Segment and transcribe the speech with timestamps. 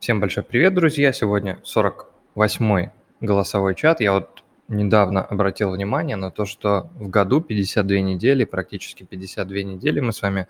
[0.00, 1.12] Всем большой привет, друзья!
[1.12, 4.00] Сегодня 48-й голосовой чат.
[4.00, 9.98] Я вот недавно обратил внимание на то, что в году 52 недели, практически 52 недели
[9.98, 10.46] мы с вами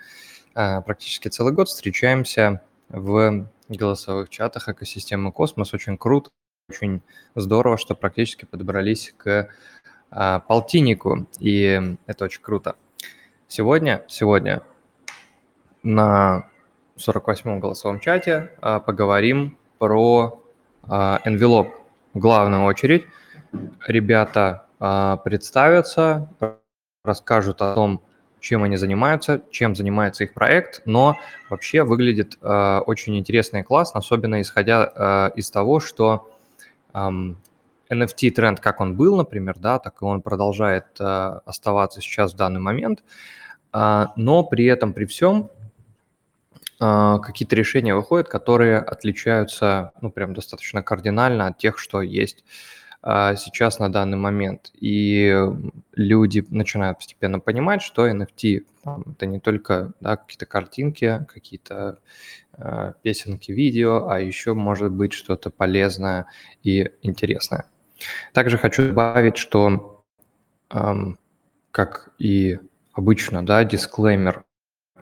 [0.55, 5.73] э, практически целый год встречаемся в голосовых чатах экосистемы Космос.
[5.73, 6.29] Очень круто,
[6.69, 7.01] очень
[7.35, 9.49] здорово, что практически подобрались к
[10.11, 12.77] э, полтиннику, и это очень круто.
[13.49, 14.63] Сегодня, сегодня
[15.83, 16.51] на
[16.99, 20.43] 48-м голосовом чате а, поговорим про
[20.83, 21.73] а, Envelope.
[22.15, 23.07] В главную очередь
[23.87, 26.29] ребята а, представятся,
[27.05, 28.03] расскажут о том,
[28.41, 31.17] чем они занимаются, чем занимается их проект, но
[31.51, 36.31] вообще выглядит э, очень интересно и классно, особенно исходя э, из того, что
[36.95, 36.99] э,
[37.91, 42.61] NFT-тренд, как он был, например, да, так и он продолжает э, оставаться сейчас в данный
[42.61, 43.03] момент,
[43.73, 45.51] э, но при этом, при всем,
[46.79, 52.45] какие-то решения выходят, которые отличаются, ну, прям достаточно кардинально от тех, что есть
[53.03, 54.71] а, сейчас на данный момент.
[54.75, 55.35] И
[55.95, 61.99] люди начинают постепенно понимать, что NFT там, это не только да, какие-то картинки, какие-то
[62.57, 66.27] э, песенки, видео, а еще может быть что-то полезное
[66.63, 67.67] и интересное.
[68.33, 70.05] Также хочу добавить, что
[70.71, 71.19] эм,
[71.71, 72.59] как и
[72.93, 74.45] обычно, да, дисклеймер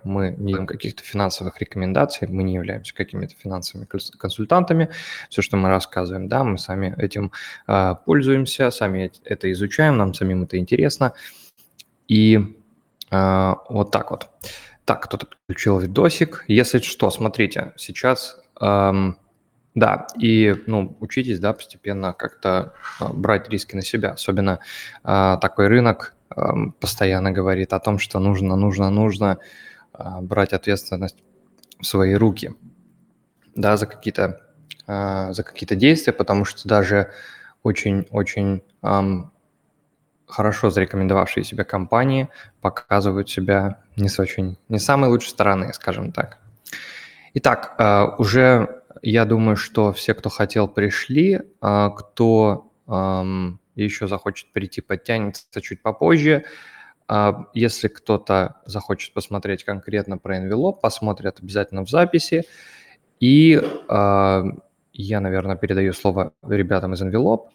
[0.07, 3.87] мы не даем каких-то финансовых рекомендаций, мы не являемся какими-то финансовыми
[4.19, 4.89] консультантами.
[5.29, 7.33] Все, что мы рассказываем, да, мы сами этим
[7.67, 11.13] э, пользуемся, сами это изучаем, нам самим это интересно.
[12.09, 12.57] И
[13.11, 14.29] э, вот так вот.
[14.85, 16.45] Так, кто-то включил видосик.
[16.49, 18.39] Если что, смотрите, сейчас...
[18.61, 19.19] Эм,
[19.77, 24.13] да, и ну, учитесь, да, постепенно как-то э, брать риски на себя.
[24.13, 24.61] Особенно
[25.05, 26.41] э, такой рынок э,
[26.81, 29.39] постоянно говорит о том, что нужно, нужно, нужно а,
[30.23, 31.17] брать ответственность
[31.81, 32.55] в свои руки,
[33.55, 34.47] да, за какие-то
[34.87, 37.11] а, за какие-то действия, потому что даже
[37.63, 38.63] очень-очень
[40.29, 42.29] хорошо зарекомендовавшие себя компании
[42.61, 46.39] показывают себя не с очень, не самой лучшей стороны, скажем так.
[47.35, 55.61] Итак, а, уже я думаю, что все, кто хотел, пришли, кто еще захочет прийти, подтянется
[55.61, 56.45] чуть попозже.
[57.09, 62.45] А, если кто-то захочет посмотреть конкретно про Envelope, посмотрят обязательно в записи.
[63.21, 64.45] И а,
[64.93, 67.49] я, наверное, передаю слово ребятам из Envelope,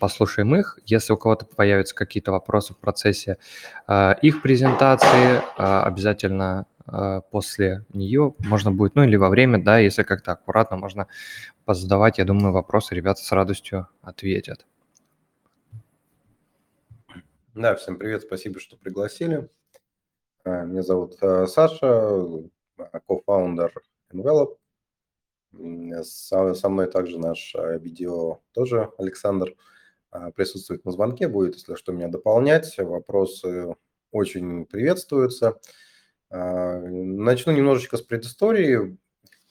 [0.00, 0.78] послушаем их.
[0.86, 3.38] Если у кого-то появятся какие-то вопросы в процессе
[3.86, 6.66] а, их презентации, обязательно
[7.30, 11.06] после нее можно будет, ну или во время, да, если как-то аккуратно можно
[11.66, 14.64] позадавать, я думаю, вопросы ребята с радостью ответят.
[17.58, 19.50] Да, всем привет, спасибо, что пригласили.
[20.44, 22.24] А, меня зовут а, Саша,
[23.08, 23.74] кофаундер
[24.12, 24.56] Envelope.
[26.04, 29.56] Со мной также наш а, видео тоже Александр
[30.36, 32.78] присутствует на звонке, будет, если что, меня дополнять.
[32.78, 33.74] Вопросы
[34.12, 35.58] очень приветствуются.
[36.30, 38.96] Начну немножечко с предыстории.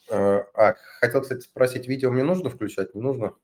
[0.09, 3.35] А, хотел, кстати, спросить, видео мне нужно включать, не нужно?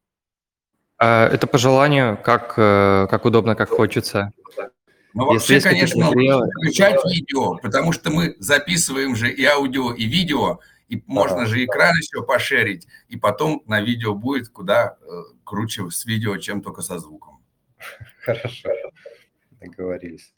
[1.03, 4.31] Это по желанию, как, э, как удобно, как хочется.
[5.13, 6.47] Ну, вообще, конечно, материалы...
[6.47, 10.59] включать видео, потому что мы записываем же и аудио, и видео,
[10.89, 15.05] и можно же экран еще пошерить, и потом на видео будет куда э,
[15.43, 17.43] круче с видео, чем только со звуком.
[18.21, 18.69] Хорошо,
[19.51, 20.33] договорились.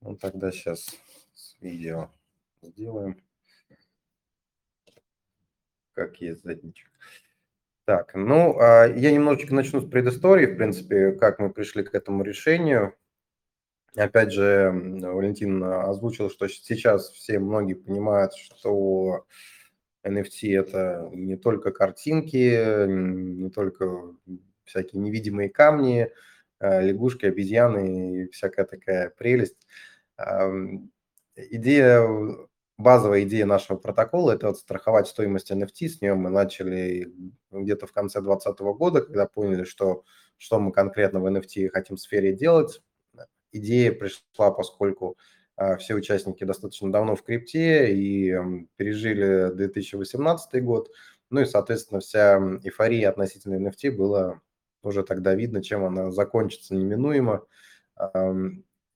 [0.00, 0.96] Ну, тогда сейчас
[1.34, 2.10] с видео
[2.62, 3.22] сделаем.
[5.94, 6.88] Как есть задничек.
[7.86, 12.24] Так, ну, а я немножечко начну с предыстории, в принципе, как мы пришли к этому
[12.24, 12.94] решению.
[13.94, 19.24] Опять же, Валентин озвучил, что сейчас все многие понимают, что
[20.04, 24.16] NFT– это не только картинки, не только
[24.64, 26.10] всякие невидимые камни,
[26.58, 29.64] а лягушки, обезьяны и всякая такая прелесть.
[31.36, 32.04] Идея,
[32.78, 35.88] базовая идея нашего протокола– это вот страховать стоимость NFT.
[35.88, 37.12] С нее мы начали
[37.50, 40.04] где-то в конце 2020 года, когда поняли, что,
[40.36, 42.82] что мы конкретно в NFT хотим в сфере делать
[43.56, 45.16] идея пришла, поскольку
[45.56, 48.34] а, все участники достаточно давно в крипте и
[48.76, 50.90] пережили 2018 год.
[51.30, 54.40] Ну и, соответственно, вся эйфория относительно NFT была
[54.82, 57.44] уже тогда видно, чем она закончится неминуемо.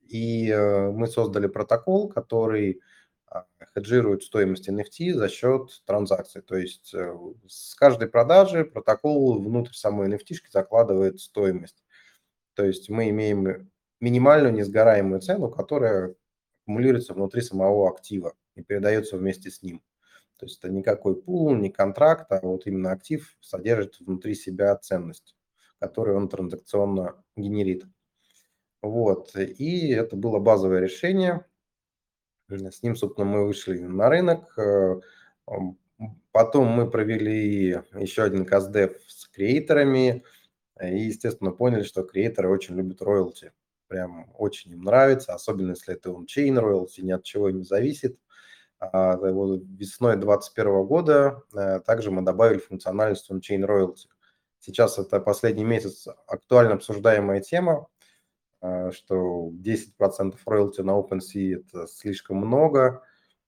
[0.07, 2.81] И э, мы создали протокол, который
[3.31, 6.43] а, хеджирует стоимость NFT за счет транзакций.
[6.43, 7.17] То есть э,
[7.47, 11.85] с каждой продажи протокол внутрь самой NFT закладывает стоимость.
[12.55, 16.17] То есть мы имеем минимальную несгораемую цену, которая
[16.65, 19.81] аккумулируется внутри самого актива и передается вместе с ним.
[20.39, 25.37] То есть это никакой пул, не контракт, а вот именно актив содержит внутри себя ценность,
[25.79, 27.85] которую он транзакционно генерит.
[28.83, 29.37] Вот.
[29.37, 31.45] И это было базовое решение.
[32.51, 34.59] С ним, собственно, мы вышли на рынок.
[34.59, 35.01] Э,
[36.33, 40.25] потом мы провели еще один каздев с креаторами
[40.83, 43.53] и, естественно, поняли, что креаторы очень любят роялти.
[43.87, 48.19] Прям очень им нравится, особенно если это он-чейн роялти, ни от чего не зависит.
[48.81, 54.07] А, весной 2021 года э, также мы добавили функциональность on-chain royalty.
[54.59, 57.89] Сейчас это последний месяц актуально обсуждаемая тема,
[58.61, 63.03] что 10% роялти на OpenSea– это слишком много,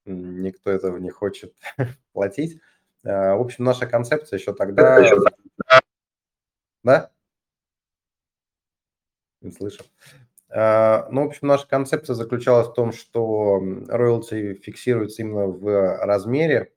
[0.04, 1.54] никто этого не хочет
[2.12, 2.60] платить.
[3.04, 5.00] А, в общем, наша концепция еще тогда…
[6.82, 7.10] Да?
[9.40, 9.84] Не слышу.
[10.48, 16.72] А, ну, в общем, наша концепция заключалась в том, что роялти фиксируется именно в размере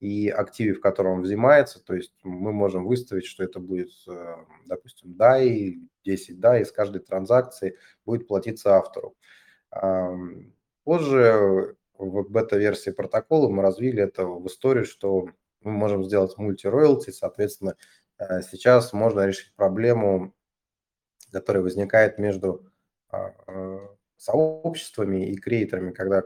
[0.00, 1.82] и активе, в котором он взимается.
[1.82, 5.74] То есть мы можем выставить, что это будет, э, допустим, DAI,
[6.06, 7.76] 10 DAI из каждой транзакции
[8.06, 9.14] будет платиться автору.
[10.84, 15.28] Позже в бета-версии протокола мы развили это в историю, что
[15.62, 17.74] мы можем сделать мульти-роялти, соответственно,
[18.18, 20.34] э, сейчас можно решить проблему,
[21.32, 22.70] которая возникает между
[23.08, 23.78] а, а,
[24.16, 26.22] сообществами и креаторами, когда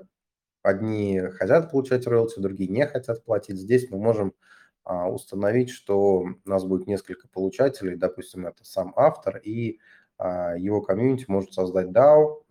[0.63, 3.59] одни хотят получать роялти, другие не хотят платить.
[3.59, 9.37] Здесь мы можем а, установить, что у нас будет несколько получателей, допустим, это сам автор,
[9.39, 9.79] и
[10.19, 12.43] его комьюнити может создать DAO,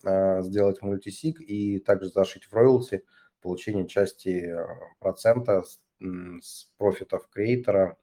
[0.41, 3.03] сделать мультисиг и также зашить в роялти
[3.41, 4.55] получение части
[4.99, 5.63] процента
[6.01, 7.97] с профитов креатора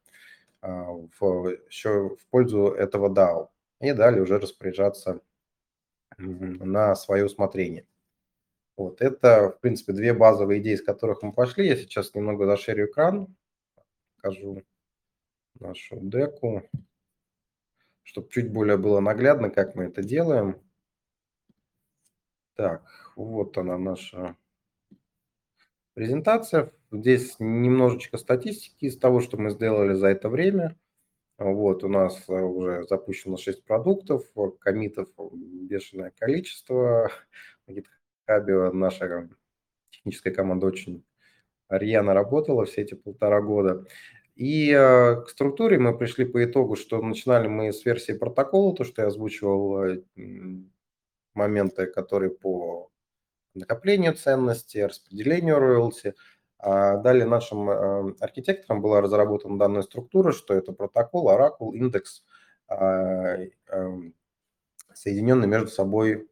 [0.62, 3.48] в, еще в пользу этого DAO.
[3.80, 5.20] И далее уже распоряжаться
[6.18, 7.86] на свое усмотрение.
[8.76, 11.66] Вот, это, в принципе, две базовые идеи, с которых мы пошли.
[11.66, 13.34] Я сейчас немного зашерю экран,
[14.26, 14.62] покажу
[15.60, 16.68] нашу деку,
[18.02, 20.60] чтобы чуть более было наглядно, как мы это делаем.
[22.54, 22.84] Так,
[23.14, 24.36] вот она наша
[25.94, 26.72] презентация.
[26.90, 30.76] Здесь немножечко статистики из того, что мы сделали за это время.
[31.38, 34.24] Вот, у нас э, уже запущено 6 продуктов,
[34.58, 37.10] комитов бешеное количество.
[37.66, 39.28] На GitHub наша
[39.90, 41.04] техническая команда очень
[41.68, 43.86] рьяно работала все эти полтора года.
[44.36, 48.84] И э, к структуре мы пришли по итогу, что начинали мы с версии протокола, то,
[48.84, 50.02] что я озвучивал,
[51.34, 52.90] моменты, которые по
[53.54, 56.14] накоплению ценности, распределению роялти–
[56.58, 62.24] а далее нашим э, архитекторам была разработана данная структура, что это протокол, оракул, индекс,
[62.66, 63.36] а,
[63.68, 64.14] эм,
[64.94, 66.28] соединенный между собой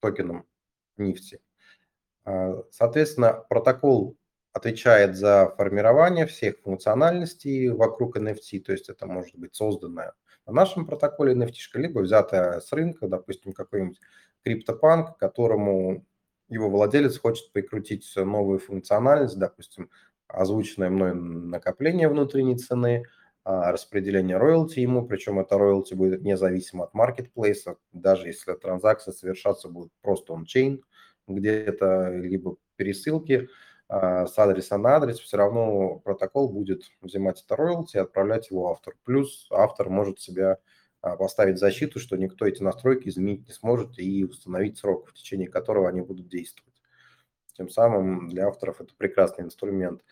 [0.00, 0.46] токеном
[0.96, 1.40] нефти.
[2.24, 4.16] А, соответственно, протокол
[4.52, 10.12] отвечает за формирование всех функциональностей вокруг NFT, то есть это может быть созданное
[10.46, 14.00] на нашем протоколе NFT, либо взятое с рынка, допустим, какой-нибудь
[14.44, 16.04] криптопанк, которому
[16.48, 19.90] его владелец хочет прикрутить новую функциональность, допустим,
[20.26, 23.04] озвученное мной накопление внутренней цены,
[23.44, 29.68] а, распределение роялти ему, причем это роялти будет независимо от маркетплейса, даже если транзакция совершаться
[29.68, 30.82] будет просто он-чейн,
[31.26, 33.48] где-то либо пересылки
[33.92, 38.96] с адреса на адрес, все равно протокол будет взимать это роялти и отправлять его автору.
[39.04, 40.58] Плюс автор может себя
[41.02, 45.48] а, поставить защиту, что никто эти настройки изменить не сможет и установить срок, в течение
[45.48, 46.72] которого они будут действовать.
[47.54, 50.02] Тем самым для авторов это прекрасный инструмент.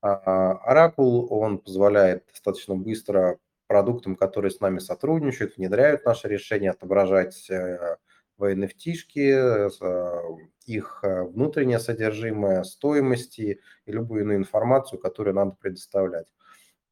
[0.00, 7.48] Оракул, а, он позволяет достаточно быстро продуктам, которые с нами сотрудничают, внедряют наши решения, отображать
[8.38, 9.70] э, в NFT-шки, э,
[10.66, 16.26] их э, внутреннее содержимое, стоимости и любую иную информацию, которую надо предоставлять.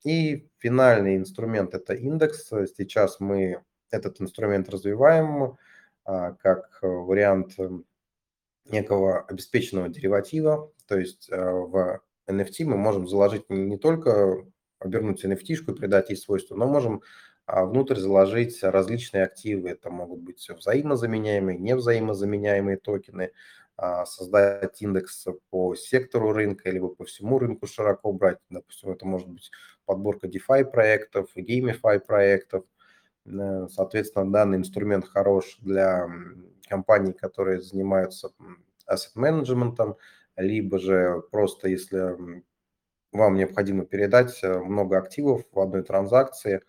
[0.05, 2.49] И финальный инструмент– это индекс.
[2.77, 5.57] Сейчас мы этот инструмент развиваем
[6.05, 7.57] а, как вариант
[8.67, 10.71] некого обеспеченного дериватива.
[10.87, 14.45] То есть в NFT мы можем заложить не только
[14.79, 17.03] обернуть NFT-шку и придать ей свойства, но можем
[17.47, 19.71] внутрь заложить различные активы.
[19.71, 23.33] Это могут быть взаимозаменяемые, невзаимозаменяемые токены,
[23.77, 28.39] а, создать индекс по сектору рынка, либо по всему рынку широко брать.
[28.49, 29.51] Допустим, это может быть
[29.85, 32.65] подборка DeFi проектов, GameFi проектов.
[33.27, 36.09] Э, соответственно, данный инструмент хорош для
[36.69, 38.31] компаний, которые занимаются
[38.91, 39.97] asset менеджментом,
[40.37, 42.43] либо же просто если
[43.13, 46.61] вам необходимо передать э, много активов в одной транзакции, а,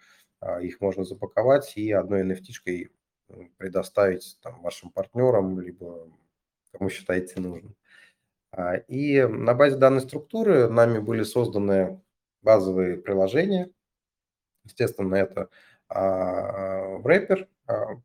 [0.61, 2.91] их можно запаковать и одной NFT-шкой
[3.57, 6.09] предоставить там, вашим партнерам, либо
[6.71, 7.75] кому считаете нужным.
[8.87, 12.01] И на базе данной структуры нами были созданы
[12.41, 13.69] базовые приложения.
[14.63, 15.49] Естественно, это
[15.89, 17.47] wrapper,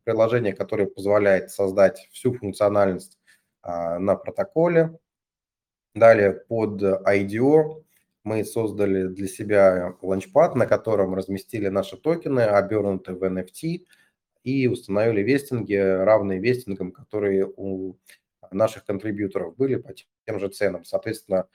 [0.03, 3.19] приложение, которое позволяет создать всю функциональность
[3.63, 4.99] на протоколе.
[5.95, 7.83] Далее под IDO
[8.23, 13.85] мы создали для себя ланчпад, на котором разместили наши токены, обернутые в NFT,
[14.43, 17.97] и установили вестинги, равные вестингам, которые у
[18.51, 19.93] наших контрибьюторов были по
[20.25, 20.83] тем же ценам.
[20.85, 21.47] Соответственно,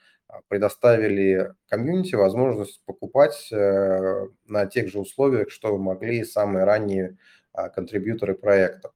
[0.47, 7.17] предоставили комьюнити возможность покупать э, на тех же условиях, что могли самые ранние
[7.51, 8.91] а, контрибьюторы проекта.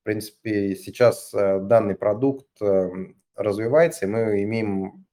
[0.00, 2.90] В принципе, сейчас э, данный продукт э,
[3.36, 5.03] развивается, и мы имеем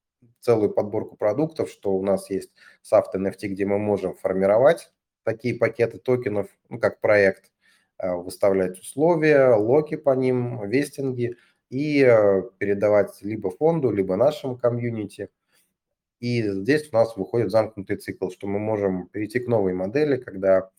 [0.42, 2.52] целую подборку продуктов, что у нас есть
[2.84, 4.92] SAFT NFT, где мы можем формировать
[5.24, 7.52] такие пакеты токенов, ну, как проект,
[8.00, 11.38] э, выставлять условия, локи по ним, вестинги
[11.70, 15.30] и э, передавать либо фонду, либо нашему комьюнити.
[16.20, 20.70] И здесь у нас выходит замкнутый цикл, что мы можем перейти к новой модели, когда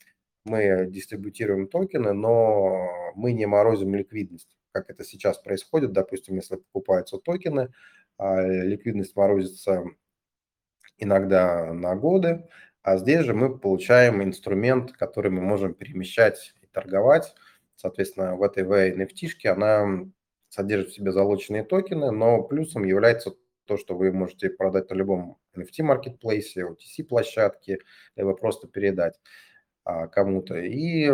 [0.44, 5.92] мы дистрибутируем токены, но мы не морозим ликвидность, как это сейчас происходит.
[5.92, 7.72] Допустим, если покупаются токены,
[8.18, 9.84] ликвидность морозится
[10.98, 12.48] иногда на годы,
[12.82, 17.34] а здесь же мы получаем инструмент, который мы можем перемещать и торговать.
[17.76, 20.06] Соответственно, в этой NFT она
[20.48, 23.34] содержит в себе залоченные токены, но плюсом является
[23.66, 27.78] то, что вы можете продать на любом NFT-маркетплейсе, OTC-площадке,
[28.16, 29.18] либо просто передать
[29.84, 30.58] а, кому-то.
[30.58, 31.10] И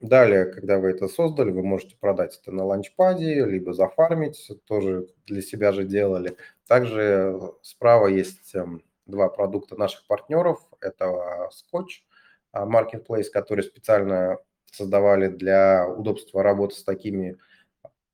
[0.00, 5.42] Далее, когда вы это создали, вы можете продать это на ланчпаде, либо зафармить, тоже для
[5.42, 6.36] себя же делали.
[6.68, 10.60] Также справа есть эм, два продукта наших партнеров.
[10.80, 12.04] Это Scotch
[12.52, 14.38] а, Marketplace, который специально
[14.70, 17.36] создавали для удобства работы с такими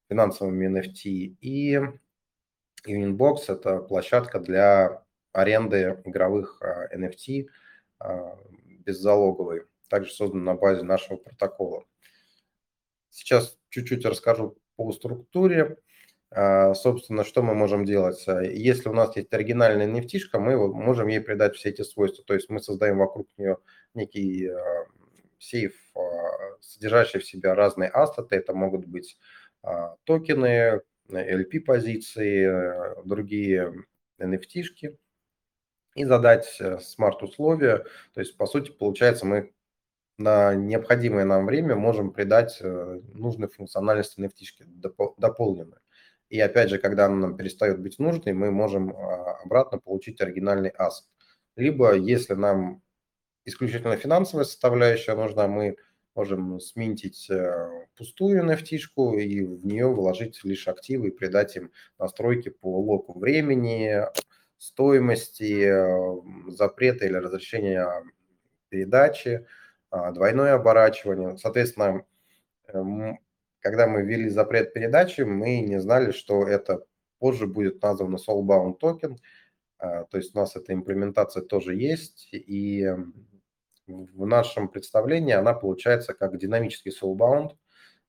[0.08, 1.36] финансовыми NFT.
[1.42, 1.80] И
[2.86, 7.48] Unionbox– это площадка для аренды игровых NFT
[7.98, 8.38] а,
[8.86, 9.64] беззалоговой
[9.94, 11.84] также создан на базе нашего протокола.
[13.10, 15.76] Сейчас чуть-чуть расскажу по структуре.
[16.30, 18.24] А, собственно, что мы можем делать?
[18.26, 22.24] А, если у нас есть оригинальная nft мы можем ей придать все эти свойства.
[22.24, 23.58] То есть мы создаем вокруг нее
[23.94, 24.86] некий а,
[25.38, 25.76] сейф,
[26.60, 28.34] содержащий в себе разные ассеты.
[28.34, 29.16] Это могут быть
[30.02, 33.72] токены, LP-позиции, другие
[34.18, 34.96] NFT-шки
[35.94, 37.84] и задать э, смарт-условия.
[38.14, 39.52] То есть, по сути, получается, мы
[40.18, 45.78] на необходимое нам время можем придать э, нужной функциональности nft дополненной.
[46.28, 50.70] И опять же, когда она нам перестает быть нужной, мы можем а, обратно получить оригинальный
[50.70, 51.06] ассет.
[51.56, 52.82] Либо, если нам
[53.44, 55.76] исключительно финансовая составляющая нужна, мы
[56.14, 58.76] можем сминтить э, пустую nft
[59.16, 64.00] и в нее вложить лишь активы и придать им настройки по локу времени,
[64.58, 67.88] стоимости, э, запрета или разрешения
[68.68, 69.46] передачи,
[70.12, 71.36] двойное оборачивание.
[71.36, 72.04] Соответственно,
[72.68, 73.18] эм,
[73.60, 76.84] когда мы ввели запрет передачи, мы не знали, что это
[77.18, 79.18] позже будет названо soulbound токен.
[79.78, 82.86] А, то есть у нас эта имплементация тоже есть, и
[83.86, 87.56] в нашем представлении она получается как динамический soulbound,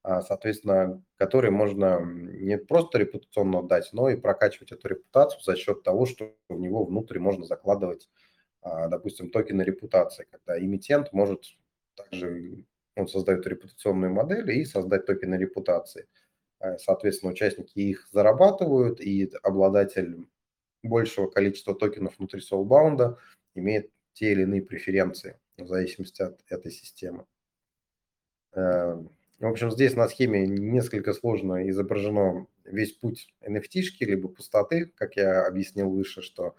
[0.04, 5.84] а, соответственно, который можно не просто репутационно дать, но и прокачивать эту репутацию за счет
[5.84, 8.10] того, что в него внутрь можно закладывать,
[8.62, 11.44] допустим, токены репутации, когда эмитент может
[11.96, 12.64] также
[12.96, 16.08] он создает репутационную модель и создать токены репутации.
[16.60, 20.28] Э, соответственно, участники их зарабатывают, и обладатель
[20.84, 23.18] большего количества токенов внутри Soulbound
[23.56, 27.26] имеет те или иные преференции в зависимости от этой системы.
[28.54, 29.02] Э,
[29.40, 35.46] в общем, здесь на схеме несколько сложно изображено весь путь NFT, либо пустоты, как я
[35.46, 36.56] объяснил выше, что а,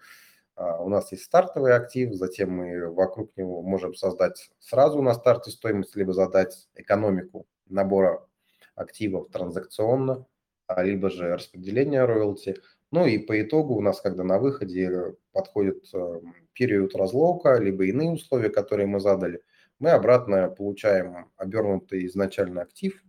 [0.57, 5.95] у нас есть стартовый актив, затем мы вокруг него можем создать сразу на старте стоимость,
[5.95, 8.25] либо задать экономику набора
[8.75, 10.25] активов транзакционно,
[10.67, 12.57] а, либо же распределение роялти.
[12.91, 16.21] Ну и по итогу у нас, когда на выходе подходит э,
[16.53, 19.43] период разлока, либо иные условия, которые мы задали,
[19.79, 23.03] мы обратно получаем обернутый изначально актив,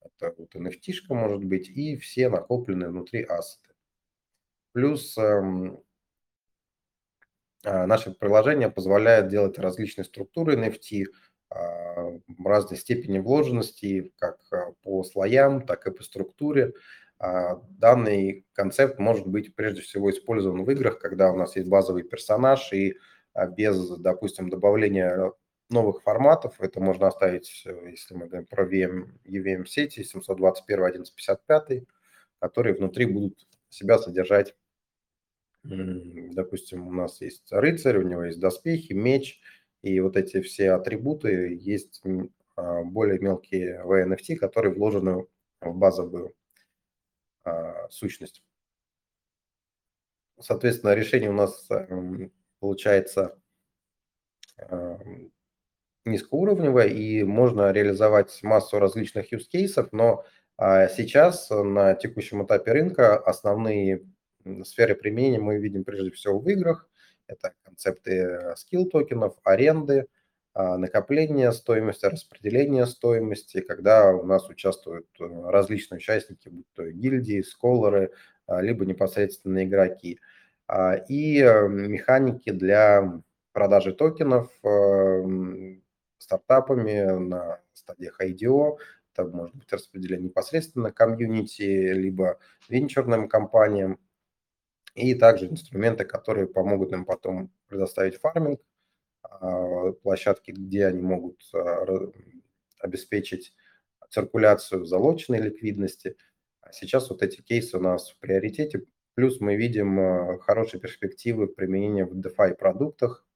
[0.00, 3.74] это вот NFT может быть, и все накопленные внутри ассеты.
[4.72, 5.80] Плюс эм, а,
[7.66, 11.06] наше приложение позволяет делать различные структуры NFT,
[11.48, 16.72] а, разной степени вложенности, как а, по слоям, так и по структуре.
[17.18, 22.70] Данный концепт может быть прежде всего использован в играх, когда у нас есть базовый персонаж
[22.74, 22.98] и
[23.56, 25.32] без, допустим, добавления
[25.70, 31.86] новых форматов, это можно оставить, если мы говорим про VM, EVM сети 721.1155,
[32.38, 34.54] которые внутри будут себя содержать
[35.68, 39.40] Допустим, у нас есть рыцарь, у него есть доспехи, меч,
[39.82, 42.02] и вот эти все атрибуты есть
[42.56, 45.26] а, более мелкие в NFT, которые вложены
[45.60, 46.34] в базовую
[47.44, 48.42] а, сущность.
[50.38, 52.30] Соответственно, решение у нас эм,
[52.60, 53.38] получается
[54.58, 55.32] эм,
[56.04, 60.24] низкоуровневое, и можно реализовать массу различных use cases, но
[60.58, 64.04] а, сейчас на текущем этапе рынка основные
[64.64, 66.88] сферы применения мы видим прежде всего в играх.
[67.26, 70.06] Это концепты скилл токенов, аренды,
[70.58, 77.42] а, накопления стоимости, распределения стоимости, когда у нас участвуют э, различные участники, будь то гильдии,
[77.42, 78.12] сколоры,
[78.46, 80.18] а, либо непосредственно игроки.
[81.08, 83.20] И э, механики для
[83.52, 85.76] продажи токенов э,
[86.16, 88.78] стартапами на стадиях IDO,
[89.12, 92.38] это может быть распределение непосредственно комьюнити, либо
[92.70, 93.98] венчурным компаниям,
[94.96, 98.60] и также инструменты, которые помогут им потом предоставить фарминг,
[99.22, 101.84] а, площадки, где они могут а,
[102.80, 103.54] обеспечить
[104.08, 106.16] циркуляцию залоченной ликвидности.
[106.62, 108.84] А сейчас вот эти кейсы у нас в приоритете.
[109.14, 113.26] Плюс мы видим хорошие перспективы применения в DeFi продуктах,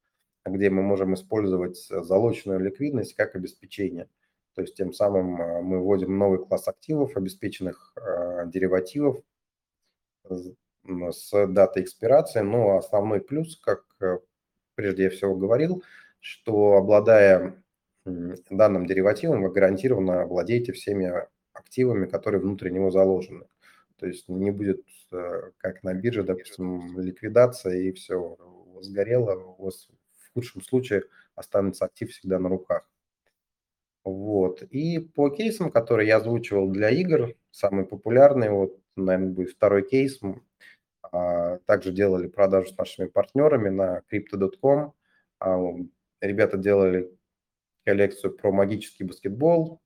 [0.44, 4.08] где мы можем использовать залоченную ликвидность как обеспечение.
[4.54, 5.26] То есть тем самым
[5.64, 7.94] мы вводим новый класс активов, обеспеченных
[8.46, 9.22] деривативов
[10.84, 12.40] с датой экспирации.
[12.40, 14.18] Но основной плюс, как э,
[14.74, 15.82] прежде я всего говорил,
[16.20, 17.62] что обладая
[18.04, 21.12] данным деривативом, вы гарантированно владеете всеми
[21.52, 23.46] активами, которые внутри него заложены.
[23.98, 28.36] То есть не будет, э, как на бирже, допустим, ликвидация и все,
[28.80, 32.88] сгорело, у вас в худшем случае останется актив всегда на руках.
[34.04, 34.62] Вот.
[34.62, 40.18] И по кейсам, которые я озвучивал для игр, самый популярный, вот, наверное, будет второй кейс,
[41.66, 44.92] также делали продажу с нашими партнерами на crypto.com.
[45.40, 45.58] А,
[46.20, 47.10] ребята делали
[47.84, 49.80] коллекцию про магический баскетбол.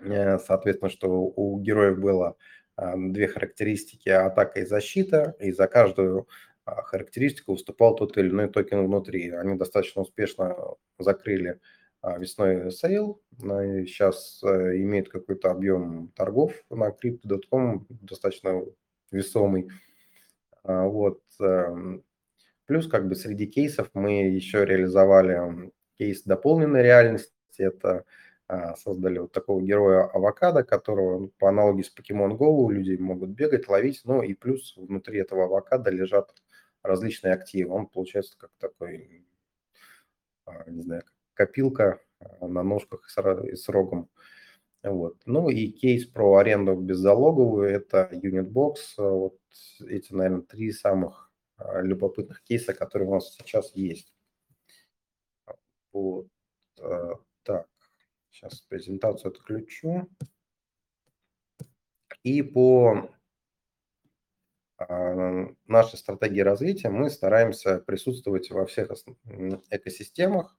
[0.00, 2.36] Э, соответственно, что у героев было
[2.76, 6.28] а, две характеристики– атака и защита, и за каждую
[6.64, 9.30] характеристику выступал тот или иной токен внутри.
[9.30, 10.54] Они достаточно успешно
[10.98, 11.60] закрыли
[12.02, 18.62] весной sale, сейчас э, имеет какой-то объем торгов на crypto.com, достаточно
[19.10, 19.68] весомый.
[20.68, 21.22] А, вот.
[21.40, 22.04] Эм,
[22.66, 27.32] плюс как бы среди кейсов мы еще реализовали кейс дополненной реальности.
[27.56, 28.04] Это
[28.48, 33.30] а, создали вот такого героя авокадо, которого ну, по аналогии с Pokemon Go люди могут
[33.30, 36.34] бегать, ловить, ну и плюс внутри этого авокадо лежат
[36.82, 37.74] различные активы.
[37.74, 39.24] Он получается как такой,
[40.44, 41.02] а, не знаю,
[41.32, 41.98] копилка
[42.42, 43.08] на ножках
[43.44, 44.10] и с рогом.
[44.82, 45.16] Вот.
[45.24, 48.74] Ну и кейс про аренду беззалоговую– это Unitbox.
[48.98, 49.37] Вот
[49.80, 54.12] эти, наверное, три самых а, любопытных кейса, которые у нас сейчас есть.
[55.92, 56.28] Вот.
[56.80, 57.68] А, так,
[58.30, 60.08] сейчас презентацию отключу.
[62.22, 63.10] И по
[64.76, 68.90] а, нашей стратегии развития мы стараемся присутствовать во всех
[69.70, 70.56] экосистемах.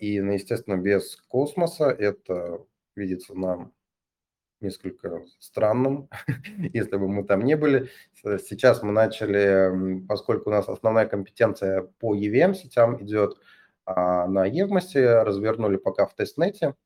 [0.00, 3.72] И, ну, естественно, без космоса это видится нам
[4.60, 6.08] несколько странным,
[6.72, 7.88] если бы мы там не были.
[8.14, 13.38] Сейчас мы начали, поскольку у нас основная компетенция по EVM сетям идет
[13.86, 16.76] а на Евмосе, развернули пока в тестнете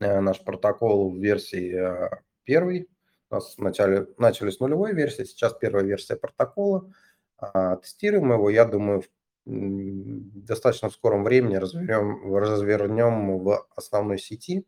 [0.00, 2.10] э, наш протокол в версии э,
[2.44, 2.88] первой.
[3.30, 6.92] У нас вначале начали с нулевой версии, сейчас первая версия протокола.
[7.38, 9.08] А, тестируем его, я думаю, в
[9.46, 14.66] достаточно скором времени развернем, развернем в основной сети.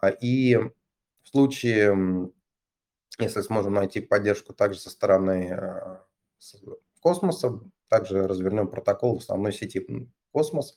[0.00, 0.58] А, и
[1.22, 2.30] в случае,
[3.18, 6.06] если сможем найти поддержку также со стороны а,
[7.00, 10.76] космоса, также развернем протокол в основной сети космос.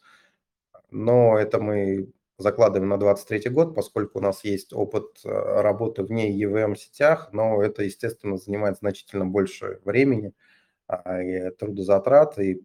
[0.89, 6.32] Но это мы закладываем на 23 год, поскольку у нас есть опыт а, работы вне
[6.32, 10.34] EVM сетях, но это, естественно, занимает значительно больше времени
[11.08, 12.62] и трудозатрат, и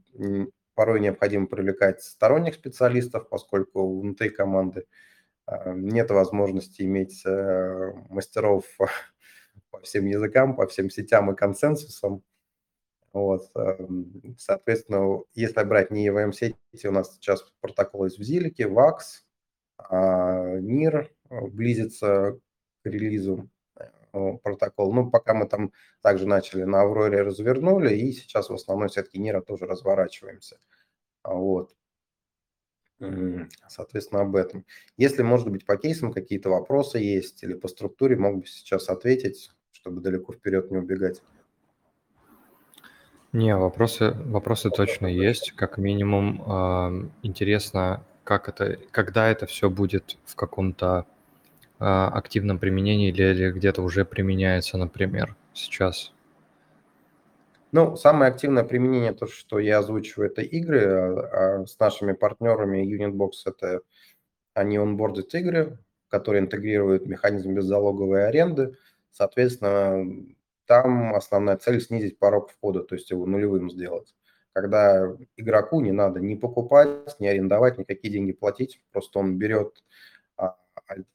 [0.74, 4.84] порой необходимо привлекать сторонних специалистов, поскольку внутри команды а,
[5.66, 8.64] нет возможности иметь э, мастеров
[9.70, 12.22] по всем языкам, по всем сетям и консенсусам.
[13.12, 13.50] Вот.
[13.54, 19.24] Эм, соответственно, если брать не EVM сети, у нас сейчас протокол есть в Зилике, VAX,
[19.90, 22.38] NIR а, близится
[22.82, 24.92] к релизу э, протокол.
[24.92, 29.40] Ну, пока мы там также начали на Авроре развернули, и сейчас в основной сетке NIR
[29.42, 30.58] тоже разворачиваемся.
[31.24, 31.74] Вот.
[33.68, 34.64] Соответственно, об этом.
[34.96, 39.50] Если, может быть, по кейсам какие-то вопросы есть или по структуре, мог бы сейчас ответить,
[39.72, 41.22] чтобы далеко вперед не убегать.
[43.32, 45.52] Не, вопросы, вопросы точно есть.
[45.52, 51.06] Как минимум, э, интересно, как это, когда это все будет в каком-то
[51.78, 56.12] э, активном применении или, или где-то уже применяется, например, сейчас.
[57.70, 60.86] Ну, самое активное применение, то, что я озвучиваю, это игры.
[60.86, 63.82] А, а с нашими партнерами Unitbox это
[64.54, 65.78] они онбордят игры,
[66.08, 68.76] которые интегрируют механизм беззалоговой аренды.
[69.12, 70.26] Соответственно,
[70.66, 74.14] там основная цель снизить порог входа, то есть его нулевым сделать.
[74.54, 79.84] Когда игроку не надо ни покупать, ни арендовать, никакие деньги платить, просто он берет
[80.36, 80.56] а,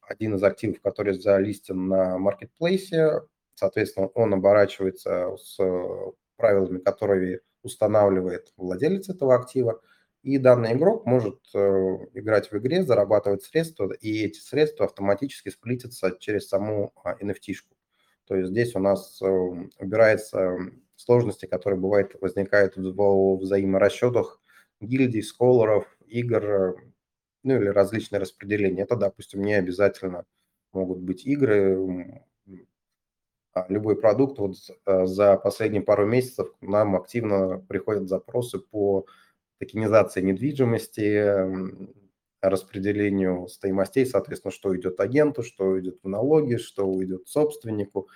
[0.02, 3.24] один из активов, который залистен на маркетплейсе,
[3.56, 5.60] соответственно, он оборачивается с
[6.36, 9.82] правилами, которые устанавливает владелец этого актива,
[10.22, 11.60] и данный игрок может э,
[12.14, 17.76] играть в игре, зарабатывать средства, и эти средства автоматически сплитятся через саму NFT-шку.
[18.26, 19.26] То есть здесь у нас э,
[19.80, 20.58] убирается
[20.96, 24.40] сложности, которые бывают, возникают в взаиморасчетах
[24.80, 26.82] гильдий, сколоров, игр,
[27.44, 28.84] ну или различные распределения.
[28.84, 30.26] Это, допустим, не обязательно
[30.72, 32.22] могут быть игры, а
[33.70, 34.40] любой продукт.
[34.40, 39.06] Вот э, за последние пару месяцев нам активно приходят запросы по
[39.60, 41.94] токенизации недвижимости,
[42.42, 48.10] распределению стоимостей, соответственно, что идет агенту, что идет в налоги, что уйдет собственнику.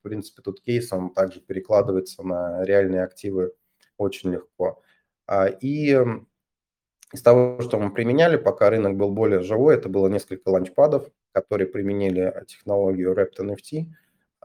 [0.00, 3.52] В принципе, тут кейс, он также перекладывается на реальные активы
[3.96, 4.80] очень легко.
[5.26, 5.98] А, и
[7.12, 11.66] из того, что мы применяли, пока рынок был более живой, это было несколько ланчпадов, которые
[11.66, 13.86] применили технологию Wrapped NFT.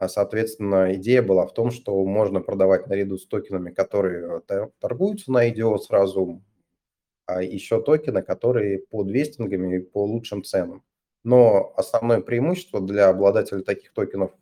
[0.00, 4.40] А, соответственно, идея была в том, что можно продавать наряду с токенами, которые
[4.80, 6.40] торгуются на IDO сразу
[7.26, 10.82] а еще токены, которые по двестингам и по лучшим ценам.
[11.22, 14.32] Но основное преимущество для обладателей таких токенов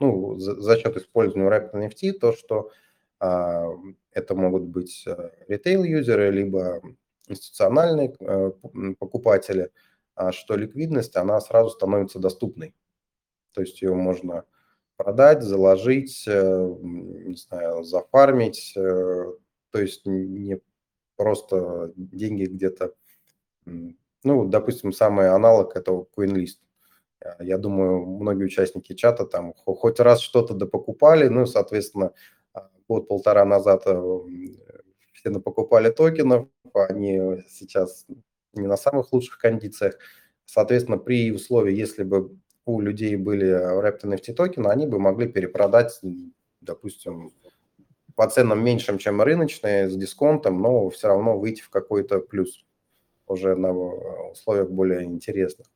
[0.00, 2.72] ну, за, счет использования Wrapped NFT, то, что
[3.20, 3.68] а,
[4.10, 5.06] это могут быть
[5.46, 6.82] ритейл-юзеры, либо
[7.28, 8.50] институциональные а,
[8.98, 9.70] покупатели,
[10.16, 12.74] а, что ликвидность, она сразу становится доступной.
[13.54, 14.44] То есть ее можно
[14.96, 19.32] продать, заложить, э, не знаю, зафармить, э,
[19.70, 20.60] то есть не
[21.16, 22.94] просто деньги где-то,
[24.24, 26.58] ну, допустим, самый аналог этого CoinList.
[27.24, 32.12] А, я думаю, многие участники чата там хоть раз что-то допокупали, ну, соответственно,
[32.52, 34.18] а, год-полтора назад э,
[35.12, 38.06] все напокупали токенов, они сейчас
[38.54, 39.98] не на самых лучших кондициях.
[40.44, 46.00] Соответственно, при условии, если бы у людей были Wrapped NFT токены, они бы могли перепродать,
[46.60, 47.32] допустим,
[48.14, 52.64] по ценам меньшим, чем рыночные, с дисконтом, но все равно выйти в какой-то плюс
[53.26, 55.66] уже на условиях более интересных.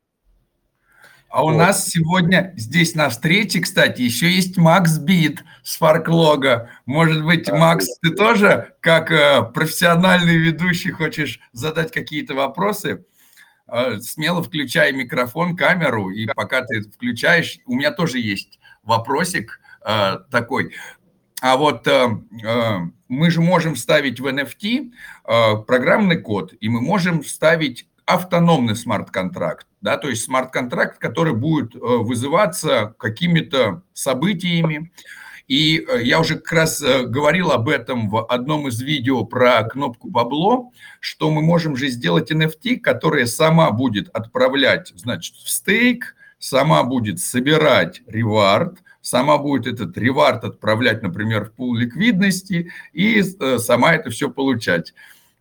[1.31, 1.59] А у вот.
[1.59, 6.71] нас сегодня здесь на встрече, кстати, еще есть Макс Бит с Фарклога.
[6.87, 13.05] Может быть, да, Макс, ты тоже как э, профессиональный ведущий хочешь задать какие-то вопросы?
[13.69, 20.19] Э, смело включай микрофон, камеру, и пока ты включаешь, у меня тоже есть вопросик э,
[20.31, 20.75] такой.
[21.41, 22.09] А вот э,
[22.45, 22.79] э,
[23.09, 24.91] мы же можем вставить в NFT
[25.25, 31.77] э, программный код, и мы можем вставить автономный смарт-контракт, да, то есть смарт-контракт, который будет
[31.77, 34.91] э, вызываться какими-то событиями.
[35.49, 39.65] И э, я уже как раз э, говорил об этом в одном из видео про
[39.65, 46.15] кнопку бабло, что мы можем же сделать NFT, которая сама будет отправлять, значит, в стейк,
[46.39, 53.59] сама будет собирать ревард, сама будет этот ревард отправлять, например, в пул ликвидности и э,
[53.59, 54.93] сама это все получать.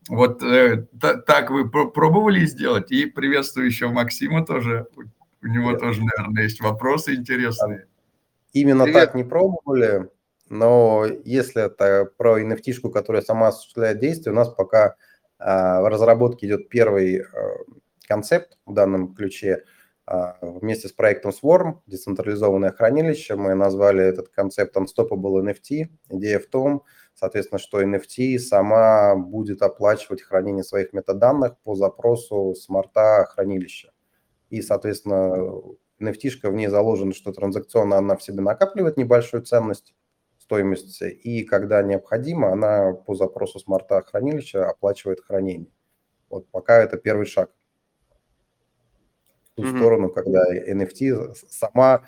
[0.08, 2.93] Вот так вы пробовали сделать?
[2.93, 4.88] И приветствую еще Максима тоже.
[5.43, 7.88] У него тоже, наверное, есть вопросы интересные.
[8.53, 9.05] Именно Привет.
[9.05, 10.10] так не пробовали,
[10.49, 14.95] но если это про nft которая сама осуществляет действие, у нас пока
[15.39, 17.23] э, в разработке идет первый э,
[18.07, 19.63] концепт в данном ключе–
[20.10, 25.89] а, вместе с проектом Swarm, децентрализованное хранилище, мы назвали этот концепт Unstoppable NFT.
[26.10, 26.83] Идея в том,
[27.13, 33.91] соответственно, что NFT сама будет оплачивать хранение своих метаданных по запросу смарта хранилища.
[34.49, 35.36] И, соответственно,
[35.99, 39.95] NFT в ней заложено, что транзакционно она в себе накапливает небольшую ценность,
[40.39, 45.71] стоимость, и когда необходимо, она по запросу смарта хранилища оплачивает хранение.
[46.29, 47.51] Вот пока это первый шаг
[49.57, 49.77] ту mm-hmm.
[49.77, 52.03] сторону, когда NFT сама,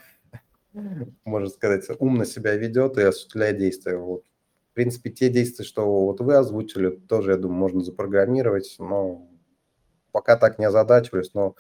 [1.26, 3.98] можно сказать, умно себя ведет и осуществляет действия.
[3.98, 4.24] Вот.
[4.72, 9.28] В принципе, те действия, что вот вы озвучили, тоже, я думаю, можно запрограммировать, но
[10.12, 11.56] пока так не озадачивались, но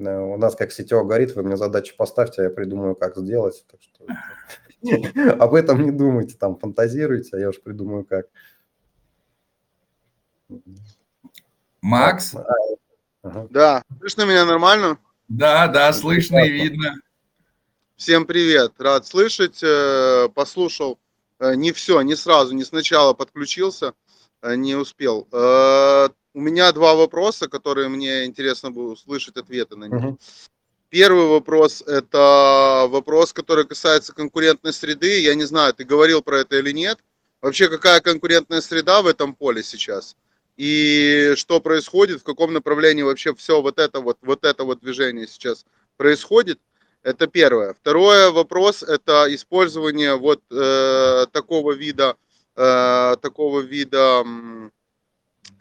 [0.00, 3.64] у нас как сетевой алгоритм, вы мне задачу поставьте, а я придумаю, как сделать.
[3.70, 4.04] Так что
[5.38, 8.26] Об этом не думайте, там фантазируйте, а я уж придумаю как.
[11.82, 12.34] Макс?
[13.22, 14.98] Да, слышно меня нормально?
[15.28, 16.94] Да, да, слышно и видно.
[17.96, 20.98] Всем привет, рад слышать, э, послушал
[21.38, 23.92] э, не все, не сразу, не сначала подключился,
[24.40, 25.28] э, не успел.
[26.32, 30.16] У меня два вопроса, которые мне интересно было услышать ответы на них.
[30.88, 35.20] Первый вопрос– это вопрос, который касается конкурентной среды.
[35.20, 36.98] Я не знаю, ты говорил про это или нет.
[37.40, 40.16] Вообще, какая конкурентная среда в этом поле сейчас?
[40.56, 45.26] И что происходит, в каком направлении вообще все вот это вот, вот это вот движение
[45.26, 45.64] сейчас
[45.96, 46.58] происходит?
[47.02, 47.72] Это первое.
[47.72, 52.16] Второе вопрос– это использование вот э, такого вида,
[52.56, 54.24] э, такого вида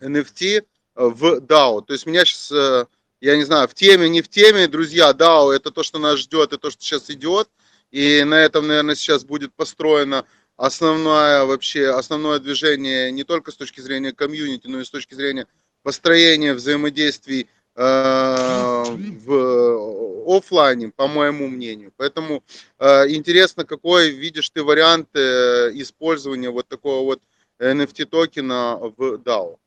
[0.02, 1.82] NFT в DAO.
[1.86, 2.86] То есть меня сейчас э,
[3.22, 6.54] я не знаю, в теме, не в теме, друзья, да, это то, что нас ждет,
[6.54, 7.50] это то, что сейчас идет,
[7.92, 10.26] и на этом, наверное, сейчас будет построено
[10.56, 15.48] основное вообще, основное движение не только с точки зрения комьюнити, но и с точки зрения
[15.84, 18.84] построения взаимодействий э,
[19.26, 21.92] в офлайне, по моему мнению.
[21.98, 22.44] Поэтому
[22.78, 27.22] э, интересно, какой видишь ты вариант э, использования вот такого вот
[27.60, 29.58] NFT токена в DAO?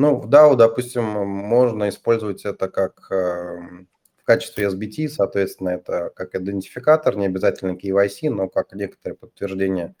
[0.00, 3.86] Ну, в DAO, допустим, можно использовать это как эм,
[4.16, 9.94] в качестве SBT, соответственно, это как идентификатор, не обязательно KYC, но как некоторое подтверждение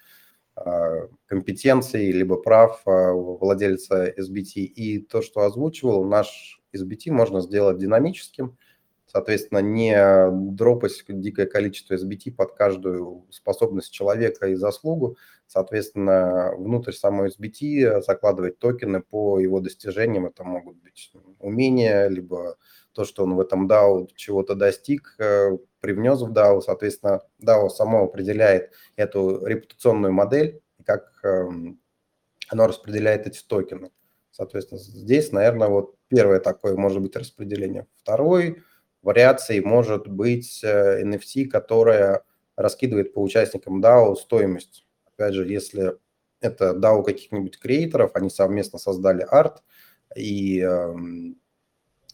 [0.56, 4.62] а, компетенций либо прав а, владельца SBT.
[4.62, 8.56] И то, что озвучивал, наш SBT можно сделать динамическим,
[9.10, 9.96] соответственно, не
[10.54, 18.58] дропать дикое количество SBT под каждую способность человека и заслугу, соответственно, внутрь самой SBT закладывать
[18.58, 22.56] токены по его достижениям, это могут быть умения, либо
[22.92, 28.04] то, что он в этом DAO чего-то достиг, э, привнес в DAO, соответственно, DAO само
[28.04, 31.80] определяет эту репутационную модель, как эм,
[32.48, 33.90] оно распределяет эти токены.
[34.30, 37.86] Соответственно, здесь, наверное, вот первое такое может быть распределение.
[38.02, 38.62] Второй
[39.02, 42.24] вариацией может быть NFT, э, которая
[42.56, 44.86] раскидывает по участникам DAO стоимость.
[45.06, 45.96] Опять же, если
[46.40, 49.62] это DAO каких-нибудь креаторов, они совместно создали арт,
[50.16, 50.94] и э,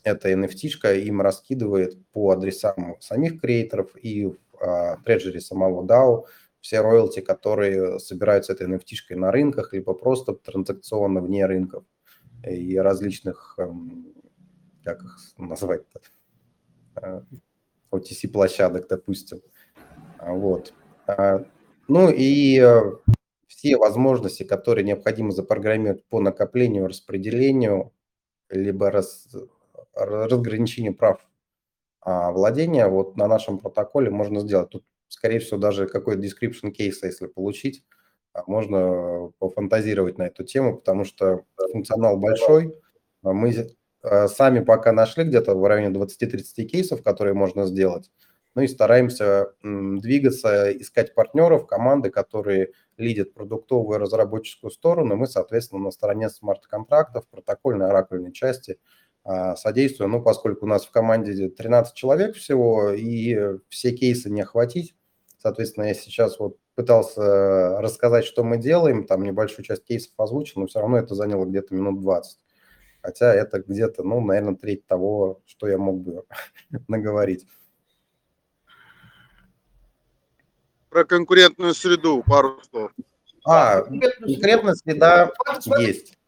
[0.04, 6.24] эта NFT им раскидывает по адресам самих креаторов и в э, треджере самого DAO
[6.60, 11.84] все роялти, которые собираются этой NFT на рынках, либо просто транзакционно вне рынков
[12.44, 13.68] и различных, э,
[14.84, 16.15] как их назвать-то, Э,
[17.92, 19.40] OTC-площадок, допустим.
[20.18, 20.72] А, вот.
[21.06, 21.44] А,
[21.88, 22.80] ну и э,
[23.46, 27.92] все возможности, которые необходимо запрограммировать по накоплению, распределению,
[28.48, 29.28] либо раз,
[29.94, 31.20] разграничению прав
[32.00, 34.70] а, владения, вот на нашем протоколе можно сделать.
[34.70, 37.84] Тут, скорее всего, даже какой-то description кейса, если получить,
[38.46, 42.74] можно пофантазировать на эту тему, потому что функционал большой.
[43.22, 43.64] Мы Э,
[44.02, 48.10] сами пока нашли где-то в районе 20-30 кейсов, которые можно сделать.
[48.56, 55.14] Ну и стараемся двигаться, искать партнеров, команды, которые лидят продуктовую и разработческую сторону.
[55.14, 58.78] Мы, соответственно, на стороне смарт-контрактов, протокольной, оракульной части
[59.24, 60.12] а, содействуем.
[60.12, 64.94] Ну, поскольку у нас в команде 13 человек всего, и все кейсы не охватить,
[65.36, 70.66] соответственно, я сейчас вот пытался рассказать, что мы делаем, там небольшую часть кейсов озвучил, но
[70.66, 72.38] все равно это заняло где-то минут 20
[73.06, 76.24] хотя это где-то, ну, наверное, треть того, что я мог бы
[76.88, 77.46] наговорить.
[80.88, 82.90] Про конкурентную среду пару слов.
[83.44, 85.30] А, конкурентная среда
[85.78, 86.18] есть.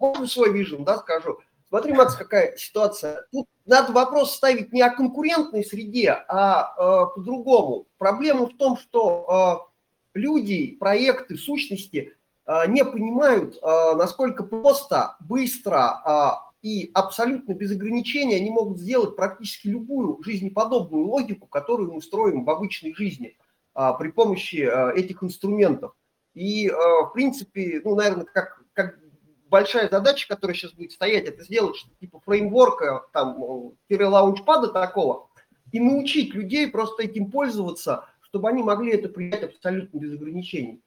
[0.00, 1.38] Можно свой вижен, да, скажу.
[1.68, 3.24] Смотри, Макс, какая ситуация.
[3.30, 7.86] Тут надо вопрос ставить не о конкурентной среде, а э, по-другому.
[7.98, 9.68] Проблема в том, что
[10.14, 12.17] э, люди, проекты, сущности
[12.66, 19.68] не понимают, а, насколько просто, быстро а, и абсолютно без ограничений они могут сделать практически
[19.68, 23.36] любую жизнеподобную логику, которую мы строим в обычной жизни
[23.74, 25.92] при помощи этих инструментов.
[26.34, 28.98] И, в принципе, ну, наверное, как, как
[29.46, 33.40] большая задача, которая сейчас будет стоять, это сделать что типа фреймворка, там,
[33.88, 35.30] лаунчпада такого,
[35.70, 40.82] и научить людей просто этим пользоваться, чтобы они могли это принять абсолютно без ограничений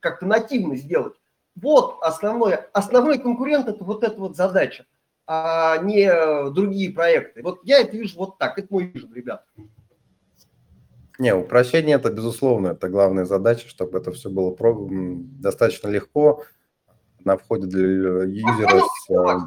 [0.00, 1.14] как-то нативно сделать.
[1.54, 4.86] Вот основной, основной конкурент– это вот эта вот задача,
[5.26, 7.42] а не другие проекты.
[7.42, 9.44] Вот я это вижу вот так, это мой вижу, ребят.
[11.18, 14.54] Не, упрощение– это, безусловно, это главная задача, чтобы это все было
[15.40, 16.44] достаточно легко
[17.24, 18.82] на входе для юзера.
[19.10, 19.38] Э,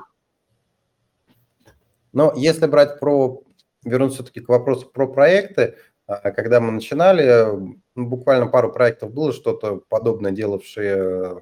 [2.12, 3.43] но если брать про,
[3.85, 5.75] вернуться все-таки к вопросу про проекты,
[6.07, 11.41] А когда мы начинали, буквально пару проектов было, что-то подобное делавшие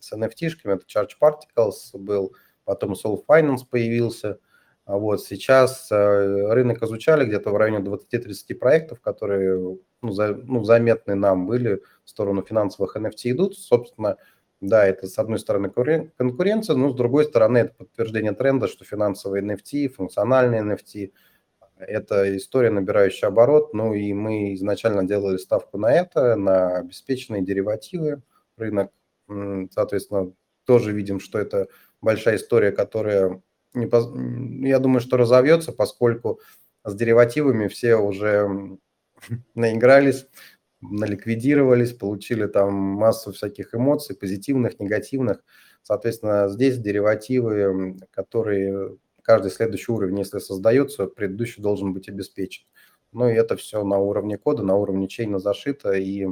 [0.00, 0.74] с NFT-шками.
[0.74, 4.38] Это Charge Particles был, потом Soul Finance появился.
[4.84, 10.62] А вот сейчас э, рынок изучали где-то в районе 20-30 проектов, которые ну, за, ну,
[10.62, 13.56] заметны нам были в сторону финансовых NFT идут.
[13.56, 14.18] Собственно,
[14.60, 19.42] да, это с одной стороны конкуренция, но с другой стороны это подтверждение тренда, что финансовые
[19.42, 21.12] NFT, функциональные NFT–
[21.86, 23.74] это история, набирающая оборот.
[23.74, 28.22] Ну и мы изначально делали ставку на это, на обеспеченные деривативы.
[28.56, 28.90] Рынок,
[29.72, 30.32] соответственно,
[30.64, 31.68] тоже видим, что это
[32.00, 33.42] большая история, которая,
[33.74, 36.40] не, я думаю, что разовьется, поскольку
[36.84, 38.78] с деривативами все уже
[39.54, 40.26] наигрались,
[40.80, 45.42] наликвидировались, получили там массу всяких эмоций, позитивных, негативных.
[45.82, 52.64] Соответственно, здесь деривативы, которые каждый следующий уровень, если создается, предыдущий должен быть обеспечен.
[53.12, 56.28] Ну и это все на уровне кода, на уровне чейна зашито, и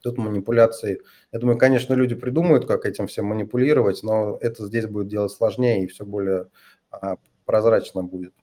[0.00, 1.00] тут манипуляции.
[1.32, 5.84] Я думаю, конечно, люди придумают, как этим всем манипулировать, но это здесь будет делать сложнее
[5.84, 6.48] и все более
[6.90, 8.34] а, прозрачно будет.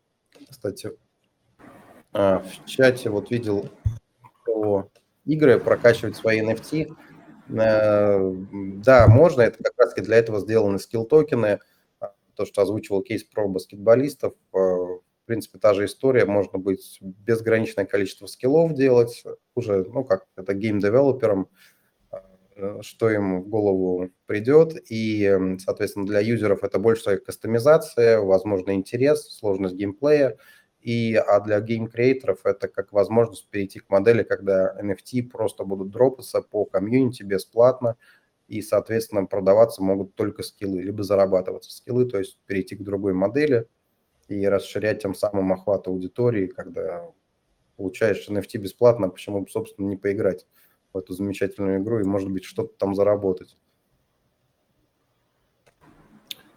[0.50, 0.92] Кстати,
[2.14, 3.70] а, в чате вот видел,
[4.44, 4.90] что
[5.26, 6.96] игры, прокачивать свои NFT.
[7.50, 8.34] Э,
[8.84, 11.60] да, можно, это как раз для этого сделаны скилл-токены.
[12.40, 17.84] То, что озвучивал кейс про баскетболистов, э, в принципе, та же история, можно быть безграничное
[17.84, 19.26] количество скиллов делать,
[19.56, 21.50] уже, ну, как это game-developer ам,
[22.56, 29.28] э, что им в голову придет, и, соответственно, для юзеров это больше кастомизация, возможно, интерес,
[29.28, 30.38] сложность геймплея,
[30.80, 35.90] и, а для game-creator ов это как возможность перейти к модели, когда NFT просто будут
[35.90, 37.98] дропаться по комьюнити бесплатно,
[38.50, 43.68] и, соответственно, продаваться могут только скиллы, либо зарабатываться скиллы, то есть перейти к другой модели
[44.28, 47.06] и расширять тем самым охват аудитории, когда
[47.78, 50.48] получаешь NFT бесплатно, почему бы, собственно, не поиграть
[50.94, 53.56] в эту замечательную игру и, может быть, что-то там заработать.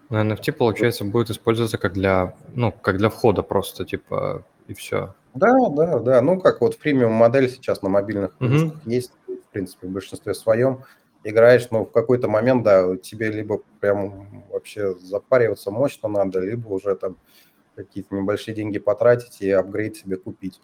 [0.08, 5.14] Но NFT, получается, будет использоваться как для, ну, как для входа просто, типа, и все.
[5.34, 6.22] Да, да, да.
[6.22, 8.80] Ну, как вот премиум модель сейчас на мобильных mm-hmm.
[8.86, 10.84] есть, в принципе, в большинстве своем.
[11.24, 16.96] Играешь, но в какой-то момент, да, тебе либо прям вообще запариваться мощно надо, либо уже
[16.96, 17.16] там
[17.74, 20.60] какие-то небольшие деньги потратить и апгрейд себе купить.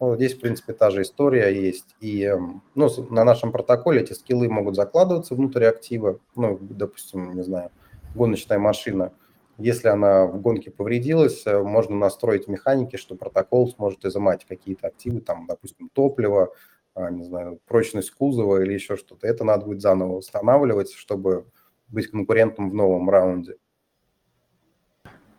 [0.00, 1.94] Ну, здесь, в принципе, та же история есть.
[2.00, 6.18] И эм, ну, на нашем протоколе эти скиллы могут закладываться внутрь актива.
[6.34, 7.70] Ну, допустим, не знаю,
[8.14, 9.12] гоночная машина.
[9.58, 15.20] Если она в гонке повредилась, э, можно настроить механики, что протокол сможет изымать какие-то активы,
[15.20, 16.52] там, допустим, топливо,
[16.96, 19.26] не знаю, прочность кузова или еще что-то.
[19.26, 21.46] Это надо будет заново устанавливать, чтобы
[21.88, 23.56] быть конкурентом в новом раунде.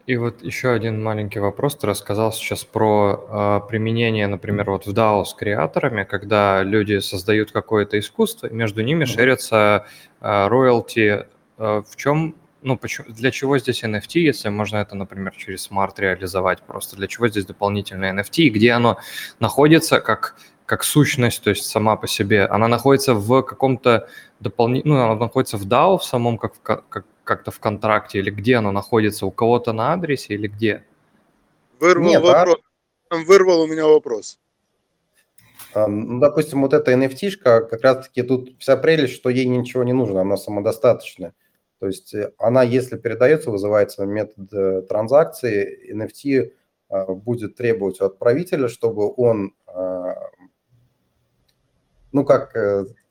[0.06, 1.78] И вот еще один маленький вопрос.
[1.78, 7.54] Ты рассказал сейчас про э, применение, например, вот в DAO с креаторами, когда люди создают
[7.54, 9.86] какое-то искусство, и между ними шерятся
[10.20, 11.26] э, роялти.
[11.58, 16.00] Э, в чем ну, почему, для чего здесь NFT, если можно это, например, через смарт
[16.00, 16.96] реализовать просто?
[16.96, 18.44] Для чего здесь дополнительное NFT?
[18.44, 18.98] И где оно
[19.40, 22.46] находится как, как сущность, то есть сама по себе?
[22.46, 24.08] Она находится в каком-то
[24.40, 28.56] дополнительном, ну, она находится в DAO в самом, как, как, как-то в контракте, или где
[28.58, 29.26] оно находится?
[29.26, 30.84] У кого-то на адресе или где?
[31.80, 32.58] Вырвал Нет, вопрос.
[33.10, 33.16] А...
[33.18, 34.40] Вырвал у меня вопрос.
[35.76, 40.22] Ну, допустим, вот эта NFT, как раз-таки тут вся прелесть, что ей ничего не нужно,
[40.22, 41.34] она самодостаточная.
[41.80, 46.52] То есть э, она, если передается, вызывается метод э, транзакции, NFT
[46.90, 49.54] э, будет требовать у отправителя, чтобы он,
[52.14, 52.56] ну как,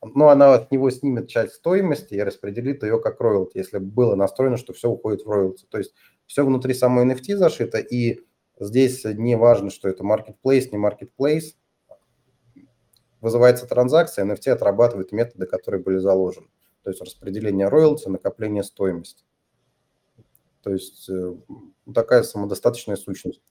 [0.03, 4.57] ну она от него снимет часть стоимости и распределит ее как роялти, если было настроено,
[4.57, 5.67] что все уходит в роялти.
[5.69, 5.95] То есть
[6.27, 8.21] все внутри самой NFT зашито, и
[8.59, 11.55] здесь не важно, что это marketplace, не marketplace,
[13.21, 16.49] вызывается транзакция, NFT отрабатывает методы, которые были заложены
[16.83, 19.25] то есть распределение роялти, накопление стоимости.
[20.63, 21.35] То есть э,
[21.93, 23.43] такая самодостаточная сущность.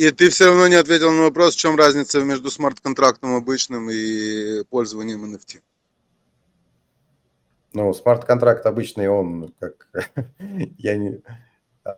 [0.00, 4.64] И ты все равно не ответил на вопрос, в чем разница между смарт-контрактом обычным и
[4.70, 5.60] пользованием NFT.
[7.74, 9.88] Ну, смарт-контракт обычный, он как
[10.78, 11.20] я не,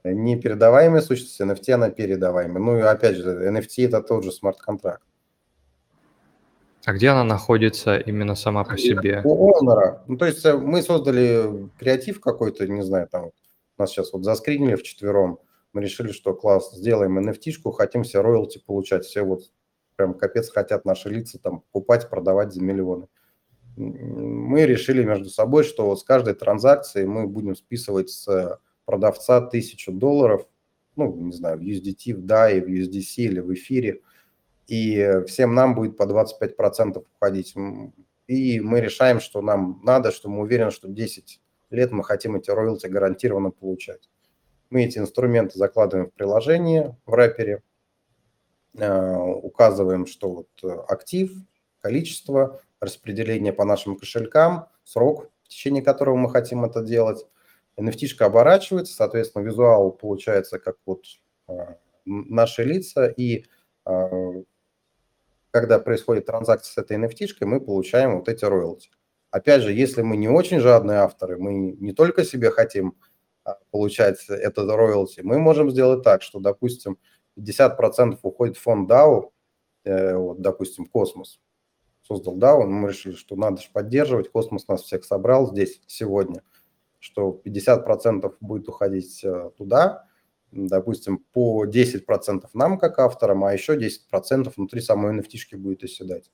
[0.03, 2.59] не передаваемая сущность, NFT она передаваемая.
[2.59, 5.05] Ну и опять же, NFT это тот же смарт-контракт.
[6.85, 9.21] А где она находится именно сама по себе?
[9.23, 10.01] У Honor.
[10.09, 13.31] Ну, то есть э, мы создали креатив какой-то, не знаю, там
[13.79, 15.39] нас сейчас вот заскринили в четвером,
[15.73, 19.53] мы решили, что класс, сделаем NFT-шку, хотим все роялти получать, все вот
[19.97, 23.09] прям капец хотят наши лица там покупать, продавать за миллионы.
[23.77, 29.93] Мы решили между собой, что вот с каждой транзакции мы будем списывать с продавца тысячу
[29.93, 30.47] долларов,
[30.97, 34.01] ну, не знаю, в USDT, в DAI, в USDC или в эфире–
[34.67, 37.55] и всем нам будет по 25% уходить.
[38.27, 42.51] И мы решаем, что нам надо, что мы уверены, что 10 лет мы хотим эти
[42.51, 44.09] роялти гарантированно получать.
[44.73, 47.63] Мы эти инструменты закладываем в приложение в рэпере,
[48.79, 50.31] э, указываем, что
[50.63, 51.31] вот актив,
[51.81, 57.27] количество, распределение по нашим кошелькам, срок, в течение которого мы хотим это делать.
[57.77, 61.05] NFT оборачивается, соответственно, визуал получается как вот
[61.49, 61.53] э,
[62.07, 63.45] наши лица, и
[63.85, 64.43] э,
[65.51, 68.89] когда происходит транзакция с этой NFT, мы получаем вот эти роялти.
[69.31, 72.97] Опять же, если мы не очень жадные авторы, мы не только себе хотим
[73.71, 76.99] получать этот роялти, мы можем сделать так, что, допустим,
[77.39, 79.31] 50% уходит в фонд DAO,
[79.85, 81.41] э, вот, допустим, Космос,
[82.03, 86.43] создал DAO, мы решили, что надо же поддерживать, Космос нас всех собрал здесь сегодня,
[86.99, 90.07] что 50% будет уходить э, туда,
[90.53, 96.31] допустим, по 10% нам как авторам, а еще 10% внутри самой NFT будет оседать.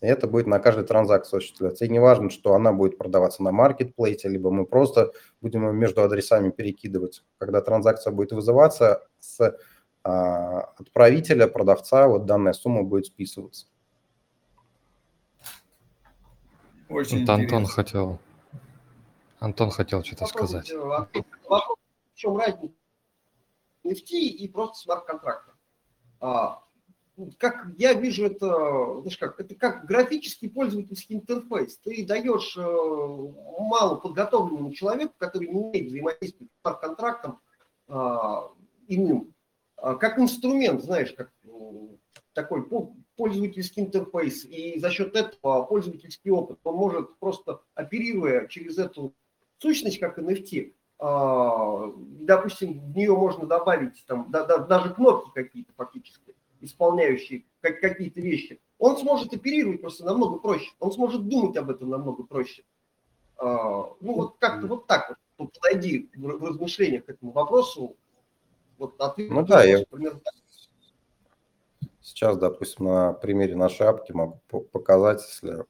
[0.00, 1.84] И это будет на каждой транзакции осуществляться.
[1.84, 6.50] И не важно, что она будет продаваться на маркетплейсе, либо мы просто будем между адресами
[6.50, 7.22] перекидывать.
[7.38, 9.56] Когда транзакция будет вызываться с
[10.02, 13.66] а, отправителя, продавца, вот данная сумма будет списываться.
[16.88, 18.18] Очень вот Антон хотел.
[19.38, 20.72] Антон хотел что-то сказать.
[20.72, 21.76] Вопрос,
[22.12, 22.74] в чем разница
[23.84, 25.52] NFT и просто смарт-контракта.
[26.20, 26.62] А,
[27.38, 31.78] как я вижу это, знаешь как, это как графический пользовательский интерфейс.
[31.78, 37.40] Ты даешь э, мало подготовленному человеку, который не умеет взаимодействовать с контрактом
[37.88, 37.92] э,
[38.88, 39.34] иным,
[39.82, 41.30] э, как инструмент, знаешь, как
[42.32, 42.68] такой
[43.16, 44.44] пользовательский интерфейс.
[44.44, 49.14] И за счет этого пользовательский опыт, он может просто оперируя через эту
[49.58, 56.29] сущность, как NFT, допустим, в нее можно добавить там, да, да, даже кнопки какие-то фактически,
[56.60, 61.90] исполняющие как, какие-то вещи, он сможет оперировать просто намного проще, он сможет думать об этом
[61.90, 62.62] намного проще.
[63.36, 67.96] А, ну вот как-то вот так вот подойди в, размышлениях к этому вопросу.
[68.78, 70.34] Вот ответ, ну да, я примерно так.
[72.00, 74.40] сейчас, допустим, на примере нашей апки могу
[74.72, 75.64] показать, если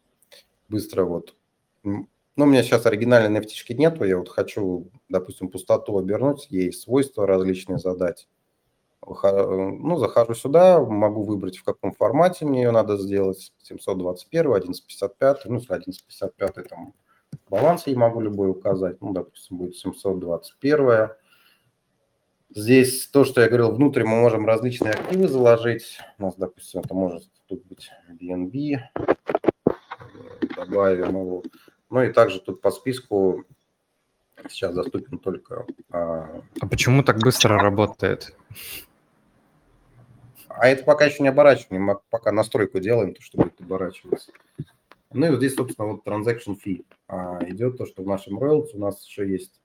[0.68, 1.34] быстро вот
[1.82, 7.26] ну, у меня сейчас оригинальной nft нету, я вот хочу, допустим, пустоту обернуть, ей свойства
[7.26, 8.28] различные задать.
[9.06, 15.56] Ну, захожу сюда, могу выбрать, в каком формате мне ее надо сделать, 721, 1155, ну,
[15.56, 16.94] 1155 там
[17.48, 21.10] баланс я могу любой указать, ну, допустим, будет 721.
[22.52, 25.98] Здесь то, что я говорил, внутрь мы можем различные активы заложить.
[26.18, 28.78] У нас, допустим, это может тут быть BNB.
[30.56, 31.42] Добавим его.
[31.90, 33.44] Ну и также тут по списку
[34.48, 35.64] сейчас доступен только...
[35.90, 38.34] А, а почему так быстро работает?
[40.52, 44.32] А это пока еще не оборачивание, мы пока настройку делаем, то, что будет оборачиваться.
[45.12, 48.70] Ну и вот здесь, собственно, вот transaction fee а, идет, то, что в нашем royalty
[48.74, 49.60] у нас еще есть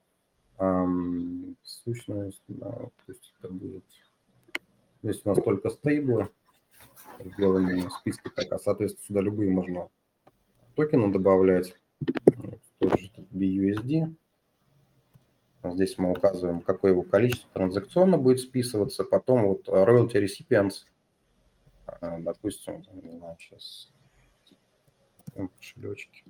[0.60, 3.84] эм, сущность, да, то есть это будет...
[5.02, 6.30] Здесь у нас только стейблы,
[7.20, 9.90] сделаны в списке, так, а, соответственно, сюда любые можно
[10.76, 11.76] токены добавлять
[12.80, 14.14] тоже BUSD.
[15.74, 19.04] Здесь мы указываем, какое его количество транзакционно будет списываться.
[19.04, 20.86] Потом вот royalty recipients,
[21.86, 23.92] а, допустим, не знаю, сейчас
[25.34, 26.24] кошелечки.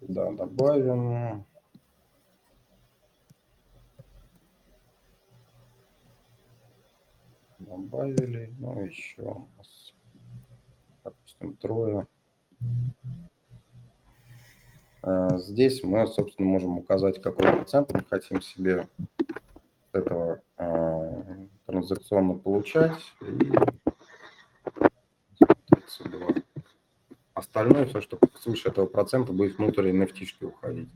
[0.00, 1.44] Да, добавим.
[7.60, 9.94] Добавили, ну еще у нас,
[11.04, 12.06] допустим, трое.
[15.02, 18.88] Э, здесь мы, собственно, можем указать, какой процент мы хотим себе
[19.92, 21.22] этого э,
[21.66, 23.00] транзакционно получать.
[23.20, 23.52] И
[25.70, 26.42] 32.
[27.34, 30.88] Остальное, все, что свыше этого процента, будет внутрь NFT уходить.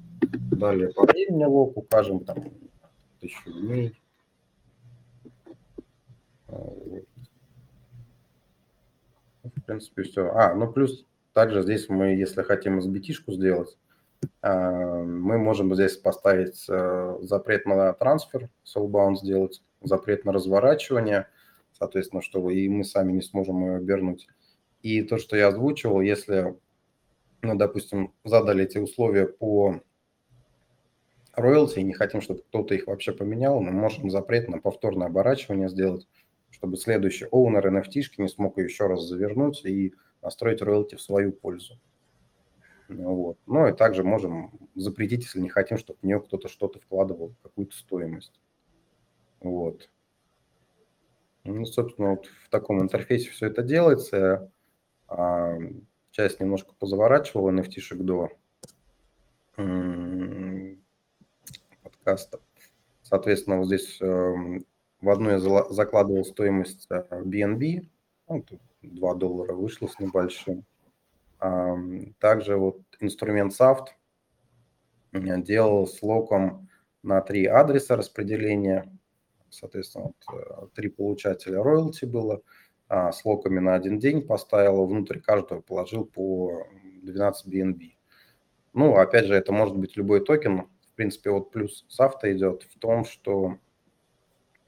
[0.53, 2.45] Далее по времени лог укажем, там,
[3.21, 4.01] тысячу дней.
[6.49, 6.55] Э,
[9.43, 10.31] в принципе, все.
[10.33, 13.77] А, ну плюс также здесь мы, если хотим SBT-шку сделать,
[14.43, 21.29] мы можем здесь поставить э, запрет на трансфер, soulbound сделать, запрет на разворачивание,
[21.73, 24.29] соответственно, чтобы и мы сами не сможем ее вернуть.
[24.83, 26.57] И то, что я озвучивал, если,
[27.43, 29.81] ну, допустим, задали эти условия по
[31.33, 35.69] роялти и не хотим, чтобы кто-то их вообще поменял, мы можем запрет на повторное оборачивание
[35.69, 36.07] сделать,
[36.51, 41.79] чтобы следующий оунер NFT не смог еще раз завернуть и настроить роялти в свою пользу.
[42.89, 43.39] Вот.
[43.47, 47.77] Ну и также можем запретить, если не хотим, чтобы в нее кто-то что-то вкладывал, какую-то
[47.77, 48.41] стоимость.
[49.41, 49.89] Вот.
[51.45, 54.51] Ну, собственно, вот в таком интерфейсе все это делается.
[55.09, 55.57] А,
[56.11, 58.31] часть немножко позаворачивал NFT-шек до
[61.83, 62.41] подкаста.
[63.03, 64.65] Соответственно, вот здесь эм,
[65.01, 67.83] в одну я закладывал стоимость BNB, э,
[68.29, 68.45] ну,
[68.83, 70.65] 2 доллара вышло с небольшим.
[71.39, 73.87] Также вот инструмент SAFT
[75.13, 76.69] делал с локом
[77.03, 78.93] на три адреса распределения.
[79.51, 82.43] Соответственно, вот, э, три получателя роялти было.
[82.89, 86.67] А с локами на один день поставил, внутрь каждого положил по
[87.03, 87.93] 12 BNB.
[88.73, 90.69] Ну, опять же, это может быть любой токен.
[90.91, 93.59] В принципе, вот плюс SAFT идет в том, что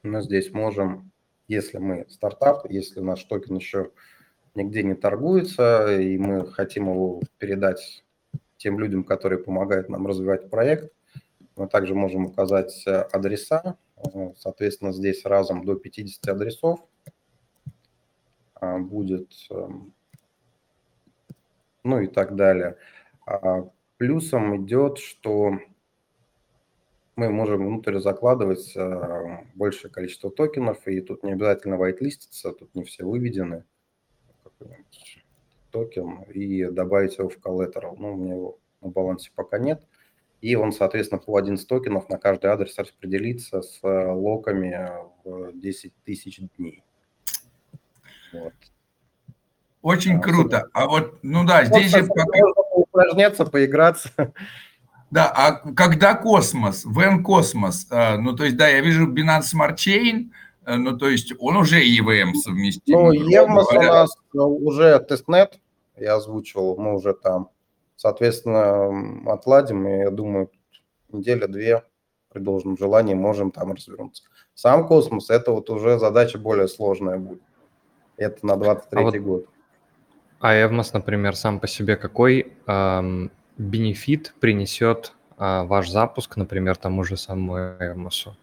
[0.02, 1.12] мы здесь можем,
[1.46, 3.90] если мы стартап, если наш токен еще
[4.58, 8.04] нигде не торгуется, и мы хотим его передать
[8.56, 10.92] тем людям, которые помогают нам развивать проект,
[11.56, 13.76] мы также можем указать адреса.
[14.36, 16.80] Соответственно, здесь разом до 50 адресов
[18.54, 19.92] а, будет, эм,
[21.82, 22.76] ну и так далее.
[23.26, 25.58] А плюсом идет, что
[27.16, 32.84] мы можем внутрь закладывать э, большее количество токенов, и тут не обязательно whitelistиться, тут не
[32.84, 33.64] все выведены.
[35.70, 37.94] Токен и добавить его в collateral.
[37.98, 39.82] Ну, у меня его на балансе пока нет.
[40.40, 44.88] И он, соответственно, по 11 токенов на каждый адрес распределится с э, локами
[45.24, 46.84] в 10 тысяч дней.
[48.32, 48.54] Вот.
[49.82, 50.68] Очень а, круто.
[50.72, 52.24] А вот, ну да, здесь же пока...
[52.72, 54.10] упражняться, поиграться.
[55.10, 59.76] Да, а когда космос, EVM Cosmos, э, ну то есть, да, я вижу Binance Smart
[59.76, 60.30] Chain,
[60.76, 62.94] ну то есть он уже EVM совместим.
[62.94, 65.58] Ну, EVM у нас уже тестнет,
[65.96, 67.50] я озвучивал, мы уже там,
[67.96, 70.50] соответственно, отладим, и я думаю,
[71.10, 71.84] неделя-две
[72.30, 74.22] при должном желании можем там развернуться.
[74.54, 77.42] Сам космос, это вот уже задача более сложная будет.
[78.16, 79.46] Это на 23 а вот, год.
[80.40, 87.04] А Эвмос, например, сам по себе какой эм, бенефит принесет э, ваш запуск, например, тому
[87.04, 88.36] же самому Эвмосу?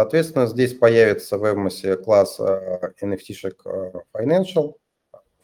[0.00, 4.76] Соответственно, здесь появится в Эвмосе класс э, NFT-шек э, Financial,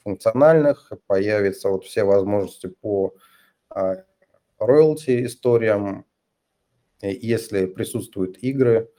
[0.03, 3.15] функциональных, появятся вот все возможности по
[3.75, 3.97] э,
[4.59, 6.07] роялти историям,
[7.03, 8.91] если присутствуют игры,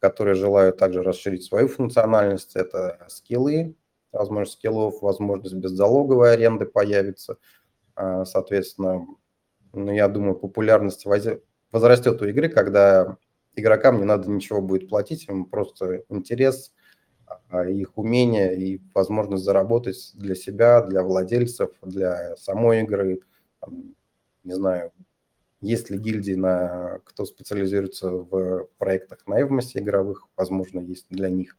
[0.00, 2.54] которые желают также расширить свою функциональность.
[2.54, 3.74] Это скиллы,
[4.12, 7.38] возможность скиллов, возможность беззалоговой аренды появится.
[7.94, 9.06] Соответственно,
[9.72, 11.06] ну, я думаю, популярность
[11.72, 13.16] возрастет у игры, когда
[13.56, 16.72] игрокам не надо ничего будет платить, им просто интерес,
[17.48, 23.20] а, их умение и возможность заработать для себя, для владельцев, для самой игры,
[24.44, 24.92] не знаю,
[25.60, 31.56] есть ли гильдии, на, кто специализируется в проектах на Эвмосе игровых, возможно, есть для них.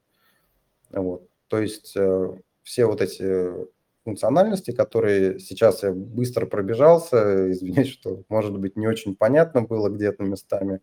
[0.92, 1.28] Вот.
[1.48, 3.68] То есть э, все вот эти
[4.06, 10.24] функциональности, которые сейчас я быстро пробежался, извиняюсь, что, может быть, не очень понятно было где-то
[10.24, 10.80] местами.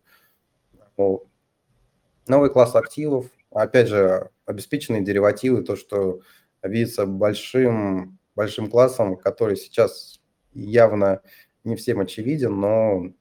[2.27, 6.21] Новый класс активов, опять же, обеспеченные деривативы, то, что
[6.63, 10.21] видится большим, большим классом, который сейчас
[10.53, 11.21] явно
[11.63, 13.11] не всем очевиден, но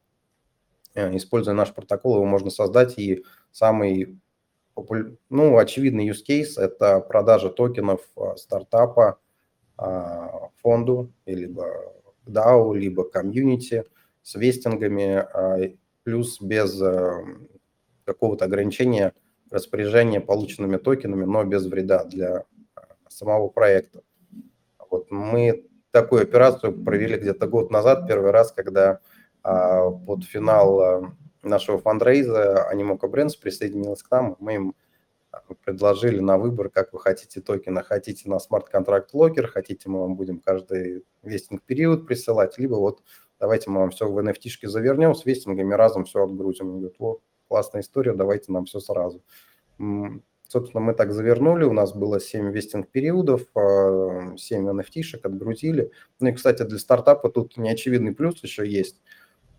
[0.94, 2.98] э, используя наш протокол, его можно создать.
[2.98, 4.18] И самый
[5.28, 9.18] ну, очевидный use case– это продажа токенов э, стартапа
[9.78, 10.28] э,
[10.62, 11.92] фонду, либо
[12.26, 13.84] DAO, либо комьюнити
[14.22, 15.26] с вестингами,
[16.02, 16.80] плюс без
[18.04, 19.12] какого-то ограничения
[19.50, 22.44] распоряжения полученными токенами, но без вреда для
[23.08, 24.02] самого проекта.
[24.90, 29.00] Вот мы такую операцию провели где-то год назад, первый раз, когда
[29.42, 34.74] а, под финал а, нашего фандрейза Animoca Brands присоединилась к нам, мы им
[35.30, 37.82] а, предложили на выбор, как вы хотите токена.
[37.82, 43.02] Хотите на смарт-контракт locker, хотите мы вам будем каждый vesting-период присылать, либо вот
[43.38, 46.70] давайте мы вам все в NFT -шке завернем, с vesting ами разом все отгрузим.
[46.70, 49.22] Они говорят, о, классная история, давайте нам все сразу.
[50.48, 53.42] Собственно, мы так завернули, у нас было 7 вестинг-периодов,
[54.36, 55.90] 7 NFT-шек отгрузили.
[56.20, 59.00] Ну и, кстати, для стартапа тут неочевидный плюс еще есть,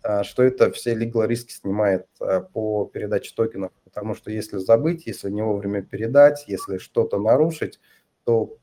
[0.02, 5.06] а, что это все legal риски снимает а, по передаче токенов, потому что если забыть,
[5.06, 7.80] если не вовремя передать, если что-то нарушить,
[8.24, 8.56] то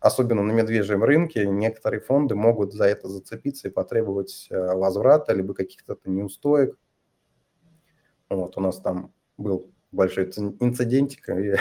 [0.00, 5.96] особенно на медвежьем рынке некоторые фонды могут за это зацепиться и потребовать возврата либо каких-то
[6.06, 6.76] неустоек.
[8.36, 11.54] Вот у нас там был большой инцидентик, и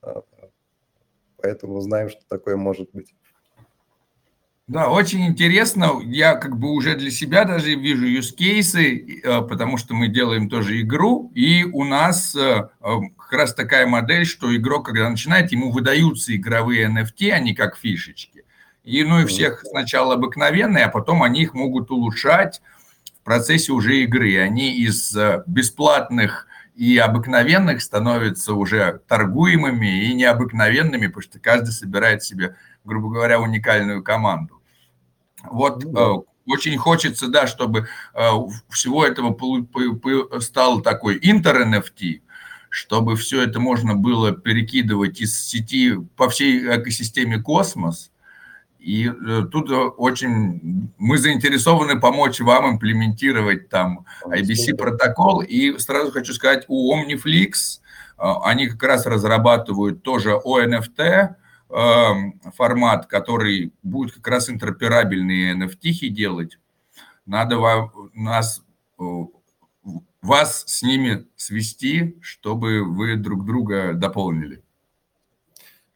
[1.36, 3.14] поэтому знаем, что такое может быть.
[4.68, 6.00] Да, очень интересно.
[6.04, 10.48] Я как бы уже для себя даже вижу use кейсы, э, потому что мы делаем
[10.48, 15.72] тоже игру, и у нас э, как раз такая модель, что игрок, когда начинает, ему
[15.72, 18.44] выдаются игровые NFT, они как фишечки.
[18.84, 22.62] И ну и всех сначала обыкновенные, а потом они их могут улучшать
[23.22, 24.38] в процессе уже игры.
[24.38, 25.16] Они из
[25.46, 33.40] бесплатных и обыкновенных становятся уже торгуемыми и необыкновенными, потому что каждый собирает себе, грубо говоря,
[33.40, 34.60] уникальную команду.
[35.44, 36.52] Вот ну, да.
[36.52, 38.30] очень хочется, да, чтобы э,
[38.70, 39.36] всего этого
[40.40, 42.22] стал такой интер-NFT,
[42.70, 48.11] чтобы все это можно было перекидывать из сети по всей экосистеме космос.
[48.82, 55.42] И э, тут очень мы заинтересованы помочь вам имплементировать там IBC протокол.
[55.42, 57.80] И сразу хочу сказать, у Omniflix
[58.18, 61.36] э, они как раз разрабатывают тоже ONFT,
[61.74, 66.58] Эм, формат, который будет как раз интероперабельные NFT делать,
[67.24, 68.62] надо вам, нас,
[69.00, 69.02] э,
[70.20, 74.61] вас с ними свести, чтобы вы друг друга дополнили.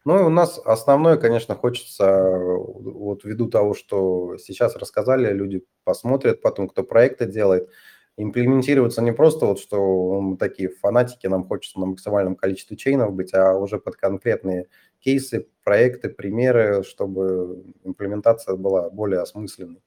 [0.07, 2.07] Ну, и у нас основное, конечно, хочется,
[2.39, 7.69] вот ввиду того, что сейчас рассказали, люди посмотрят потом, кто проекты делает,
[8.17, 13.35] имплементироваться не просто вот, что мы такие фанатики, нам хочется на максимальном количестве чейнов быть,
[13.35, 14.69] а уже под конкретные
[15.01, 19.83] кейсы, проекты, примеры, чтобы имплементация была более осмысленной.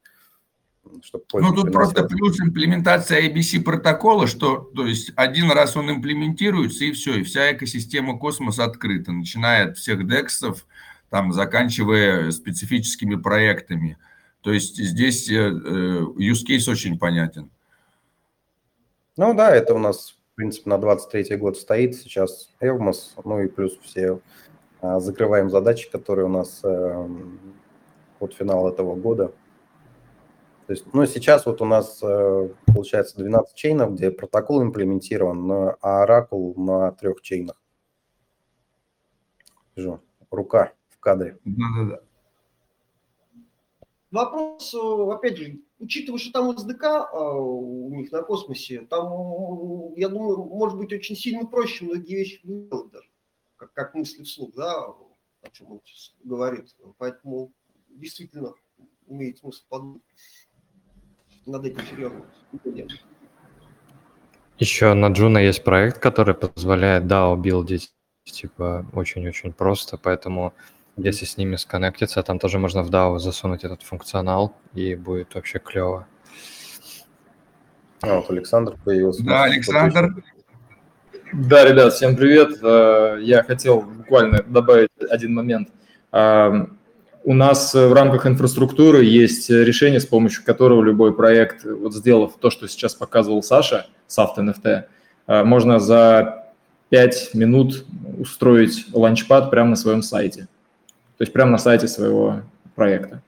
[1.02, 6.84] Чтобы ну, тут просто плюс имплементация ABC протокола, что то есть один раз он имплементируется,
[6.84, 10.66] и все, и вся экосистема космоса открыта, начиная от всех дексов,
[11.08, 13.98] там, заканчивая специфическими проектами.
[14.42, 17.50] То есть здесь э, э, use case очень понятен.
[19.16, 23.48] Ну да, это у нас, в принципе, на 23 год стоит сейчас Эвмос, ну и
[23.48, 24.20] плюс все
[24.80, 27.38] а, закрываем задачи, которые у нас эм,
[28.18, 29.32] от финала этого года.
[30.70, 36.06] То есть, ну, сейчас вот у нас э, получается 12 чейнов, где протокол имплементирован, а
[36.06, 37.60] Oracle на трех чейнах.
[39.74, 40.00] Вижу,
[40.30, 41.40] рука в кадре.
[41.44, 42.00] Да-да-да.
[44.12, 50.08] Вопрос, э, опять же, учитывая, что там SDK а, у них на космосе, там, я
[50.08, 53.10] думаю, может быть очень сильно проще многие вещи делать даже
[53.56, 55.80] как, как мысли вслух, да, о чем он
[56.22, 56.76] говорит.
[56.96, 57.52] Поэтому
[57.88, 58.54] действительно
[59.08, 60.02] имеет смысл подумать
[61.46, 62.20] над этим серьезно.
[64.58, 67.92] Еще на Juno есть проект, который позволяет DAO билдить
[68.24, 70.52] типа очень-очень просто, поэтому
[70.96, 75.58] если с ними сконнектиться, там тоже можно в DAO засунуть этот функционал, и будет вообще
[75.58, 76.06] клево.
[78.02, 79.24] А, вот Александр появился.
[79.24, 80.22] Да, Александр.
[81.32, 82.58] Да, ребят, всем привет.
[82.62, 85.68] Э, я хотел буквально добавить один момент.
[87.20, 92.34] Э, у нас в рамках инфраструктуры есть решение, с помощью которого любой проект, вот сделав
[92.40, 94.84] то, что сейчас показывал Саша, Soft NFT,
[95.26, 96.46] э, можно за
[96.90, 97.84] 5 минут
[98.18, 100.48] устроить ланчпад прямо на своем сайте.
[101.18, 102.42] То есть прямо на сайте своего
[102.74, 103.22] проекта.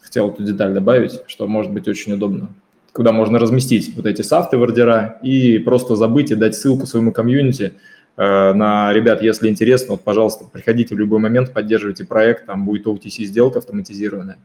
[0.00, 2.48] Хотел эту деталь добавить, что может быть очень удобно
[2.96, 7.12] куда можно разместить вот эти софты в ордера и просто забыть и дать ссылку своему
[7.12, 7.76] комьюнити э,
[8.16, 13.58] на, ребят, если интересно, вот, пожалуйста, приходите в любой момент, поддерживайте проект, там будет OTC-сделка
[13.58, 14.38] автоматизированная.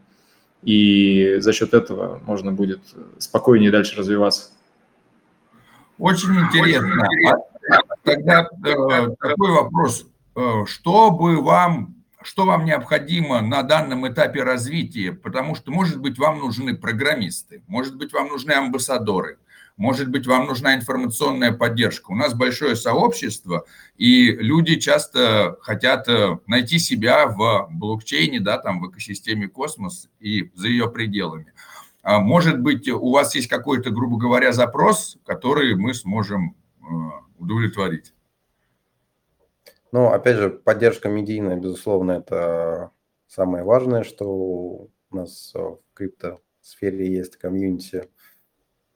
[0.64, 2.82] И за счет этого можно будет
[3.18, 4.52] спокойнее дальше развиваться.
[5.98, 7.08] Очень интересно.
[8.04, 10.06] Тогда э, такой вопрос.
[10.36, 16.20] Э, что бы вам что вам необходимо на данном этапе развития, потому что, может быть,
[16.20, 19.40] вам нужны программисты, может быть, вам нужны амбассадоры,
[19.78, 22.12] может быть, вам нужна информационная поддержка.
[22.12, 23.66] У нас большое сообщество,
[23.96, 30.52] и люди часто хотят э, найти себя в блокчейне, да, там в экосистеме космос и
[30.56, 31.54] за ее пределами.
[32.04, 36.86] А может быть, у вас есть какой-то, грубо говоря, запрос, который мы сможем э,
[37.38, 38.14] удовлетворить.
[39.92, 42.92] Ну, опять же, поддержка медийная, безусловно, это
[43.28, 48.10] самое важное, что у нас в криптосфере есть комьюнити.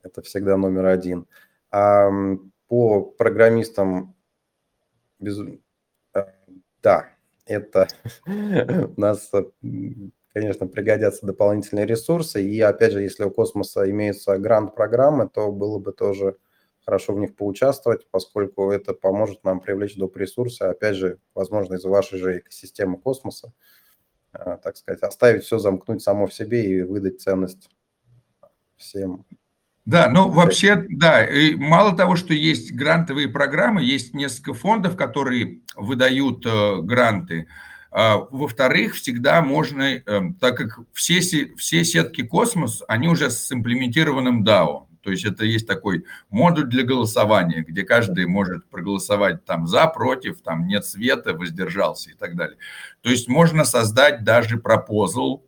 [0.06, 1.28] Это всегда номер один.
[1.72, 2.10] А
[2.68, 4.16] по программистам,
[5.20, 5.39] без...
[6.14, 6.26] Э,
[6.82, 7.10] да,
[7.45, 7.88] это
[8.28, 9.32] у нас,
[10.34, 12.43] конечно, пригодятся дополнительные ресурсы.
[12.43, 16.38] И опять же, если у космоса имеются грант-программы, то было бы тоже
[16.86, 20.18] хорошо в них поучаствовать, поскольку это поможет нам привлечь доп.
[20.18, 23.53] ресурсы, опять же, возможно, из вашей же экосистемы космоса,
[24.32, 27.70] а, так сказать, оставить все, замкнуть само в себе и выдать ценность
[28.78, 29.26] всем.
[29.86, 35.60] Да, ну вообще, да, и мало того, что есть грантовые программы, есть несколько фондов, которые
[35.76, 37.48] выдают э, гранты,
[37.92, 41.22] А, во-вторых, всегда можно, эм, так как все,
[41.56, 44.88] все сетки Космос, они уже с имплементированным DAO.
[45.02, 50.42] То есть это есть такой модуль для голосования, где каждый может проголосовать там за, против,
[50.42, 52.58] там нет света, воздержался и так далее.
[53.02, 55.46] То есть можно создать даже пропозал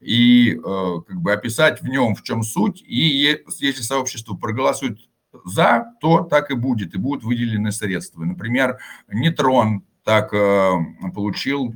[0.00, 4.98] и э, как бы описать в нем, в чем суть, и если сообщество проголосует
[5.44, 8.24] за, то так и будет, и будут выделены средства.
[8.24, 8.78] Например,
[9.08, 10.72] Нетрон так э,
[11.14, 11.74] получил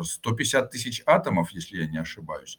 [0.00, 2.58] 150 тысяч атомов, если я не ошибаюсь.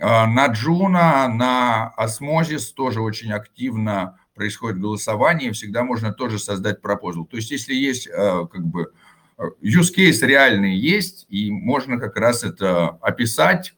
[0.00, 7.24] А, на Juno, на Osmosis тоже очень активно происходит голосование, всегда можно тоже создать proposal.
[7.24, 8.92] То есть если есть э, как бы
[9.62, 13.74] use case реальный есть, и можно как раз это описать,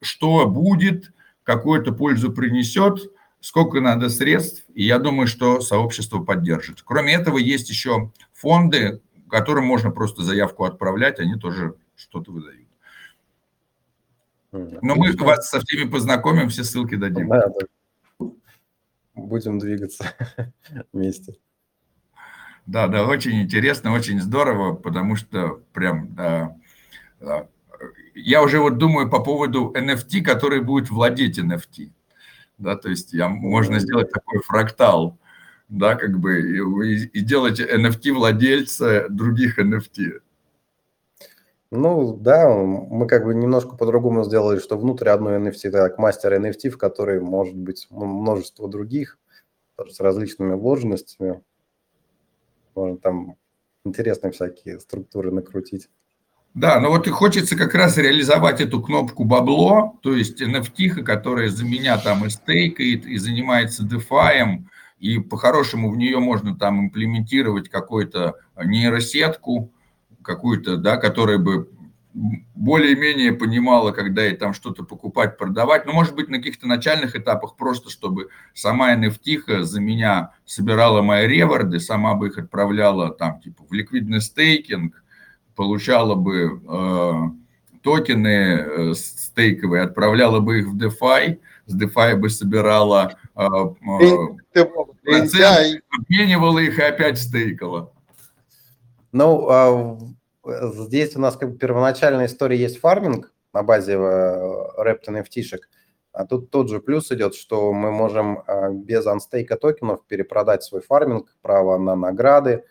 [0.00, 6.82] что будет, какую-то пользу принесет, сколько надо средств, и я думаю, что сообщество поддержит.
[6.82, 12.68] Кроме этого, есть еще фонды, которым можно просто заявку отправлять, они тоже что-то выдают.
[14.52, 17.28] Но мы вас со всеми познакомим, все ссылки дадим.
[17.28, 18.26] Да, да.
[19.14, 20.12] Будем двигаться
[20.92, 21.36] вместе.
[22.66, 26.56] Да, да, очень интересно, очень здорово, потому что прям, да,
[27.20, 27.48] да.
[28.16, 31.90] Я уже вот думаю по поводу NFT, который будет владеть NFT.
[32.58, 35.18] Да, то есть я, можно сделать такой фрактал,
[35.68, 40.20] да, как бы, и, и делать NFT владельца других NFT.
[41.70, 46.70] Ну, да, мы как бы немножко по-другому сделали, что внутрь одной NFT, так, мастер NFT,
[46.70, 49.18] в которой может быть множество других,
[49.76, 51.42] с различными вложенностями.
[52.74, 53.36] Можно там
[53.84, 55.90] интересные всякие структуры накрутить.
[56.56, 61.50] Да, но вот и хочется как раз реализовать эту кнопку бабло, то есть NFT, которая
[61.50, 64.64] за меня там и стейкает, и занимается DeFi,
[64.98, 69.70] и по-хорошему в нее можно там имплементировать какую-то нейросетку,
[70.22, 71.68] какую-то, да, которая бы
[72.14, 75.84] более-менее понимала, когда ей там что-то покупать, продавать.
[75.84, 81.26] Но, может быть, на каких-то начальных этапах просто, чтобы сама NFT за меня собирала мои
[81.26, 85.02] реворды, сама бы их отправляла там, типа, в ликвидный стейкинг,
[85.56, 87.12] получала бы э,
[87.86, 93.42] токены э, стейковые, отправляла бы их в DeFi, с DeFi бы собирала э,
[94.54, 94.64] э,
[95.04, 97.92] процент, обменивала их и опять стейкала.
[99.12, 99.98] Ну, а
[100.86, 105.60] здесь у нас как бы первоначальная история есть фарминг на базе Rept NFT-шек,
[106.12, 108.42] а тут тот же плюс идет, что мы можем
[108.84, 112.64] без анстейка токенов перепродать свой фарминг, право на награды.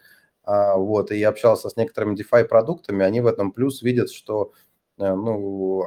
[0.45, 4.53] А, вот, и я общался с некоторыми DeFi продуктами, они в этом плюс видят, что
[4.99, 5.83] э, ну,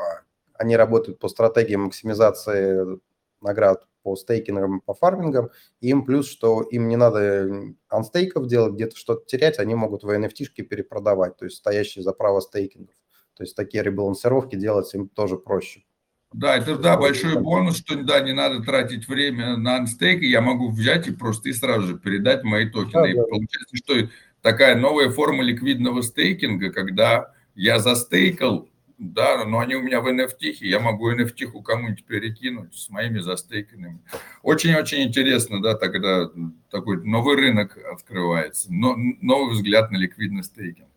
[0.54, 3.00] они работают по стратегии максимизации
[3.40, 5.50] наград по стейкингам, по фармингам.
[5.80, 10.62] им плюс, что им не надо анстейков делать, где-то что-то терять, они могут в NFT-шки
[10.62, 12.94] перепродавать, то есть стоящие за право стейкингов.
[13.34, 15.84] То есть такие ребалансировки делать им тоже проще.
[16.32, 20.70] Да, это да, большой бонус, что да, не надо тратить время на анстейк, я могу
[20.70, 23.02] взять и просто и сразу же передать мои токены.
[23.02, 23.22] Да, и да.
[23.22, 23.94] получается, что
[24.43, 28.68] такая новая форма ликвидного стейкинга, когда я застейкал,
[28.99, 34.01] да, но они у меня в NFT, я могу NFT кому-нибудь перекинуть с моими застейканными.
[34.43, 36.30] Очень-очень интересно, да, тогда
[36.70, 40.89] такой новый рынок открывается, но, новый взгляд на ликвидный стейкинг.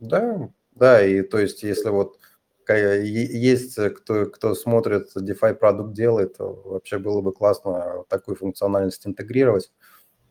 [0.00, 2.18] Да, да, и то есть если вот
[2.68, 9.70] есть кто, кто смотрит, DeFi продукт делает, вообще было бы классно такую функциональность интегрировать,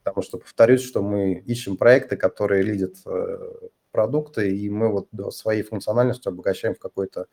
[0.03, 3.37] потому что, повторюсь, что мы ищем проекты, которые лидят э,
[3.91, 7.27] продукты, и мы вот своей функциональностью обогащаем в какой-то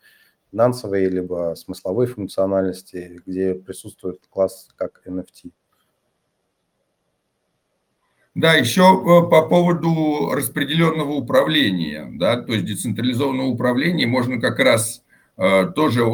[0.51, 5.51] финансовой либо смысловой функциональности, где присутствует класс как NFT.
[8.33, 15.03] Да, еще э, по поводу распределенного управления, да, то есть децентрализованного управления можно как раз
[15.35, 16.05] э, тоже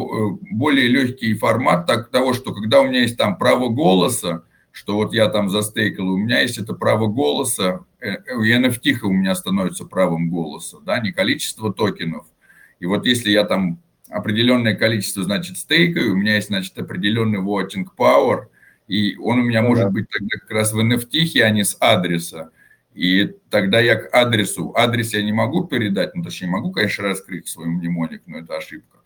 [0.51, 4.43] более легкий формат так, того, что когда у меня есть там право голоса,
[4.77, 9.33] что вот я там застейкал, у меня есть это право голоса, и NFT у меня
[9.33, 12.27] становится правом голоса, да, не количество токенов.
[12.79, 17.87] И вот если я там определенное количество, значит, стейкаю, у меня есть, значит, определенный voting
[17.97, 18.49] power,
[18.87, 19.89] и он у меня ну, может да.
[19.89, 22.51] быть тогда как раз в NFT, а не с адреса.
[22.93, 27.47] И тогда я к адресу, адрес я не могу передать, ну, точнее, могу, конечно, раскрыть
[27.47, 28.96] свой мнемоник, но это ошибка.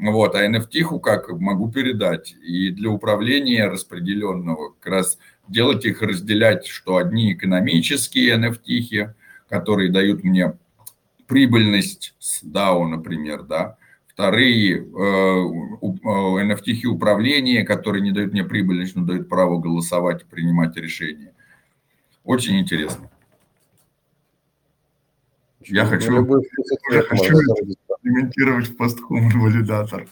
[0.00, 2.34] Вот, а NFT как могу передать.
[2.42, 9.12] И для управления распределенного как раз делать их, разделять, что одни экономические NFT,
[9.48, 10.56] которые дают мне
[11.26, 13.76] прибыльность с DAO, например, да,
[14.06, 20.76] вторые э, NFT управления, которые не дают мне прибыльность, но дают право голосовать и принимать
[20.76, 21.34] решения.
[22.24, 23.10] Очень интересно.
[25.62, 26.40] Я хочу,
[26.90, 27.34] я хочу
[28.02, 30.06] имплементировать в постхуман валидатор.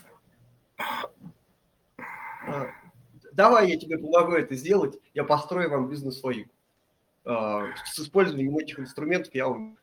[3.33, 6.49] Давай я тебе помогу это сделать, я построю вам бизнес-логику.
[7.23, 9.77] С использованием этих инструментов я умею.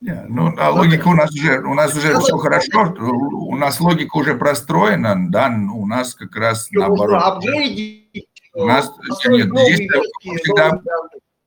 [0.00, 4.16] Не, ну, а логика у нас уже, у нас уже все хорошо, у нас логика
[4.16, 7.44] уже простроена, да, у нас как раз наоборот.
[8.54, 8.90] У нас
[9.26, 9.90] нет, здесь
[10.40, 10.80] всегда,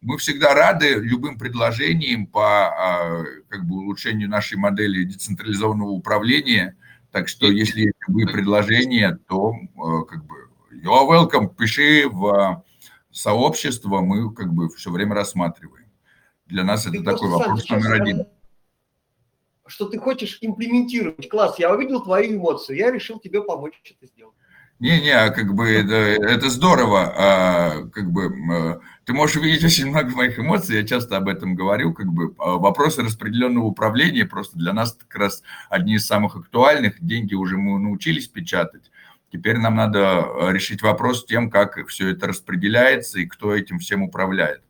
[0.04, 6.78] мы всегда рады любым предложениям по а, как бы, улучшению нашей модели децентрализованного управления.
[7.12, 10.36] Так что, если есть любые предложения, то э, как бы
[10.72, 12.64] you're welcome, пиши в
[13.12, 15.88] сообщество, мы как бы все время рассматриваем.
[16.48, 18.26] Для нас ты это такой вопрос номер один
[19.66, 21.30] что ты хочешь имплементировать.
[21.30, 24.36] Класс, я увидел твои эмоции, я решил тебе помочь это сделать.
[24.84, 27.14] Не-не, а как бы это, это здорово.
[27.16, 31.56] А, как бы а, ты можешь увидеть очень много моих эмоций, я часто об этом
[31.56, 31.94] говорю.
[31.94, 36.96] Как бы а, вопросы распределенного управления просто для нас как раз одни из самых актуальных.
[37.00, 38.92] Деньги уже мы научились печатать.
[39.32, 44.04] Теперь нам надо решить вопрос с тем, как все это распределяется и кто этим всем
[44.04, 44.64] управляет.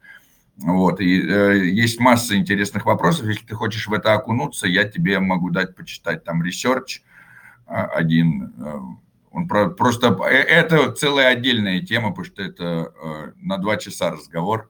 [0.57, 3.25] Вот, и э, есть масса интересных вопросов.
[3.25, 7.01] Если ты хочешь в это окунуться, я тебе могу дать почитать там research
[7.65, 9.01] э, один.
[9.33, 13.77] Э, он про, просто э, это целая отдельная тема, потому что это э, на два
[13.77, 14.69] часа разговор.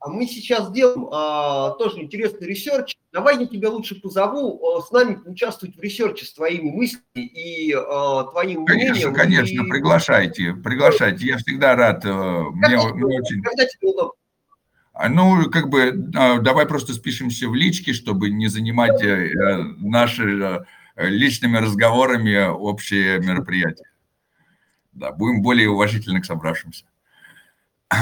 [0.00, 2.94] А мы сейчас делаем а, тоже интересный research.
[3.12, 7.02] Давай я тебя лучше позову а, с нами участвовать в research е с твоими мыслями
[7.16, 9.14] и а, твоим конечно, мнением.
[9.14, 9.68] Конечно, и...
[9.68, 11.26] приглашайте, приглашайте.
[11.26, 12.04] Я всегда рад.
[12.04, 13.42] Э, мне, мне очень...
[13.42, 14.12] Когда тебе удобно?
[14.92, 19.32] А, ну, как бы, давай просто спишемся в личке, чтобы не занимать э,
[19.78, 20.58] наши э,
[20.98, 23.88] личными разговорами общее мероприятие.
[24.92, 26.84] Да, будем более уважительны к собравшимся.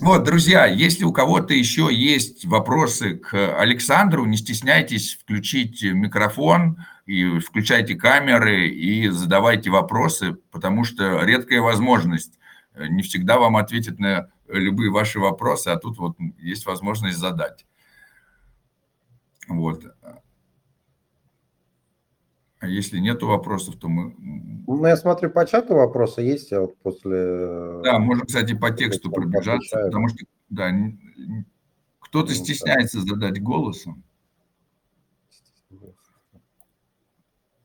[0.00, 7.38] Вот, друзья, если у кого-то еще есть вопросы к Александру, не стесняйтесь включить микрофон и
[7.38, 12.40] включайте камеры и задавайте вопросы, потому что редкая возможность.
[12.76, 17.64] Не всегда вам ответят на любые ваши вопросы, а тут вот есть возможность задать.
[19.46, 19.84] Вот.
[22.64, 24.14] А если нет вопросов, то мы...
[24.66, 27.82] Ну, я смотрю, по чату вопросы есть, а вот после...
[27.82, 30.72] Да, можно, кстати, по тексту пробежаться, потому что, да,
[32.00, 33.08] кто-то ну, стесняется да.
[33.08, 34.02] задать голосом.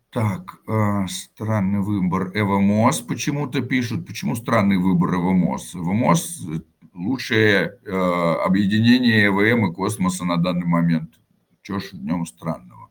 [0.10, 4.06] Так, э, странный выбор ЭВМОС почему-то пишут.
[4.06, 5.76] Почему странный выбор ЭВМОС?
[5.76, 6.45] ЭВМОС–
[6.93, 11.22] лучшее э, объединение ЭВМ и космоса на данный момент.
[11.62, 12.89] Чего ж в нем странного?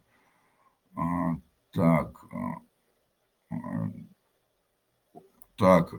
[1.79, 2.24] Так.
[2.33, 3.91] А, а,
[5.57, 5.95] так.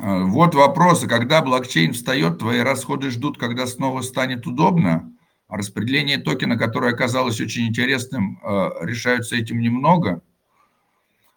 [0.00, 1.06] А, вот вопросы.
[1.06, 5.10] Когда блокчейн встает, твои расходы ждут, когда снова станет удобно?
[5.46, 8.40] распределение токена, которое оказалось очень интересным,
[8.80, 10.20] решаются этим немного.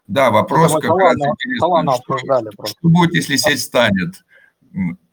[0.08, 1.94] Да, вопрос Это как раз интересный.
[2.02, 4.24] Что, что будет, если сеть станет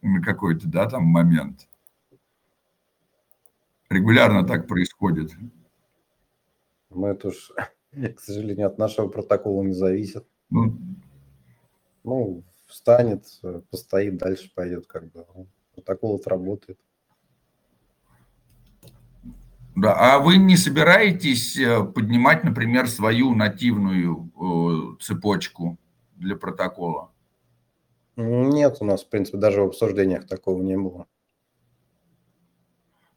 [0.01, 1.67] на какой-то да, там момент?
[3.89, 5.33] Регулярно так происходит.
[6.89, 7.51] Мы это уж
[8.15, 10.25] к сожалению, от нашего протокола не зависит.
[10.49, 10.77] Ну,
[12.03, 13.25] ну встанет,
[13.69, 15.25] постоит, дальше пойдет, как бы.
[15.73, 16.79] Протокол отработает.
[19.75, 25.77] Да, а вы не собираетесь э, поднимать, например, свою нативную э, цепочку
[26.15, 27.11] для протокола?
[28.15, 31.07] Нет, у нас, в принципе, даже в обсуждениях такого не было.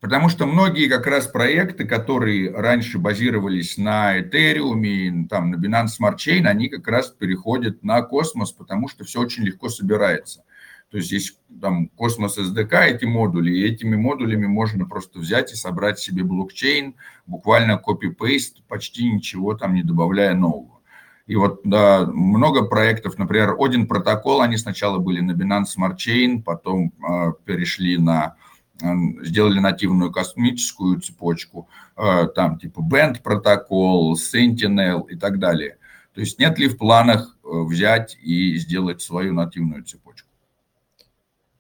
[0.01, 6.17] Потому что многие как раз проекты, которые раньше базировались на Ethereum, там, на Binance Smart
[6.17, 10.45] Chain, они как раз переходят на космос, потому что все очень легко собирается.
[10.91, 15.57] То есть есть там космос SDK, эти модули, и этими модулями можно просто взять и
[15.57, 16.95] собрать себе блокчейн,
[17.27, 20.79] буквально копи-пейст, почти ничего там не добавляя нового.
[21.27, 26.43] И вот да, много проектов, например, один протокол, они сначала были на Binance Smart Chain,
[26.43, 28.37] потом э, перешли на
[28.81, 35.79] сделали нативную космическую цепочку, э, там типа Band протокол, Sentinel и так далее.
[36.15, 40.29] То есть нет ли в планах э, взять и сделать свою нативную цепочку?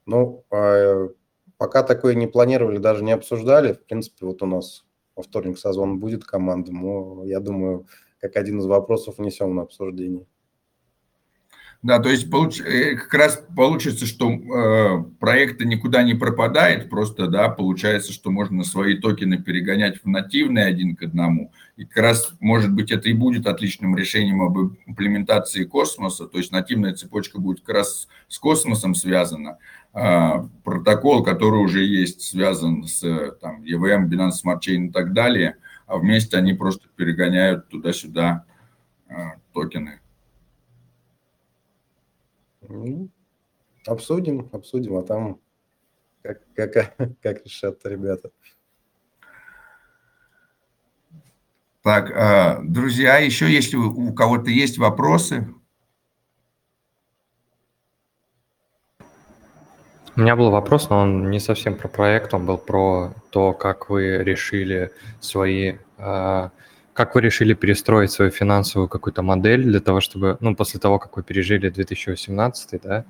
[0.06, 1.08] Ну, а,
[1.58, 3.74] пока такое не планировали, даже не обсуждали.
[3.74, 7.86] В принципе, вот у нас во вторник созвон будет команда, но я думаю,
[8.20, 10.26] как один из вопросов внесем на обсуждение.
[11.80, 12.60] Да, то есть получ...
[12.60, 18.64] Э, как раз получится, что э, проект никуда не пропадает, просто, да, получается, что можно
[18.64, 21.52] свои токены перегонять в нативные один к одному.
[21.76, 26.50] И как раз, может быть, это и будет отличным решением об имплементации космоса, то есть
[26.50, 29.58] нативная цепочка будет как раз с космосом связана,
[30.64, 33.00] протокол, который уже есть, связан с
[33.40, 35.56] там, EVM, Binance Smart Chain и так далее,
[35.86, 38.44] а вместе они просто перегоняют туда-сюда
[39.52, 40.00] токены.
[42.68, 43.10] Ну,
[43.86, 45.40] обсудим, обсудим, а там
[46.22, 48.30] как, как, как решат ребята.
[51.82, 55.54] Так, друзья, еще если у кого-то есть вопросы,
[60.18, 63.88] У меня был вопрос, но он не совсем про проект, он был про то, как
[63.88, 64.90] вы решили
[65.20, 66.50] свои, э,
[66.98, 71.16] как вы решили перестроить свою финансовую какую-то модель для того, чтобы, ну, после того, как
[71.16, 73.04] вы пережили 2018, да,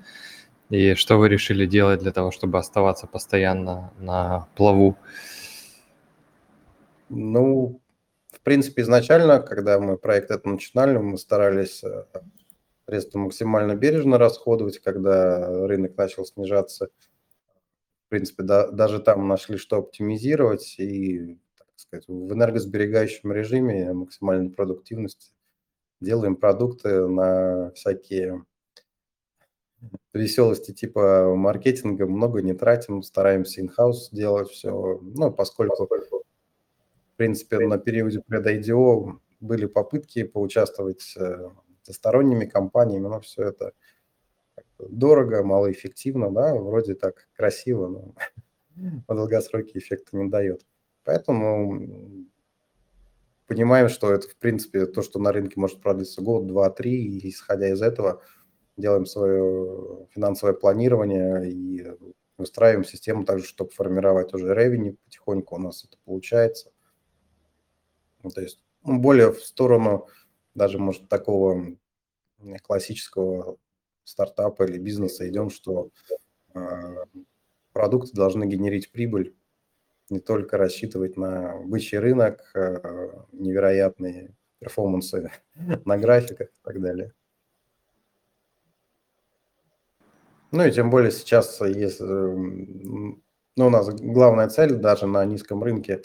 [0.68, 4.98] и что вы решили делать для того, чтобы оставаться постоянно на плаву?
[7.08, 7.80] Ну,
[8.30, 12.04] в принципе, изначально, когда мы проект этот начинали, мы старались э,
[12.86, 16.88] средства максимально бережно расходовать, когда рынок начал снижаться.
[18.04, 21.38] В принципе, да, даже там нашли, что оптимизировать, и,
[21.88, 25.32] сказать, в энергосберегающем режиме максимальной продуктивности
[26.00, 28.44] делаем продукты на всякие
[30.12, 37.78] веселости типа маркетинга, много не тратим, стараемся in-house делать все, ну, поскольку, в принципе, на
[37.78, 41.50] периоде пред-IDO были попытки поучаствовать э,
[41.82, 43.72] со сторонними компаниями, но все это
[44.78, 48.14] дорого, малоэффективно, да, вроде так красиво, но
[49.06, 50.66] по долгосроке эффекта не дает.
[51.04, 52.26] Поэтому
[53.46, 57.30] понимаем, что это, в принципе, то, что на рынке может продлиться год, два, три, и
[57.30, 58.22] исходя из этого
[58.76, 61.86] делаем свое финансовое планирование и
[62.36, 66.70] выстраиваем систему также, чтобы формировать уже ревени потихоньку у нас это получается.
[68.22, 70.06] Ну, то есть ну, более в сторону
[70.54, 71.76] даже, может, такого
[72.62, 73.58] классического
[74.04, 75.90] стартапа или бизнеса идем, что
[76.54, 77.04] э,
[77.72, 79.34] продукты должны генерить прибыль,
[80.10, 85.30] не только рассчитывать на бычий рынок, э, невероятные перформансы
[85.84, 87.12] на графиках и так далее.
[90.50, 93.20] Ну и тем более сейчас есть, ну,
[93.56, 96.02] у нас главная цель даже на низком рынке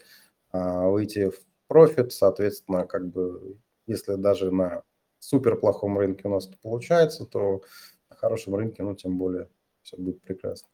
[0.52, 4.84] выйти в профит, соответственно, как бы если даже на
[5.20, 7.62] супер плохом рынке у нас это получается, то
[8.10, 9.50] на хорошем рынке, ну, тем более,
[9.82, 10.70] все будет прекрасно.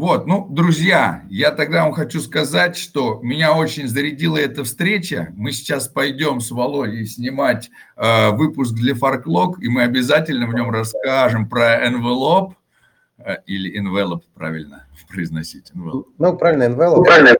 [0.00, 5.28] Вот, ну, друзья, я тогда вам хочу сказать, что меня очень зарядила эта встреча.
[5.36, 10.70] Мы сейчас пойдем с Володей снимать э, выпуск для Фарклог, и мы обязательно в нем
[10.70, 12.54] расскажем про envelope,
[13.18, 15.70] э, или envelope, правильно произносить.
[15.74, 16.06] Envelope.
[16.16, 16.96] Ну, правильно, envelope.
[16.96, 17.36] Ну, правильно,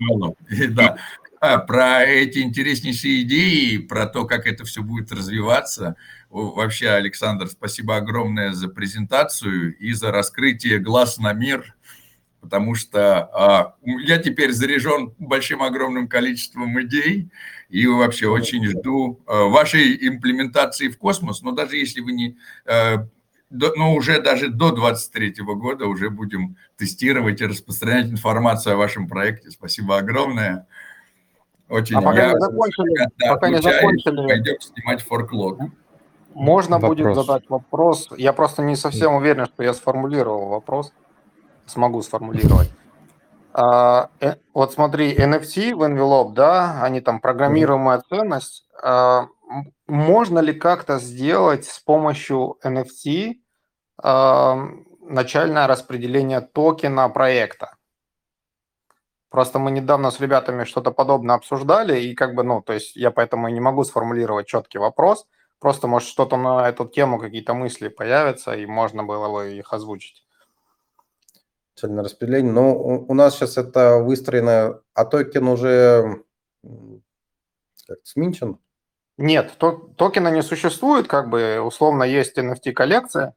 [0.00, 0.36] envelope.
[1.40, 5.96] Да, про эти интереснейшие идеи, про то, как это все будет развиваться.
[6.30, 11.73] Вообще, Александр, спасибо огромное за презентацию и за раскрытие глаз на мир,
[12.44, 17.30] потому что а, я теперь заряжен большим огромным количеством идей
[17.70, 22.36] и вообще очень жду а, вашей имплементации в космос, но даже если вы не
[22.66, 23.08] а,
[23.50, 29.50] но уже даже до 2023 года уже будем тестировать и распространять информацию о вашем проекте.
[29.50, 30.66] Спасибо огромное.
[31.68, 31.96] Очень.
[31.96, 34.26] А пока я, не закончили, пока не закончили.
[34.26, 35.60] Пойдем снимать форклог.
[36.34, 36.98] Можно вопрос.
[36.98, 38.08] будет задать вопрос.
[38.16, 40.92] Я просто не совсем уверен, что я сформулировал вопрос.
[41.66, 42.70] Смогу сформулировать.
[43.52, 48.66] А, э, вот смотри, NFT в envelope, да, они там программируемая ценность.
[48.82, 49.28] А,
[49.86, 53.34] можно ли как-то сделать с помощью NFT
[54.02, 54.56] а,
[55.00, 57.76] начальное распределение токена проекта?
[59.30, 63.10] Просто мы недавно с ребятами что-то подобное обсуждали, и как бы, ну, то есть я
[63.10, 65.26] поэтому и не могу сформулировать четкий вопрос.
[65.60, 70.23] Просто, может, что-то на эту тему, какие-то мысли появятся, и можно было бы их озвучить.
[71.74, 72.52] Цельное распределение.
[72.52, 76.22] Ну, у нас сейчас это выстроено, а токен уже
[77.86, 78.58] как сменчен?
[79.16, 83.34] Нет, токена не существует, как бы условно есть NFT-коллекция,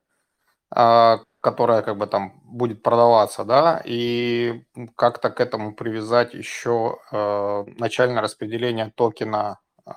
[0.72, 4.64] а, которая как бы там будет продаваться, да, и
[4.96, 9.92] как-то к этому привязать еще э, начальное распределение токена э,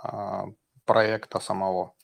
[0.84, 1.94] проекта самого.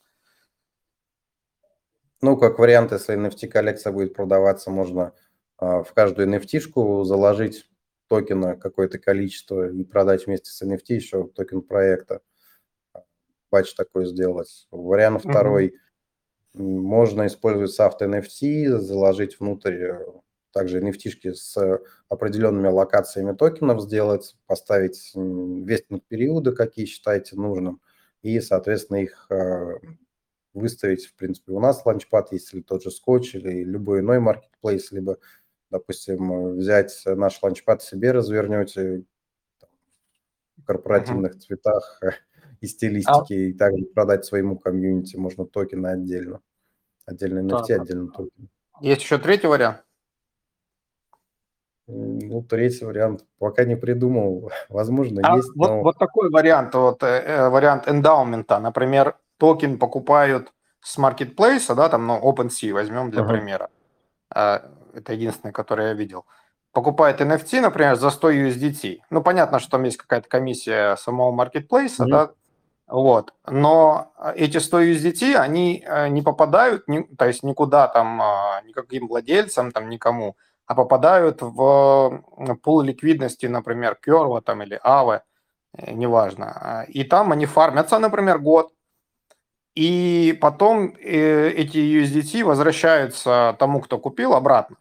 [2.21, 5.13] Ну, как вариант, если NFT-коллекция будет продаваться, можно
[5.59, 7.69] в каждую NFT-шку заложить
[8.07, 12.21] токена какое-то количество и продать вместе с NFT еще токен проекта.
[13.51, 14.67] Batch такой сделать.
[14.71, 15.29] Вариант mm-hmm.
[15.29, 15.75] второй–
[16.57, 20.05] можно использовать soft NFT, заложить внутрь э,
[20.51, 21.79] также NFT с
[22.09, 27.81] определенными аллокациями токенов сделать, поставить vesting периоды, какие считаете нужным,
[28.21, 29.79] и, соответственно, их э,
[30.53, 34.91] выставить, в принципе, у нас launchpad есть, или тот же Scotch, или любой иной маркетплейс,
[34.91, 35.19] либо,
[35.69, 39.03] допустим, взять наш launchpad себе развернете
[40.57, 41.39] в корпоративных uh-huh.
[41.39, 42.01] цветах
[42.61, 43.49] и стилистике, а...
[43.49, 46.41] и также продать своему комьюнити, можно токены отдельно.
[47.05, 47.81] Отдельно NFT, да.
[47.81, 48.49] отдельно токен.
[48.81, 49.83] Есть еще третий вариант?
[51.87, 54.51] Ну, третий вариант пока не придумал.
[54.69, 55.49] Возможно, а есть.
[55.55, 55.81] Вот, но...
[55.83, 58.59] вот такой вариант, вот э, э, вариант эндаумента.
[58.59, 60.51] Например, токен покупают
[60.81, 63.29] с маркетплейса, да, там, ну, OpenSea возьмем для uh-huh.
[63.29, 63.69] примера.
[64.97, 66.25] А, это единственный, который я видел.
[66.71, 68.99] Покупает NFT, например, за 100 USDT.
[69.09, 72.09] Ну, понятно, что там есть какая-то комиссия самого маркетплейса, uh-huh.
[72.09, 72.31] да,
[72.87, 73.33] вот.
[73.45, 79.07] Но эти 100 USDT, они э, не попадают, ни, то есть никуда там, а, никаким
[79.07, 80.35] владельцам, там, никому,
[80.65, 82.23] а попадают в
[82.61, 85.21] пул ликвидности, например, Керва там или Авы,
[85.77, 86.85] э, неважно.
[86.87, 88.71] И там они фармятся, например, год,
[89.77, 94.77] и потом э, эти USDT возвращаются тому, кто купил, обратно.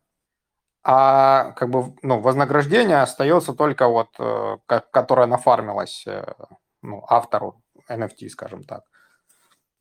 [0.89, 4.59] А как бы ну, вознаграждение остается только вот, э,
[4.93, 6.33] которое нафармилось э,
[6.81, 7.61] ну, автору
[7.91, 8.85] NFT, скажем так.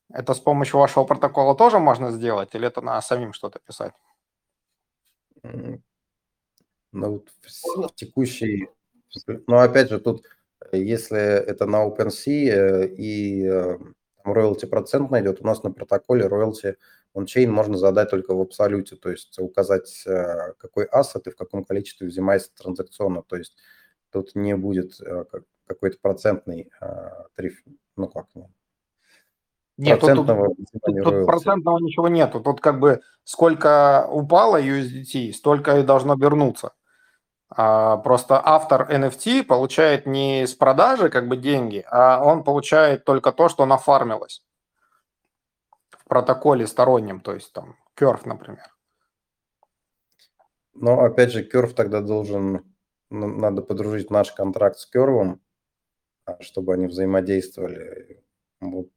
[0.09, 3.93] Это с помощью вашего протокола тоже можно сделать, или это надо самим что-то писать?
[5.43, 5.91] Ну,
[6.91, 7.29] вот
[7.91, 8.69] в текущей...
[9.27, 10.25] Ну, опять же, тут,
[10.71, 13.47] если это на OpenSea и
[14.23, 16.77] роялти процент найдет, у нас на протоколе роялти
[17.15, 21.63] ончейн можно задать только в абсолюте, то есть указать, э, какой ассет и в каком
[21.63, 23.55] количестве взимается транзакционно, то есть
[24.11, 25.25] тут не будет э,
[25.65, 27.63] какой-то процентный э, тариф,
[27.95, 28.27] ну как,
[29.77, 32.39] нет, процентного тут, тут, тут процентного ничего нету.
[32.39, 36.71] Тут как бы сколько упало USDT, столько и должно вернуться.
[37.49, 43.33] А, просто автор NFT получает не с продажи как бы деньги, а он получает только
[43.33, 44.44] то, что нафармилось
[46.05, 48.75] в протоколе стороннем, то есть там Curve, например.
[50.73, 52.63] Но опять же, Curve тогда должен,
[53.09, 55.39] надо подружить наш контракт с Curve,
[56.25, 58.23] а, чтобы они взаимодействовали.
[58.59, 58.89] Вот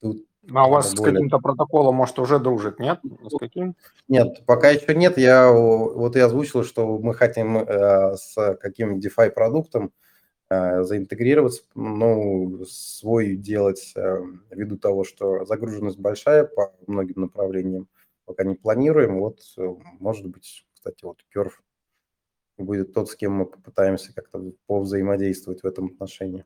[0.00, 1.12] тут ну, а у вас более...
[1.12, 3.00] с каким-то протоколом, может, уже дружит, нет?
[3.28, 3.74] С каким?
[4.08, 5.18] Нет, пока еще нет.
[5.18, 9.92] Я вот я озвучил, что мы хотим э, с каким DeFi продуктом
[10.48, 14.18] заинтегрироваться, ну, свой делать, э,
[14.50, 17.88] ввиду того, что загруженность большая по многим направлениям,
[18.26, 19.18] пока не планируем.
[19.18, 21.52] Вот, э, может быть, кстати, вот Curve
[22.58, 26.44] будет тот, с кем мы попытаемся как-то повзаимодействовать в этом отношении.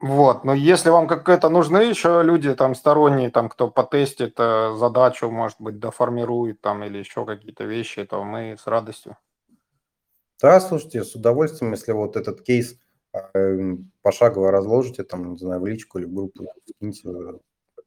[0.00, 5.28] Вот, но если вам какие-то нужны еще люди там сторонние, там кто потестит э, задачу,
[5.28, 9.16] может быть, доформирует там или еще какие-то вещи, то мы с радостью.
[10.40, 12.76] Да, слушайте, с удовольствием, если вот этот кейс э,
[14.02, 17.08] пошагово разложите, там, не знаю, в личку или в группу, скиньте,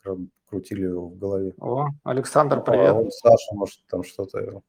[0.06, 0.16] э,
[0.46, 1.54] крутили его в голове.
[1.60, 2.96] О, Александр, а привет.
[2.96, 4.62] А Саша, может, там что-то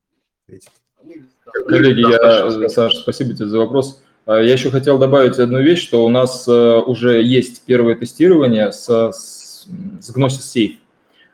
[1.66, 4.02] Коллеги, я, Саша, спасибо тебе за вопрос.
[4.26, 8.72] А, я еще хотел добавить одну вещь, что у нас э, уже есть первое тестирование
[8.72, 9.66] с, с,
[10.00, 10.76] с Gnosis Safe.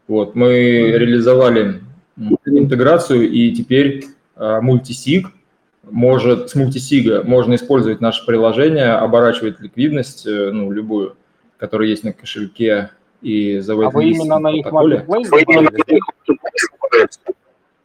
[0.07, 1.83] Вот, мы реализовали
[2.47, 4.07] интеграцию, и теперь
[4.37, 5.29] а, мультисиг
[5.91, 11.17] может, с мультисига можно использовать наше приложение, оборачивать ликвидность, э, ну, любую,
[11.59, 14.67] которая есть на кошельке и за А вы именно на их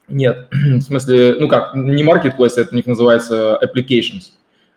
[0.07, 4.31] Нет, в смысле, ну как, не marketplace, это у них называется applications.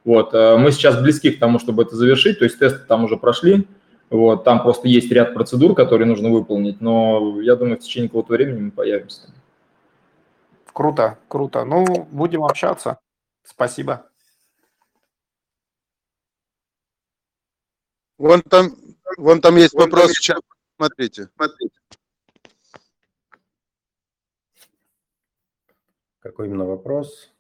[0.05, 3.17] Вот, э, мы сейчас близки к тому, чтобы это завершить, то есть тесты там уже
[3.17, 3.67] прошли,
[4.09, 8.33] вот, там просто есть ряд процедур, которые нужно выполнить, но я думаю, в течение какого-то
[8.33, 9.23] времени мы появимся.
[10.73, 11.65] Круто, круто.
[11.65, 12.99] Ну, будем общаться.
[13.47, 14.11] Спасибо.
[18.19, 18.77] Вон там,
[19.17, 20.13] вон там есть вон вопрос.
[20.27, 20.47] Там есть...
[20.77, 21.31] Смотрите.
[21.37, 21.81] Смотрите.
[26.19, 27.33] Какой именно вопрос?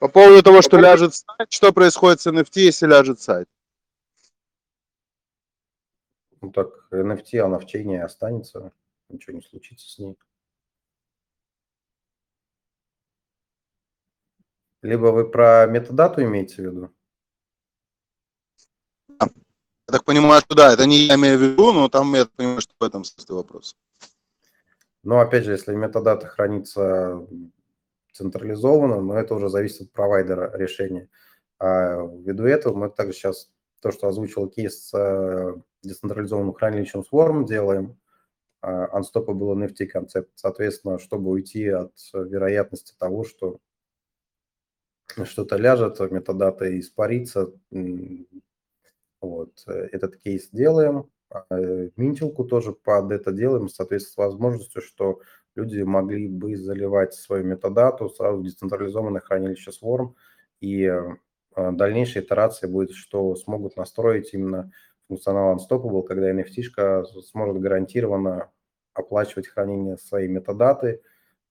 [0.00, 3.48] По поводу того, что ляжет сайт, что происходит с NFT, если ляжет сайт?
[6.40, 8.72] Ну так, NFT, она в чейне останется,
[9.08, 10.18] ничего не случится с ней.
[14.86, 16.90] Либо вы про метадату имеете в виду?
[19.20, 22.60] Я так понимаю, что да, это не я имею в виду, но там я понимаю,
[22.60, 23.76] что в этом смысле вопрос.
[25.02, 27.26] Но опять же, если метадата хранится
[28.12, 31.08] централизованно, но это уже зависит от провайдера решения.
[31.58, 33.50] А ввиду этого мы также сейчас
[33.80, 37.98] то, что озвучил кейс с э, децентрализованным хранилищем Swarm делаем,
[38.62, 40.30] Unstoppable NFT концепт.
[40.34, 43.60] Соответственно, чтобы уйти от вероятности того, что
[45.24, 47.52] что-то ляжет, метадата испарится,
[49.20, 51.10] вот, э, этот кейс делаем.
[51.50, 55.20] минтилку тоже под это делаем, соответственно, с возможностью, что
[55.56, 60.14] люди могли бы заливать свою метадату сразу в децентрализованное хранилище Swarm,
[60.60, 60.92] и
[61.56, 64.70] дальнейшая итерация будет, что смогут настроить именно
[65.08, 68.50] функционал Unstoppable, когда NFT-шка сможет гарантированно
[68.94, 71.02] оплачивать хранение своей метадаты,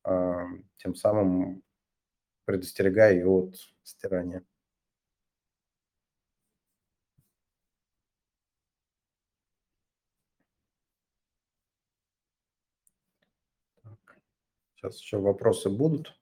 [0.04, 1.64] тем самым
[2.46, 4.44] предостерегая ее от стирания.
[14.76, 16.16] Сейчас еще вопросы будут.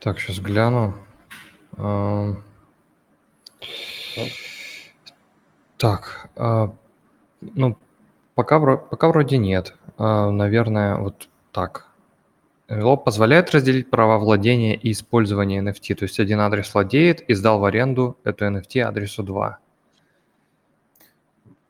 [0.00, 0.94] Так, сейчас гляну.
[5.78, 6.76] Так, а,
[7.40, 7.76] ну,
[8.34, 9.74] пока, пока вроде нет.
[9.98, 11.93] А, наверное, вот так.
[12.68, 15.94] Лоб позволяет разделить права владения и использования NFT.
[15.96, 19.58] То есть один адрес владеет и сдал в аренду эту NFT адресу 2.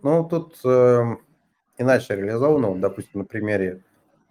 [0.02, 1.16] Ну, тут э,
[1.78, 2.68] иначе реализовано.
[2.68, 3.82] Вот, допустим, на примере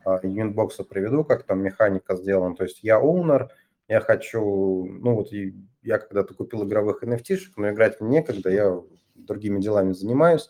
[0.05, 2.55] э, приведу, как там механика сделана.
[2.55, 3.49] То есть я owner,
[3.89, 5.31] я хочу, ну вот
[5.81, 8.81] я когда-то купил игровых NFT, но играть мне некогда, я
[9.15, 10.49] другими делами занимаюсь.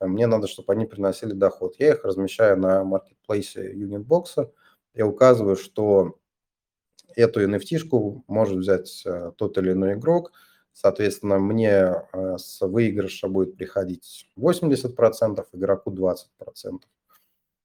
[0.00, 1.76] Мне надо, чтобы они приносили доход.
[1.78, 4.50] Я их размещаю на маркетплейсе Unitbox
[4.94, 6.18] я указываю, что
[7.16, 10.32] эту NFT-шку может взять э, тот или иной игрок,
[10.72, 16.80] соответственно, мне э, с выигрыша будет приходить 80%, игроку 20%.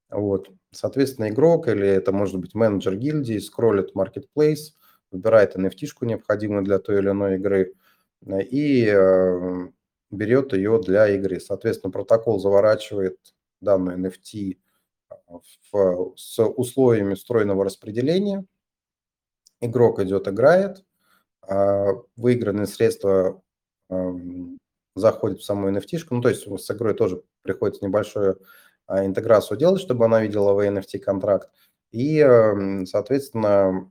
[0.09, 0.49] Вот.
[0.71, 4.73] Соответственно, игрок или это может быть менеджер гильдии скроллит marketplace,
[5.11, 7.73] выбирает NFT-шку, необходимую для той или иной игры,
[8.25, 8.85] э, и
[10.09, 11.39] берет ее для игры.
[11.39, 13.17] Соответственно, протокол заворачивает
[13.59, 14.57] данную NFT
[15.71, 18.45] в, с условиями встроенного распределения.
[19.61, 20.85] Игрок идет, играет,
[21.41, 23.41] а выигранные средства
[24.95, 25.99] заходят в саму NFT.
[26.09, 28.41] Ну, то есть с игрой тоже приходится небольшую
[28.85, 31.49] а, интеграцию делать, чтобы она видела в NFT контракт.
[31.91, 32.19] И,
[32.85, 33.89] соответственно,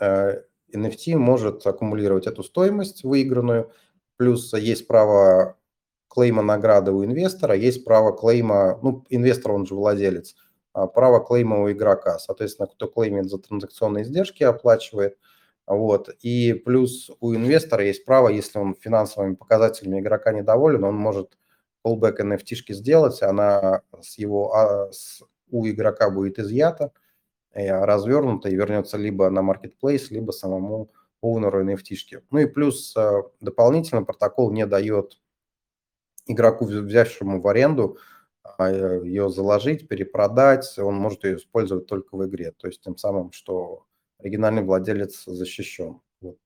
[0.00, 3.70] NFT может аккумулировать эту стоимость выигранную,
[4.16, 5.58] плюс есть право
[6.12, 10.36] клейма награды у инвестора, есть право клейма, ну, инвестор, он же владелец,
[10.74, 12.18] а, право клейма у игрока.
[12.18, 15.16] Соответственно, кто клеймит за транзакционные издержки, оплачивает.
[15.66, 16.10] Вот.
[16.20, 21.38] И плюс у инвестора есть право, если он финансовыми показателями игрока недоволен, он может
[21.84, 26.92] callback NFT сделать, она с его, а, с, у игрока будет изъята,
[27.54, 30.90] развернута и вернется либо на marketplace, либо самому
[31.22, 32.22] оунеру NFT.
[32.30, 35.18] Ну и плюс а, дополнительно протокол не дает
[36.26, 37.98] игроку, взявшему в аренду,
[38.42, 42.52] а, ее заложить, перепродать, он может ее использовать только в игре.
[42.52, 43.86] То есть тем самым, что
[44.18, 46.00] оригинальный владелец защищен.
[46.20, 46.38] Вот.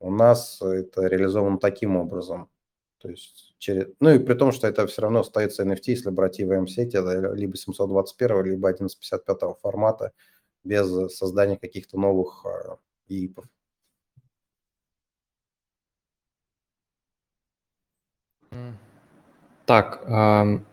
[0.00, 2.50] У нас это реализовано таким образом.
[2.98, 3.88] То есть через...
[4.00, 7.56] Ну и при том, что это все равно остается NFT, если брать EVM-сети, это либо
[7.56, 10.12] 721, либо 1155 формата,
[10.64, 12.44] без создания каких-то новых
[13.08, 13.46] ИИПов.
[19.64, 20.00] Так,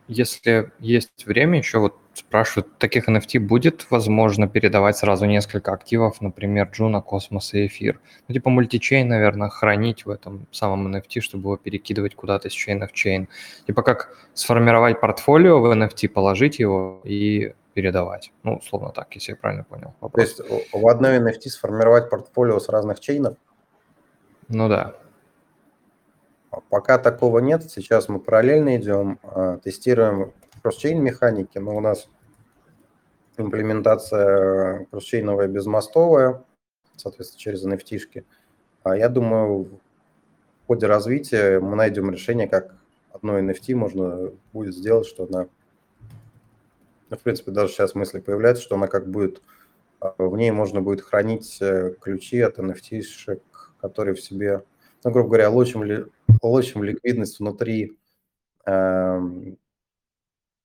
[0.07, 6.69] если есть время, еще вот спрашивают, таких NFT будет возможно передавать сразу несколько активов, например,
[6.72, 7.99] Juno, Cosmos и Эфир?
[8.27, 12.80] Ну, типа multichain, наверное, хранить в этом самом NFT, чтобы его перекидывать куда-то с chain
[12.80, 13.30] а в chain.
[13.65, 18.31] Типа как сформировать портфолио в NFT, положить его и передавать.
[18.43, 20.35] Ну, условно так, если я правильно понял вопрос.
[20.35, 23.38] То есть в одной NFT сформировать портфолио с разных chain ов?
[24.49, 24.93] Ну да.
[26.69, 27.69] Пока такого нет.
[27.69, 32.07] Сейчас мы параллельно идем, а, тестируем кросс-чейн механики, но у нас
[33.38, 36.43] имплементация кросс-чейновая безмостовая,
[36.95, 38.23] соответственно, через nft -шки.
[38.84, 39.80] А я думаю,
[40.63, 42.75] в ходе развития мы найдем решение, как
[43.11, 45.47] одно NFT можно будет сделать, что она,
[47.09, 49.41] ну, в принципе, даже сейчас мысли появляются, что она как будет,
[49.99, 53.41] а, в ней можно будет хранить э, ключи от NFT-шек,
[53.80, 54.63] которые в себе
[55.03, 56.05] ну, грубо говоря, лучим, ли,
[56.48, 57.98] лучим ликвидность внутри
[58.65, 59.20] э,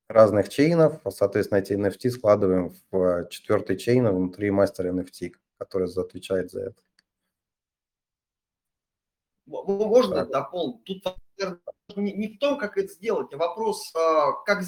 [0.08, 6.60] разных чейнов, соответственно, эти NFT складываем в четвертый чейн внутри мастера NFT, который отвечает за
[6.60, 6.82] это.
[9.46, 10.30] Можно так.
[10.30, 10.84] дополнить?
[10.84, 11.02] Тут
[11.96, 14.62] не, в том, как это сделать, а вопрос, а, как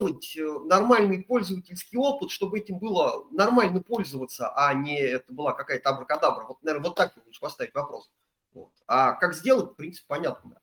[0.00, 5.90] сделать э, нормальный пользовательский опыт, чтобы этим было нормально пользоваться, а не это была какая-то
[5.90, 6.44] абракадабра.
[6.44, 8.10] Вот, наверное, вот так лучше поставить вопрос.
[8.56, 8.72] Вот.
[8.86, 10.58] А как сделать, в принципе, понятно.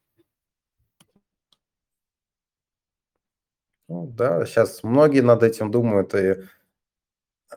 [3.87, 6.37] Ну, да, сейчас многие над этим думают, и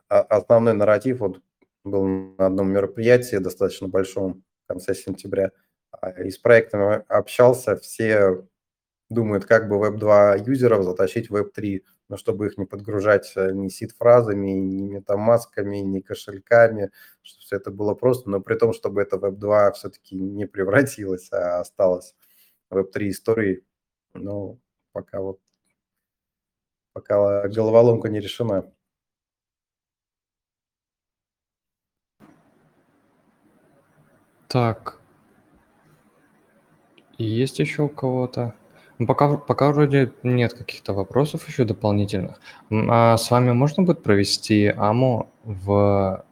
[0.09, 1.41] основной нарратив вот
[1.85, 5.53] был на одном мероприятии достаточно большом в конце сентября.
[5.93, 8.45] а, и с проектами общался, все
[9.09, 13.69] думают, как бы Web2 юзеров затащить в Web3, но чтобы их не подгружать э, ни
[13.69, 16.91] сид-фразами, ни метамасками, ни кошельками,
[17.23, 21.61] чтобы все это было просто, но при том, чтобы это Web2 все-таки не превратилось, а
[21.61, 22.15] осталось
[22.71, 23.65] Web3 историей,
[24.15, 24.61] ну,
[24.93, 25.41] пока вот,
[26.93, 28.73] пока головоломка не решена.
[34.49, 35.01] Так.
[37.19, 38.55] Есть еще у кого-то?
[38.99, 42.41] Ну, пока, пока вроде нет каких-то вопросов еще дополнительных.
[42.71, 46.25] А с вами можно будет провести АМО в,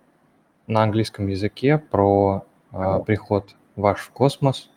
[0.66, 4.70] на английском языке про а, приход ваш в космос?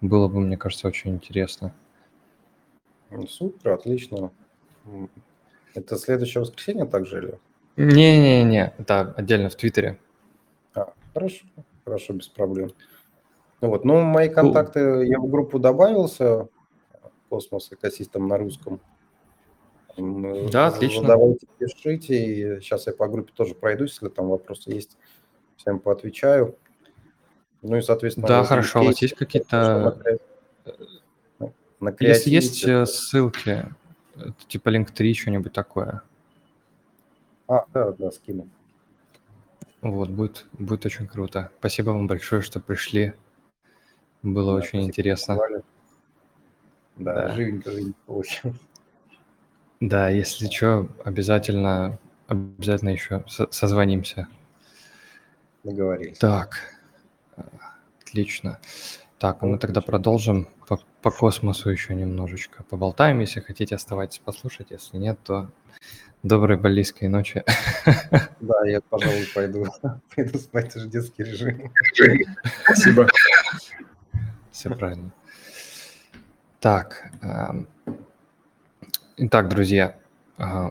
[0.00, 1.72] Было бы, мне кажется, очень интересно.
[3.28, 4.30] Супер, отлично.
[5.74, 7.38] Это следующее воскресенье также или?
[7.76, 10.00] Не-не-не, это отдельно в Твиттере.
[10.74, 11.44] А, хорошо,
[11.84, 12.72] хорошо, без проблем.
[13.60, 16.48] Ну вот, ну, мои контакты, я в группу добавился,
[17.28, 18.80] Космос Экосистем на русском.
[19.96, 21.06] Да, отлично.
[21.06, 24.96] Давайте пишите, и сейчас я по группе тоже пройдусь, если там вопросы есть,
[25.56, 26.56] всем поотвечаю.
[27.62, 28.28] Ну и, соответственно...
[28.28, 29.98] Да, хорошо, у вас есть какие-то...
[31.80, 33.66] На Если есть э, ссылки,
[34.48, 36.02] типа Link3, что-нибудь такое.
[37.46, 38.48] А, да, да, скину.
[39.80, 41.52] Вот, будет, будет очень круто.
[41.60, 43.14] Спасибо вам большое, что пришли.
[44.22, 45.36] Было да, очень интересно.
[45.36, 45.62] Позвали.
[46.98, 47.34] Да, да.
[47.34, 48.56] живенько, живенько получилось.
[49.80, 54.26] Да, если что, обязательно, обязательно еще созвонимся.
[55.62, 56.18] Договорились.
[56.18, 56.58] Так,
[58.02, 58.58] отлично.
[59.18, 63.20] Так, мы тогда продолжим по, по космосу еще немножечко поболтаем.
[63.20, 64.70] Если хотите, оставайтесь послушать.
[64.70, 65.50] Если нет, то
[66.22, 67.44] доброй балийской ночи.
[68.40, 69.66] Да, я, пожалуй, пойду,
[70.16, 71.72] пойду спать, это же детский режим.
[72.64, 73.08] Спасибо.
[74.52, 75.12] Все правильно.
[76.60, 77.68] Так, эм,
[79.16, 79.94] итак, друзья,
[80.38, 80.70] э,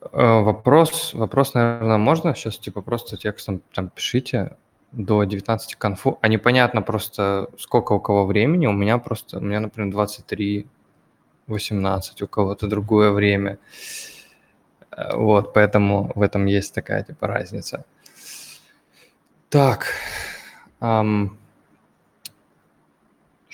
[0.00, 4.56] вопрос, вопрос, наверное, можно сейчас типа просто текстом там пишите
[4.90, 9.60] до 19 конфу, а непонятно просто сколько у кого времени, у меня просто, у меня,
[9.60, 10.66] например, 23,
[11.46, 13.58] 18, у кого-то другое время,
[14.90, 17.84] э, вот, поэтому в этом есть такая типа разница.
[19.50, 19.86] Так,
[20.80, 21.38] эм,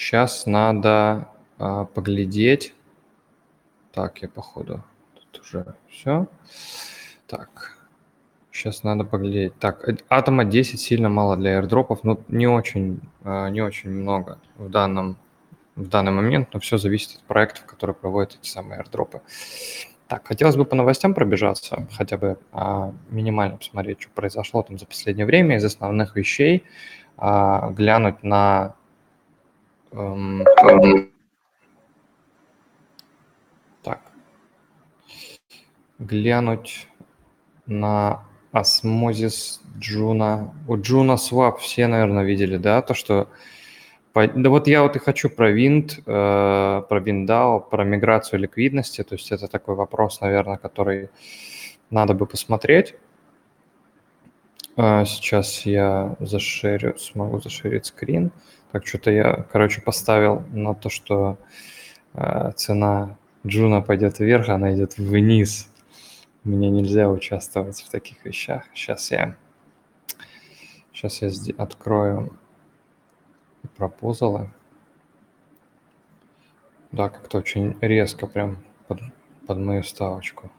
[0.01, 1.29] Сейчас надо
[1.59, 2.73] а, поглядеть.
[3.93, 4.83] Так, я походу
[5.13, 6.27] тут уже все.
[7.27, 7.77] Так,
[8.51, 9.59] сейчас надо поглядеть.
[9.59, 14.39] Так, э, атома 10 сильно мало для airdropов, но не очень, а, не очень много
[14.57, 15.19] в данном
[15.77, 19.21] в данный момент, но все зависит от проектов, которые проводят эти самые airdrop ы.
[20.09, 24.87] Так, хотелось бы по новостям пробежаться, хотя бы а, минимально посмотреть, что произошло там за
[24.87, 26.65] последнее время из основных вещей,
[27.19, 28.77] а, глянуть на
[33.83, 34.01] Так.
[35.99, 36.89] Глянуть
[37.67, 40.55] на Osmosis, Juno.
[40.69, 43.29] У JunoSwap все, наверное, видели, да, то, что...
[44.15, 49.05] Да вот я вот и хочу про WYND, э, про WYND DAO, про миграцию ликвидности.
[49.05, 51.11] То есть это такой вопрос, наверное, который
[51.91, 52.97] надо бы посмотреть.
[54.77, 58.33] Э, сейчас я зашерю, смогу зашерить скрин.
[58.73, 61.39] Так, что-то я, короче, поставил на то, что
[62.15, 63.17] э, цена
[63.47, 65.71] Juno пойдет вверх, она идет вниз.
[66.45, 68.65] Мне нельзя участвовать в таких вещах.
[68.75, 69.37] Сейчас я,
[70.93, 72.39] сейчас я открою
[73.77, 74.51] пропозалы.
[76.93, 79.01] Да, как-то очень резко прям под,
[79.47, 80.51] под мою ставочку.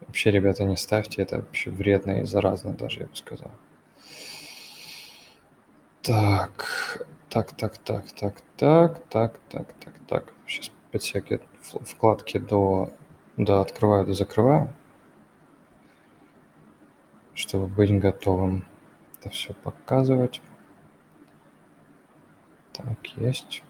[0.00, 3.50] Вообще, ребята, не ставьте, это вообще вредно и заразно даже, я бы сказал.
[6.02, 7.06] Так,
[7.36, 10.32] так, так, так, так, так, так, так, так, так.
[10.46, 12.90] Сейчас опять всякие вкладки до,
[13.36, 14.72] до открываю, до закрываю,
[17.34, 18.64] чтобы быть готовым
[19.18, 20.40] это все показывать.
[22.72, 23.62] Так, есть.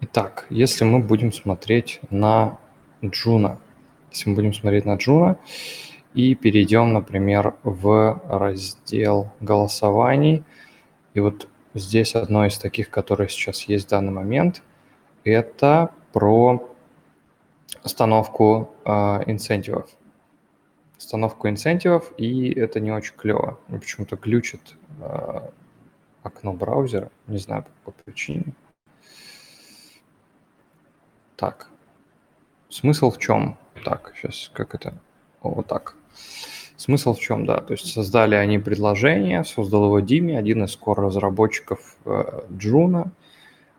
[0.00, 2.58] Итак, если мы будем смотреть на
[3.00, 3.60] Juno,
[4.14, 5.38] если мы будем смотреть на Juno
[6.14, 10.44] и перейдем, например, в раздел голосований.
[11.14, 14.62] И вот здесь одно из таких, которые сейчас есть в данный момент,
[15.24, 16.70] это про
[17.82, 18.90] установку э,
[19.26, 19.90] инцентивов.
[20.96, 23.58] Установку инцентивов, и это не очень клево.
[23.66, 25.40] Почему-то глючит э,
[26.22, 28.54] окно браузера, не знаю по какой причине.
[31.34, 31.68] Так,
[32.68, 33.58] смысл в чем?
[33.84, 34.94] Так, сейчас как это?
[35.42, 35.94] Вот так.
[36.76, 41.96] Смысл в чем, да, то есть создали они предложение, создал его Dimi, один из core-разработчиков
[42.52, 43.12] Juno,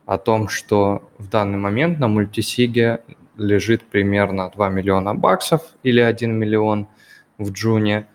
[0.05, 3.01] о том, что в данный момент на multisig е
[3.37, 6.87] лежит примерно 2 миллиона баксов или 1 миллион
[7.37, 8.07] в Juno.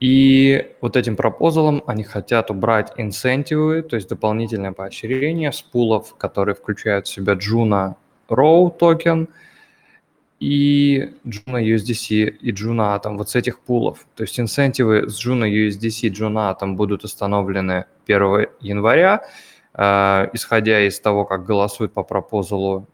[0.00, 5.62] И вот этим proposal ом они хотят убрать incentive ы, то есть дополнительное поощрение с
[5.62, 7.94] пулов, которые включают в себя Juno,
[8.28, 9.28] RAW токен
[10.42, 14.04] и Juno USDC и Juno Atom, вот с этих пулов.
[14.16, 19.22] То есть инсентивы с Juno USDC и Juno Atom будут установлены 1 января,
[19.74, 22.88] э, исходя из того, как голосуют по пропозалу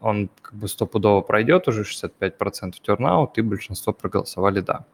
[0.00, 4.84] он как бы стопудово пройдет, уже 65% тернаут, и большинство проголосовали «да».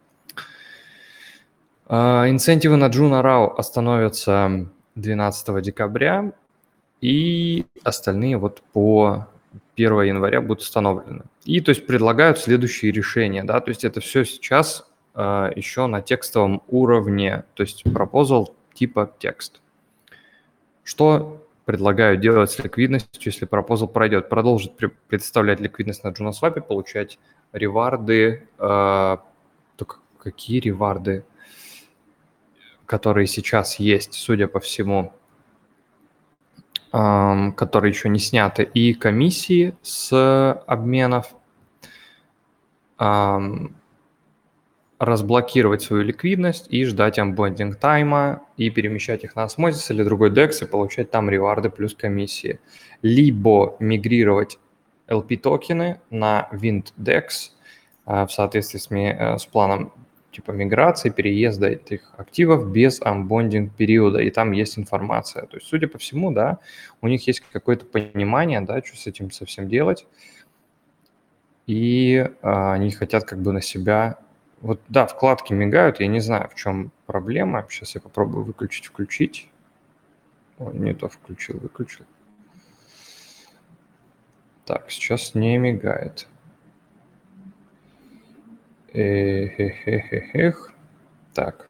[1.87, 6.33] А, инцентивы на Juno RAW остановятся 12 декабря,
[7.01, 9.27] и остальные вот по
[9.85, 11.25] 1 января будут установлены.
[11.45, 16.03] И то есть предлагают следующие решения, да, то есть это все сейчас э, еще на
[16.03, 19.61] текстовом уровне, то есть пропозал типа текст.
[20.85, 21.41] Что
[21.71, 24.29] предлагаю делать с ликвидностью, если пропозал пройдет.
[24.29, 24.73] Продолжить
[25.07, 27.21] представлять ликвидность на JunoSwap, получать
[27.53, 28.49] реварды.
[28.59, 29.19] Э,
[29.77, 31.25] только какие реварды?
[32.87, 35.15] Которые сейчас есть, судя по всему,
[36.91, 38.65] которые еще не сняты.
[38.65, 41.35] И комиссии с обменов.
[44.99, 50.63] Разблокировать свою ликвидность и ждать амбондинг тайма и перемещать их на Osmosis или другой DEX
[50.63, 52.61] и получать там реварды плюс комиссии.
[53.01, 54.59] Либо мигрировать
[55.11, 57.53] LP-токены на Wind DEX
[58.07, 59.93] э, в соответствии с, э, с планом
[60.41, 65.47] типа миграции, переезда этих активов без амбондинг периода, и там есть информация.
[65.47, 66.59] То есть, судя по всему, да,
[67.03, 70.07] у них есть какое-то понимание, да, что с этим совсем делать,
[71.67, 74.19] и а, они хотят как бы на себя
[74.61, 77.67] вот да, вкладки мигают, я не знаю, в чем проблема.
[77.69, 79.49] Сейчас я попробую выключить, включить.
[80.59, 82.05] Не то включил, выключил.
[84.67, 86.29] Так, сейчас не мигает.
[88.93, 90.73] Эх, эх, эх, эх.
[91.33, 91.69] Так.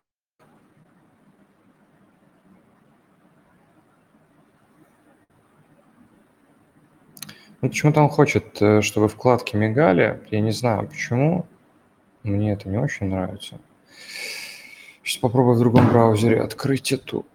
[7.61, 10.23] Ну, почему-то он хочет, э, чтобы вкладки мигали.
[10.31, 11.47] Я не знаю, почему.
[12.23, 13.61] Мне это не очень нравится.
[15.03, 17.27] Сейчас попробую в другом браузере открыть эту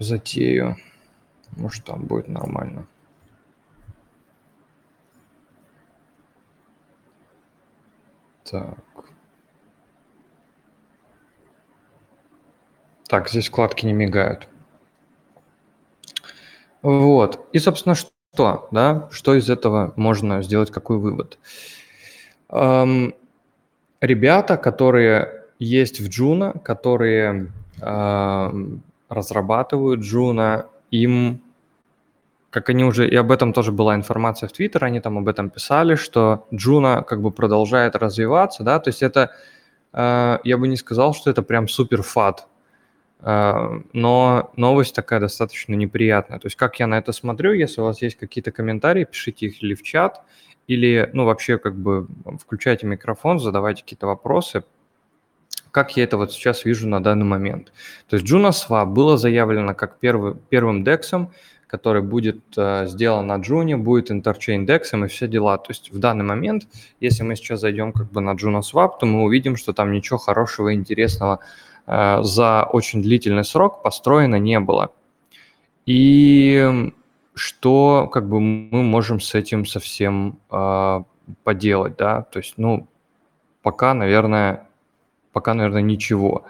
[0.00, 0.76] затею.
[1.56, 2.88] Может, там будет нормально.
[8.50, 8.78] Так.
[13.08, 14.48] Так, здесь вкладки не мигают.
[16.82, 17.48] Вот.
[17.52, 18.68] И, собственно, что?
[18.70, 19.08] Да?
[19.10, 20.70] Что из этого можно сделать?
[20.70, 21.38] Какой вывод?
[22.48, 23.14] Эм,
[24.00, 28.76] ребята, которые есть в Juno, которые э,
[29.08, 31.42] разрабатывают Juno, им,
[32.50, 35.50] как они уже, и об этом тоже была информация в Твиттер, они там об этом
[35.50, 39.30] писали, что Juno как бы продолжает развиваться, да, то есть это,
[39.92, 42.46] э, я бы не сказал, что это прям супер фат,
[43.20, 46.38] э, но новость такая достаточно неприятная.
[46.38, 49.62] То есть как я на это смотрю, если у вас есть какие-то комментарии, пишите их
[49.62, 50.22] или в чат,
[50.66, 52.08] или, ну, вообще, как бы,
[52.40, 54.64] включайте микрофон, задавайте какие-то вопросы,
[55.70, 57.72] как я это вот сейчас вижу на данный момент.
[58.08, 61.28] То есть JunoSwap было заявлено как первый, первым DEX,
[61.66, 65.58] который будет э, сделан на Джуне, будет Interchain DEX и все дела.
[65.58, 66.68] То есть в данный момент,
[67.00, 70.68] если мы сейчас зайдем как бы на JunoSwap, то мы увидим, что там ничего хорошего
[70.68, 71.40] и интересного
[71.86, 74.90] э, за очень длительный срок построено не было.
[75.86, 76.92] И
[77.34, 81.02] что как бы мы можем с этим совсем э,
[81.44, 82.88] поделать, да, то есть, ну,
[83.62, 84.66] пока, наверное,
[85.32, 86.46] пока, наверное, ничего.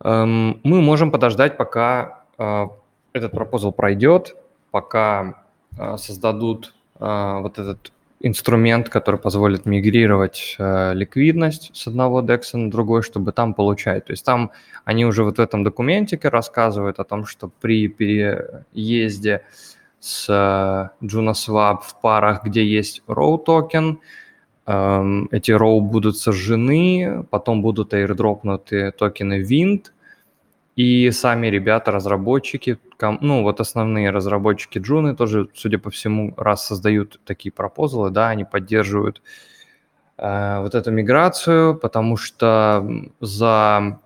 [0.00, 2.66] Эм, мы можем подождать, пока э,
[3.14, 4.36] этот пропозал пройдет,
[4.70, 5.44] пока
[5.78, 12.70] э, создадут э, вот этот инструмент, который позволит мигрировать э, ликвидность с одного DEX на
[12.70, 14.06] другой, чтобы там получать.
[14.06, 14.50] То есть там
[14.84, 19.42] они уже вот в этом документике рассказывают о том, что при переезде
[20.00, 24.00] с э, JunoSwap в парах, где есть ROW токен,
[24.66, 29.86] э, эти ROW будут сожжены, потом будут airdropнуты токены Wind,
[30.76, 32.78] и сами ребята, разработчики,
[33.20, 38.44] ну вот основные разработчики Джуны тоже, судя по всему, раз создают такие пропозалы, да, они
[38.44, 39.22] поддерживают
[40.18, 42.84] э, вот эту миграцию, потому что
[43.20, 44.00] за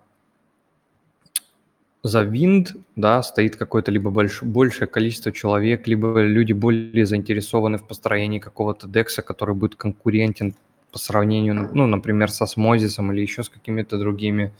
[2.02, 7.86] за Wind, да, стоит какое-то либо больш, большее количество человек, либо люди более заинтересованы в
[7.86, 10.54] построении какого-то декса, который будет конкурентен
[10.92, 14.52] по сравнению, ну, например, со Смозисом или еще с какими-то другими.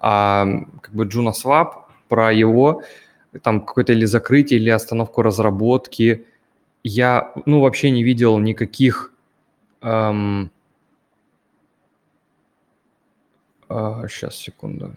[0.00, 0.46] А
[0.80, 2.82] как бы Juno Swap, про его
[3.42, 6.26] там какое-то или закрытие, или остановку разработки,
[6.82, 9.12] я, ну, вообще не видел никаких...
[9.82, 10.50] Эм,
[13.68, 14.96] э, сейчас, секунду.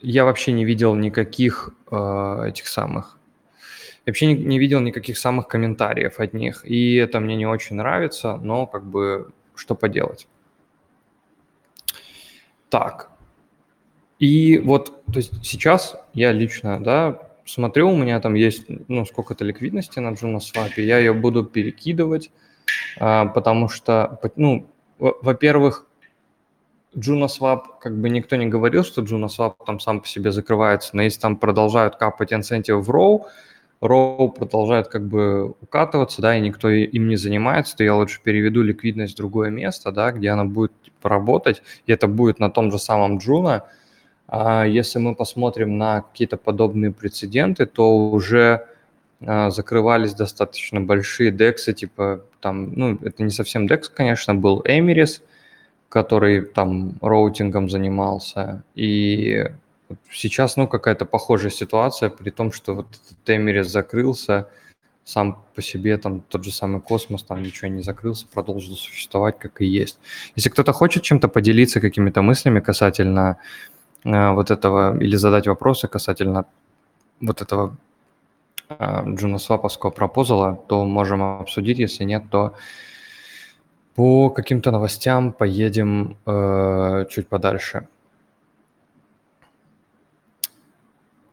[0.00, 3.18] Я вообще не видел никаких э, этих самых
[4.04, 7.76] я вообще не, не видел никаких самых комментариев от них, и это мне не очень
[7.76, 10.26] нравится, но как бы что поделать.
[12.72, 13.10] Так,
[14.18, 19.44] и вот то есть сейчас я лично, да, смотрю, у меня там есть, ну, сколько-то
[19.44, 22.30] ликвидности на JunoSwap, я ее буду перекидывать,
[22.98, 25.86] а, потому что, ну, во-первых,
[26.96, 31.20] JunoSwap, как бы никто не говорил, что JunoSwap там сам по себе закрывается, но если
[31.20, 33.26] там продолжают капать инцентивы в ROW,
[33.82, 38.62] Роу продолжает как бы укатываться, да, и никто им не занимается, то я лучше переведу
[38.62, 42.70] ликвидность в другое место, да, где она будет типа, работать, и это будет на том
[42.70, 43.64] же самом Джуна.
[44.28, 48.68] А если мы посмотрим на какие-то подобные прецеденты, то уже
[49.26, 55.22] а, закрывались достаточно большие дексы, типа там, ну, это не совсем декс, конечно, был Эмирис,
[55.88, 59.46] который там роутингом занимался, и
[60.10, 62.86] Сейчас, ну, какая-то похожая ситуация, при том, что вот
[63.24, 64.48] Темерис закрылся,
[65.04, 69.60] сам по себе там тот же самый космос, там ничего не закрылся, продолжил существовать, как
[69.60, 69.98] и есть.
[70.36, 73.38] Если кто-то хочет чем-то поделиться какими-то мыслями касательно
[74.04, 76.44] э, вот этого, или задать вопросы касательно
[77.20, 77.76] вот этого
[78.68, 82.54] э, джуносваповского пропозала, то можем обсудить, если нет, то
[83.94, 87.88] по каким-то новостям поедем э, чуть подальше.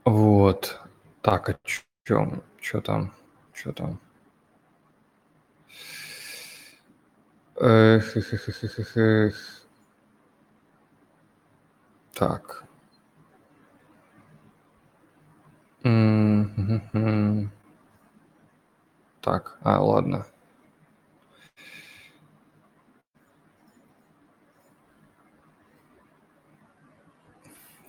[0.06, 0.80] Вот.
[1.22, 3.12] Так, а чё, чё там?
[3.54, 4.00] Чё там?
[7.58, 9.60] Эх, эх, эх, эх, эх, эх.
[12.14, 12.64] Так.
[19.22, 20.26] Так, а, ладно.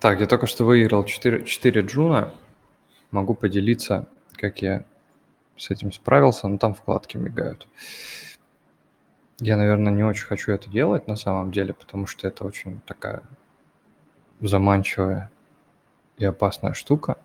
[0.01, 2.33] Так, я только что выиграл 4, 4 джуна.
[3.11, 4.87] Могу поделиться, как я
[5.59, 7.69] с этим справился, но там вкладки мигают.
[9.41, 13.23] Я, наверное, не очень хочу это делать на самом деле, потому что это очень такая
[14.41, 15.31] заманчивая
[16.17, 17.19] и опасная штука.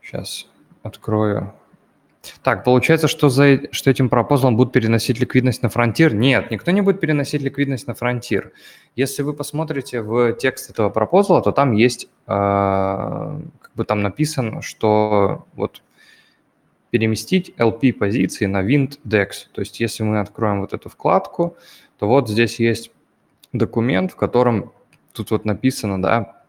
[0.00, 0.46] Сейчас
[0.84, 1.52] открою
[2.42, 6.14] так, получается, что, за, что этим пропозалом будут переносить ликвидность на фронтир?
[6.14, 8.52] Нет, никто не будет переносить ликвидность на фронтир.
[8.94, 14.60] Если вы посмотрите в текст этого пропозала, то там есть, э, как бы там написано,
[14.60, 15.82] что вот
[16.90, 19.30] переместить LP позиции на WindDex.
[19.52, 21.56] То есть если мы откроем вот эту вкладку,
[21.98, 22.90] то вот здесь есть
[23.52, 24.72] документ, в котором
[25.12, 26.42] тут вот написано, да,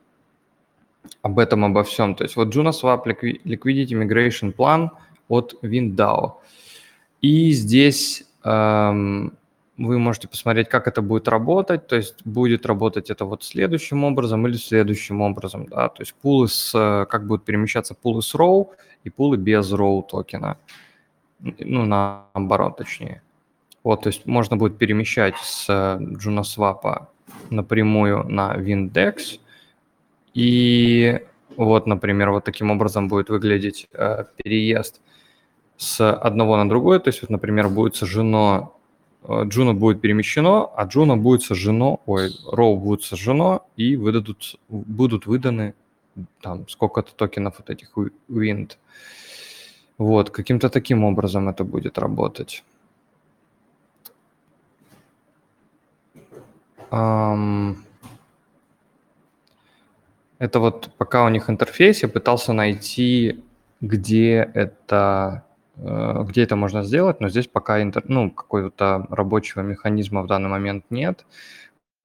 [1.21, 2.15] об этом, обо всем.
[2.15, 4.89] То есть вот JunoSwap Liquidity Migration Plan–
[5.31, 6.33] от WinDAO.
[7.21, 9.37] И здесь эм,
[9.77, 11.87] вы можете посмотреть, как это будет работать.
[11.87, 15.65] То есть будет работать это вот следующим образом или следующим образом.
[15.65, 15.89] Да?
[15.89, 16.71] То есть пулы с,
[17.09, 18.67] как будут перемещаться пулы с RAW
[19.03, 20.57] и пулы без RAW токена.
[21.39, 23.21] Ну, наоборот, точнее.
[23.83, 27.07] Вот, то есть можно будет перемещать с JunoSwap
[27.49, 29.39] напрямую на WYND DEX.
[30.35, 31.19] И
[31.57, 35.01] вот, например, вот таким образом будет выглядеть э, переезд
[35.81, 38.71] с одного на другое, то есть, вот, например, будет сожжено,
[39.23, 45.25] э, Джуна будет перемещено, а Juno будет сожжено, ой, RAW будет сожжено, и выдадут, будут
[45.25, 45.73] выданы
[46.41, 47.91] там сколько-то токенов вот этих
[48.29, 48.77] Wind.
[49.97, 52.63] Вот, каким-то таким образом это будет работать.
[56.91, 57.75] Это
[60.59, 63.43] вот пока у них интерфейс, я пытался найти,
[63.79, 70.21] где это Э, где это можно сделать, но здесь пока интер, ну, какого-то рабочего механизма
[70.21, 71.25] в данный момент нет,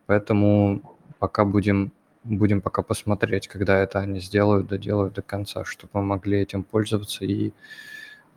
[0.07, 1.93] поэтому пока будем,
[2.25, 7.25] будем пока посмотреть, когда это они сделают, доделают до конца, чтобы мы могли этим пользоваться
[7.25, 7.53] и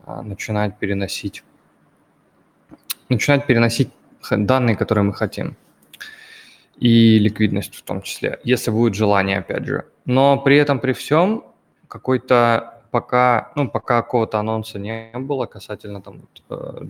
[0.04, 1.44] а, начинать переносить,
[3.08, 3.90] начинать переносить
[4.30, 5.56] данные, которые мы хотим,
[6.76, 9.84] и ликвидность в том числе, если будет желание, опять же.
[10.06, 11.44] Но при этом, при всем,
[11.88, 16.84] какой-то пока, ну, пока какого-то анонса не было касательно там вот, э,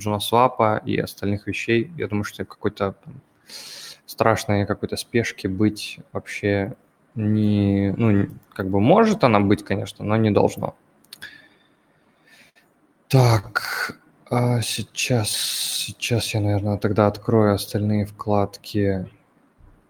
[0.84, 2.94] и остальных вещей, я думаю, что какой-то
[4.06, 6.74] страшной какой-то спешки быть вообще
[7.14, 10.74] не, ну, как бы может она быть, конечно, но не должно.
[13.08, 13.98] Так,
[14.30, 19.08] А сейчас, сейчас я, наверное, тогда открою остальные вкладки.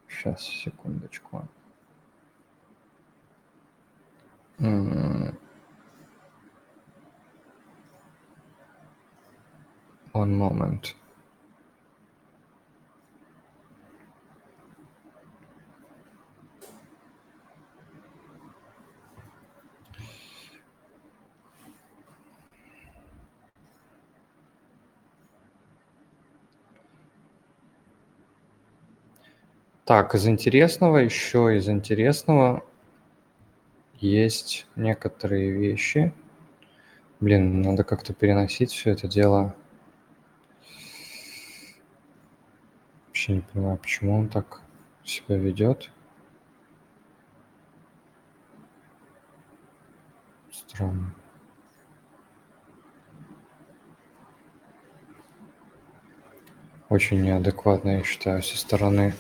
[0.09, 1.47] Сейчас, секундочку.
[10.13, 10.95] One moment.
[29.85, 32.63] Так, из интересного, еще из интересного
[34.01, 36.13] есть некоторые вещи.
[37.21, 39.55] Блин, надо как-то переносить все это дело.
[43.21, 44.63] Вообще не понимаю, почему он так
[45.05, 45.91] себя ведет.
[50.51, 51.15] Странно.
[56.89, 59.15] Очень неадекватно, я считаю, со стороны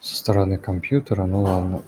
[0.00, 1.26] со стороны компьютера.
[1.26, 1.84] Ну ладно.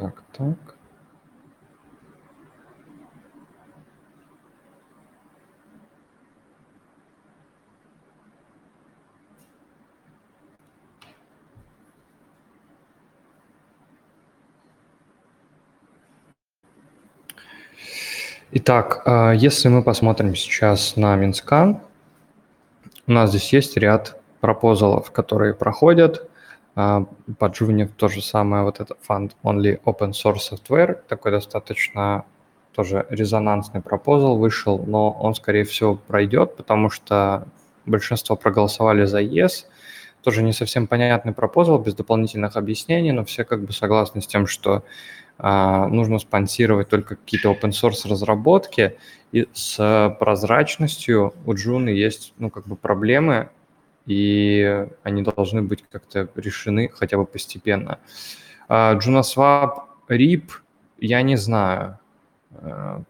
[0.00, 0.56] Так, так.
[18.52, 21.82] Итак, а, если мы посмотрим сейчас на Mintscan,
[23.06, 26.29] у нас здесь есть ряд пропозалов, которые проходят.
[26.80, 27.04] А,
[27.38, 32.24] по Juvenic то же самое, вот это Fund Only Open Source Software, такой достаточно
[32.74, 37.46] тоже резонансный пропозал вышел, но он, скорее всего, пройдет, потому что
[37.84, 39.66] большинство проголосовали за Yes.
[40.22, 44.46] Тоже не совсем понятный пропозал, без дополнительных объяснений, но все как бы согласны с тем,
[44.46, 44.82] что
[45.36, 48.96] а, нужно спонсировать только какие-то open source разработки,
[49.32, 53.50] и с прозрачностью у Джуны есть, ну, как бы проблемы,
[54.06, 57.98] и они должны быть как-то решены хотя бы постепенно.
[58.68, 59.70] JunaSwap,
[60.08, 60.50] RIP,
[60.98, 61.98] я не знаю.
[62.52, 63.00] Э,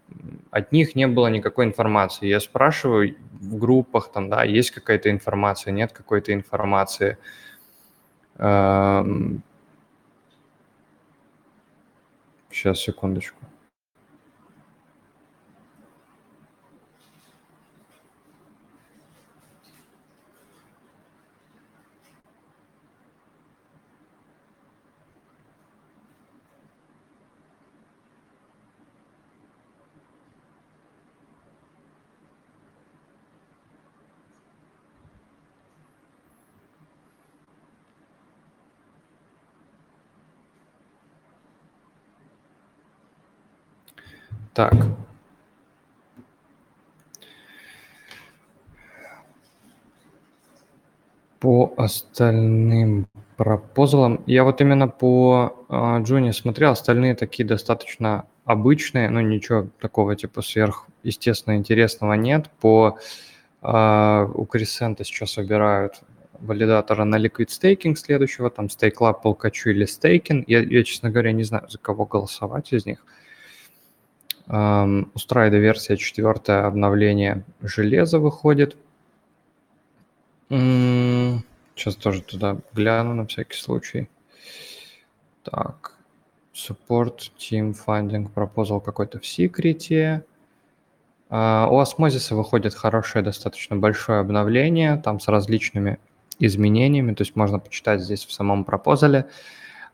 [0.51, 2.27] от них не было никакой информации.
[2.27, 7.19] Я спрашиваю в группах, там, да, есть какая-то информация, нет какой-то информации.
[12.51, 13.45] Сейчас, секундочку.
[44.55, 44.75] Так.
[51.39, 53.07] По остальным
[53.37, 60.15] пропозалам, я вот именно по э, Джуни смотрел, остальные такие достаточно обычные, ну ничего такого
[60.17, 62.51] типа сверхъестественно интересного нет.
[62.61, 62.99] По
[63.63, 66.03] э, у Крисента сейчас выбирают
[66.41, 70.45] валидатора на Liquid Staking следующего, там Stake Lab, Полкачу или Staking.
[70.47, 73.05] Я, я, честно говоря, не знаю, за кого голосовать из них.
[74.51, 78.77] У Страйда версия 4 обновление железа выходит.
[80.49, 84.09] Сейчас тоже туда гляну на всякий случай.
[85.45, 85.95] Так,
[86.53, 90.25] support, team finding, proposal какой-то в секрете.
[91.29, 96.01] А, у осмозиса выходит хорошее, достаточно большое обновление, там с различными
[96.41, 99.27] изменениями, то есть можно почитать здесь в самом пропозале.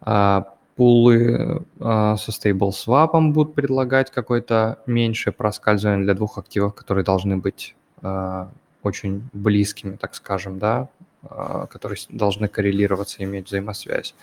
[0.01, 7.39] А, пулы э, со swap будут предлагать какое-то меньшее проскальзывание для двух активов, которые должны
[7.39, 8.47] быть э,
[8.83, 10.89] очень близкими, так скажем, да,
[11.23, 14.15] э, которые должны коррелироваться, иметь взаимосвязь.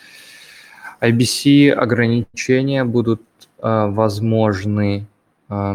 [1.01, 3.21] IBC ограничения будут
[3.57, 5.07] э, возможны
[5.49, 5.73] э,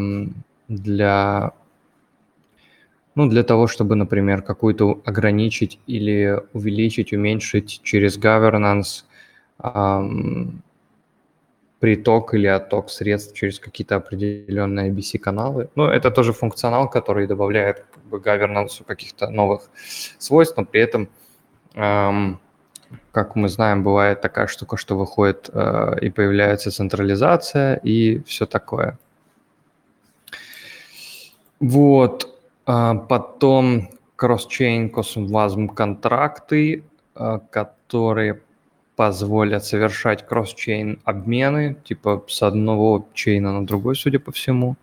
[0.68, 1.52] для
[3.16, 9.02] ну, для того, чтобы, например, какую-то ограничить или увеличить, уменьшить через governance
[11.80, 15.68] приток или отток средств через какие-то определенные IBC-каналы.
[15.76, 19.70] Ну, это тоже функционал, который добавляет как бы, governance каких-то новых
[20.18, 21.08] свойств, но при этом,
[21.74, 22.40] эм,
[23.12, 28.98] как мы знаем, бывает такая штука, что выходит э, и появляется централизация и все такое.
[31.60, 32.40] Вот.
[32.66, 34.90] Э, потом кросс-чейн,
[35.68, 36.82] контракты,
[37.50, 38.40] которые
[38.98, 44.74] позволят совершать кросс-чейн обмены, типа с одного чейна на другой, судя по всему.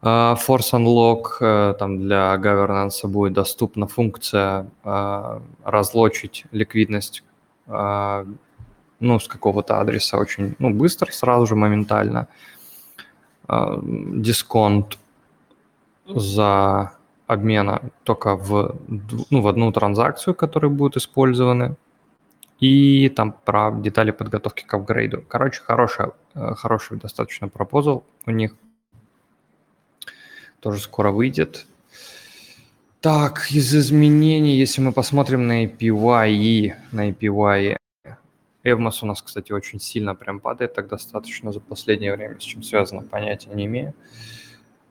[0.00, 7.22] А, Force Unlock, э, там для governance будет доступна функция а, разлочить ликвидность
[7.66, 8.24] а,
[9.00, 12.26] ну, с какого-то адреса очень ну, быстро, сразу же, моментально.
[13.82, 14.98] Дисконт
[16.06, 16.92] за
[17.26, 18.76] обмена только в,
[19.30, 21.76] ну, в одну транзакцию, которые будут использованы
[22.60, 25.22] и там про детали подготовки к апгрейду.
[25.26, 28.54] Короче, хороший, э, хороший достаточно пропозал у них.
[30.60, 31.66] Тоже скоро выйдет.
[33.00, 37.76] Так, из изменений, если мы посмотрим на APY, на APY,
[38.64, 42.62] Evmos у нас, кстати, очень сильно прям падает, так достаточно за последнее время, с чем
[42.62, 43.92] связано, понятия не имею.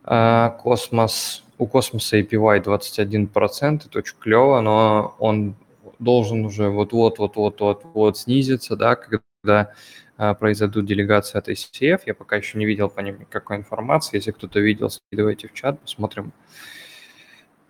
[0.03, 5.55] А, космос, у космоса APY 21%, это очень клево, но он
[6.03, 9.73] должен уже вот-вот-вот-вот-вот снизиться, да, когда
[10.17, 12.01] а, произойдут делегации от ICF.
[12.05, 14.17] Я пока еще не видел по ним никакой информации.
[14.17, 16.33] Если кто-то видел, скидывайте в чат, посмотрим,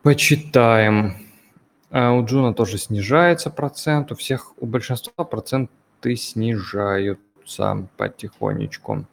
[0.02, 1.16] почитаем.
[1.90, 9.06] А у Джуна тоже снижается процент, у всех, у большинства проценты снижаются потихонечку.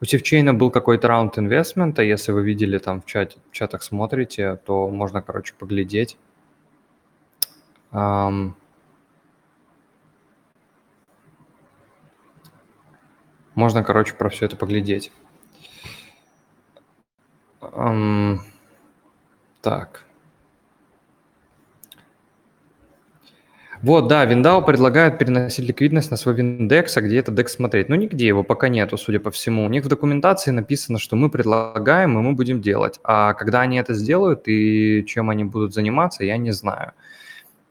[0.00, 4.60] У Севчейна был какой-то раунд инвестмента, если вы видели там в, чате, в чатах смотрите,
[4.64, 6.18] то можно, короче, поглядеть.
[13.56, 15.10] Можно, короче, про все это поглядеть.
[19.60, 20.04] Так.
[23.82, 27.88] Вот, да, Виндау предлагает переносить ликвидность на свой Виндекс, а где этот DEX смотреть?
[27.88, 29.64] Ну, нигде его пока нету, судя по всему.
[29.66, 32.98] У них в документации написано, что мы предлагаем, и мы будем делать.
[33.04, 36.92] А когда они это сделают и чем они будут заниматься, я не знаю.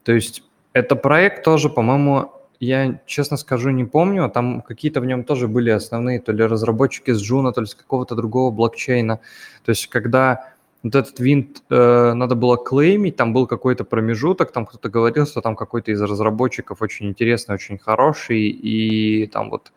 [0.03, 0.43] То есть
[0.73, 4.29] это проект тоже, по-моему, я, честно скажу, не помню.
[4.29, 7.75] Там какие-то в нем тоже были основные, то ли разработчики с Juno, то ли с
[7.75, 9.19] какого-то другого блокчейна.
[9.63, 14.67] То есть когда вот этот винт э, надо было клеймить, там был какой-то промежуток, там
[14.67, 19.71] кто-то говорил, что там какой-то из разработчиков очень интересный, очень хороший, и там вот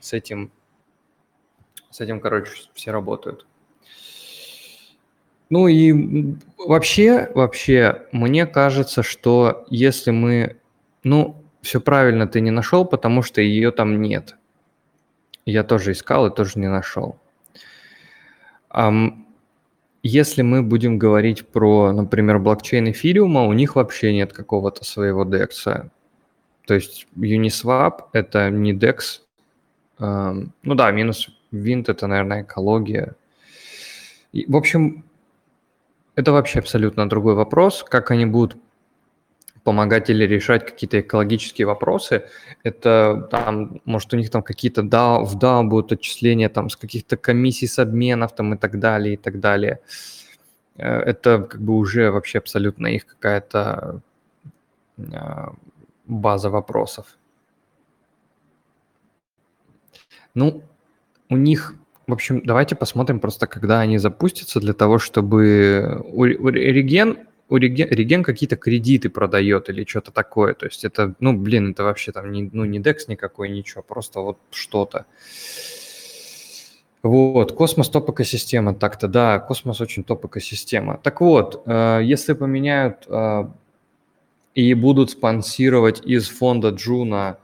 [0.00, 0.52] с этим,
[1.90, 3.46] с этим, короче, все работают.
[5.48, 10.56] Ну и вообще, вообще, мне кажется, что если мы,
[11.04, 14.36] ну, все правильно ты не нашел, потому что ее там нет.
[15.46, 17.18] Я тоже искал и тоже не нашел.
[20.02, 25.90] Если мы будем говорить про, например, блокчейн эфириума, у них вообще нет какого-то своего DEX.
[26.66, 29.22] То есть Uniswap– это не DEX.
[29.98, 33.14] Ну да, минус Винт– это, наверное, экология.
[34.32, 35.04] И, в общем,
[36.16, 38.56] это вообще абсолютно другой вопрос, как они будут
[39.64, 42.28] помогать или решать какие-то экологические вопросы.
[42.62, 47.16] Это там, может, у них там какие-то DAO, в DAO будут отчисления там с каких-то
[47.16, 49.80] комиссий с обменов там и так далее, и так далее.
[50.76, 54.00] Э, это как бы уже вообще абсолютно их какая-то
[55.12, 55.52] а,
[56.06, 57.06] база вопросов.
[60.34, 60.62] Ну,
[61.30, 61.74] у них
[62.06, 67.26] в общем, давайте посмотрим просто, когда они запустятся, для того, чтобы у, у Regen,
[67.56, 70.54] Regen, Regen какие-то кредиты продает или что-то такое.
[70.54, 74.20] То есть это, ну, блин, это вообще там не, ну, не DEX никакой, ничего, просто
[74.20, 75.06] вот что-то.
[77.02, 80.98] Вот, космос топ экосистема, так-то да, космос очень топ экосистема.
[81.02, 83.44] Так вот, э, если поменяют э,
[84.54, 87.38] и будут спонсировать из фонда Juno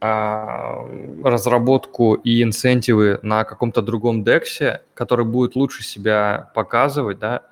[0.00, 0.86] а,
[1.24, 7.42] разработку и инцентивы на каком-то другом дексе, который будет лучше себя показывать, да,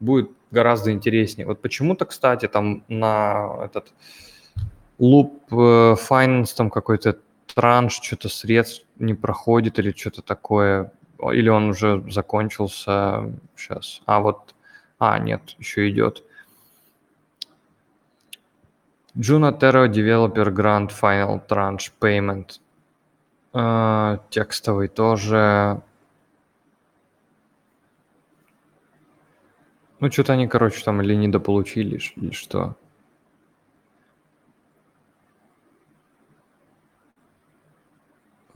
[0.00, 1.46] будет гораздо интереснее.
[1.46, 3.92] Вот почему-то, кстати, там на этот
[4.98, 7.18] Loop э, Finance там какой-то
[7.54, 10.92] транш, что-то средств не проходит или что-то такое,
[11.32, 14.02] или он уже закончился сейчас.
[14.06, 14.54] А вот,
[14.98, 16.22] а, нет, еще идет.
[19.16, 22.60] Juno Terra Developer Grant Final Tranche Payment.
[23.52, 25.82] Uh, текстовый тоже.
[30.00, 32.74] Ну, что-то они, короче, там или недополучили, или что.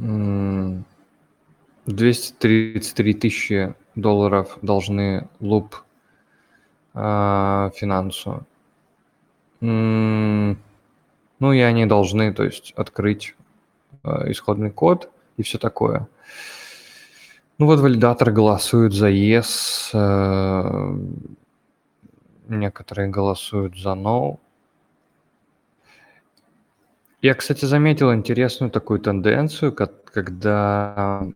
[0.01, 0.85] М
[1.87, 5.77] 233 тысячи долларов должны луп
[6.95, 8.47] э, финансу.
[9.61, 10.57] Ну
[11.53, 13.35] и они должны, то есть, открыть
[14.05, 16.09] э, исходный код и все такое.
[17.59, 20.97] Ну вот валидаторы голосуют за yes, э,
[22.49, 24.39] некоторые голосуют за no.
[27.23, 31.27] Я, кстати, заметил интересную такую тенденцию, когда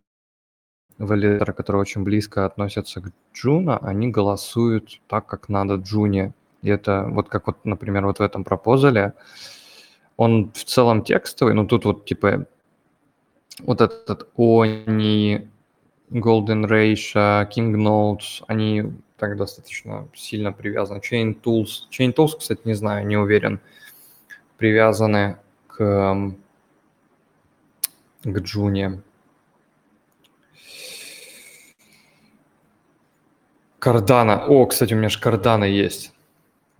[0.97, 6.33] валидаторы, которые очень близко относятся к Джуна, они голосуют так, как надо Джуне.
[6.61, 9.13] И это вот как вот, например, вот в этом пропозале,
[10.17, 12.45] он в целом текстовый, но тут вот типа
[13.59, 15.49] вот этот Они,
[16.11, 20.99] Golden Ratio, King Notes, они так достаточно сильно привязаны.
[20.99, 23.59] Chain Tools, Chain Tools, кстати, не знаю, не уверен,
[24.57, 25.37] привязаны
[25.67, 26.33] к,
[28.23, 29.01] к Джуне.
[33.79, 34.45] Кардана.
[34.45, 36.13] О, кстати, у меня же кардана есть.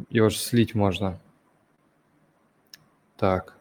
[0.09, 1.19] Его же слить можно.
[3.17, 3.58] Так.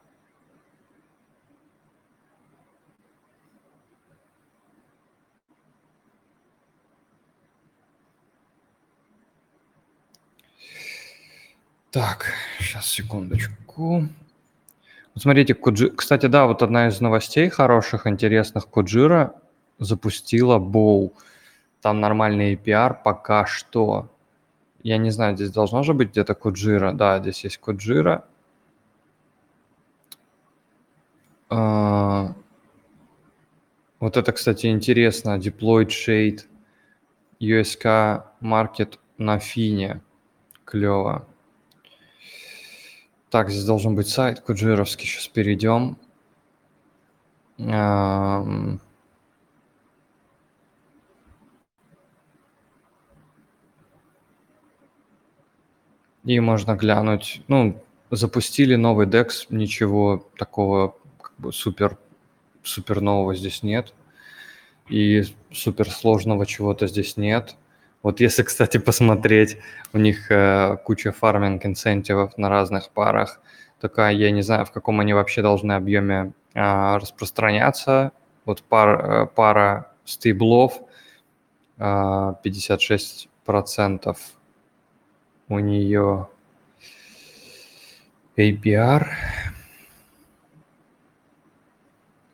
[11.98, 12.26] Так,
[12.60, 14.06] сейчас, секундочку.
[15.14, 15.90] Вот смотрите, Куджи...
[15.90, 19.34] кстати, да, вот одна из новостей хороших, интересных, Куджира
[19.80, 21.12] запустила Боу.
[21.80, 24.08] Там нормальный APR пока что.
[24.84, 26.92] Я не знаю, здесь должно же быть где-то Куджира.
[26.92, 28.24] Да, здесь есть Куджира.
[31.50, 32.32] А...
[33.98, 35.36] Вот это, кстати, интересно.
[35.36, 36.42] Deployed Shade
[37.40, 40.00] USK Market на Фине.
[40.64, 41.26] Клево.
[43.30, 45.06] Так, здесь должен быть сайт куджировский.
[45.06, 45.98] Сейчас перейдем.
[56.24, 57.42] И можно глянуть.
[57.48, 61.98] Ну, запустили новый DEX, ничего такого как бы супер,
[62.62, 63.92] супер нового здесь нет.
[64.88, 67.56] И супер сложного чего-то здесь нет.
[68.02, 69.58] Вот если, кстати, посмотреть,
[69.92, 73.40] у них э, куча фарминг инцентивов на разных парах.
[73.80, 78.12] Только я не знаю, в каком они вообще должны объеме э, распространяться.
[78.44, 80.80] Вот пар, э, пара стейблов
[81.78, 84.16] э, 56%
[85.48, 86.28] у нее
[88.36, 89.06] APR.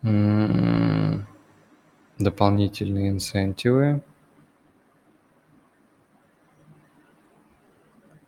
[0.03, 1.27] М-м-м.
[2.19, 4.03] Дополнительные инцентивы.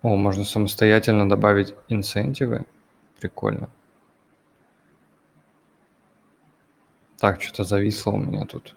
[0.06, 2.64] О, можно самостоятельно добавить инцентивы.
[3.18, 3.68] Прикольно.
[7.18, 8.76] Так, что-то зависло у меня тут.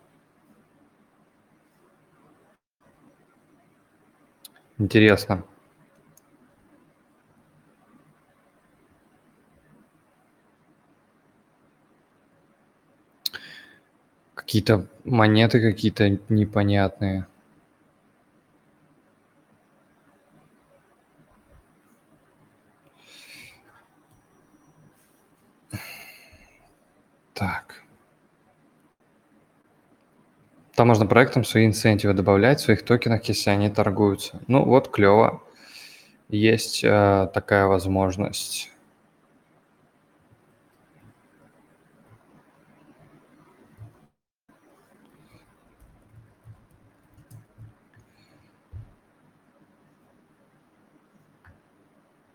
[4.79, 5.43] Интересно.
[14.33, 17.27] Какие-то монеты какие-то непонятные.
[27.39, 27.83] Так.
[30.75, 34.41] Там можно проектам свои инцентивы добавлять в своих токенах, если они торгуются.
[34.47, 35.41] Ну вот, клево.
[36.27, 38.71] Есть э, такая возможность.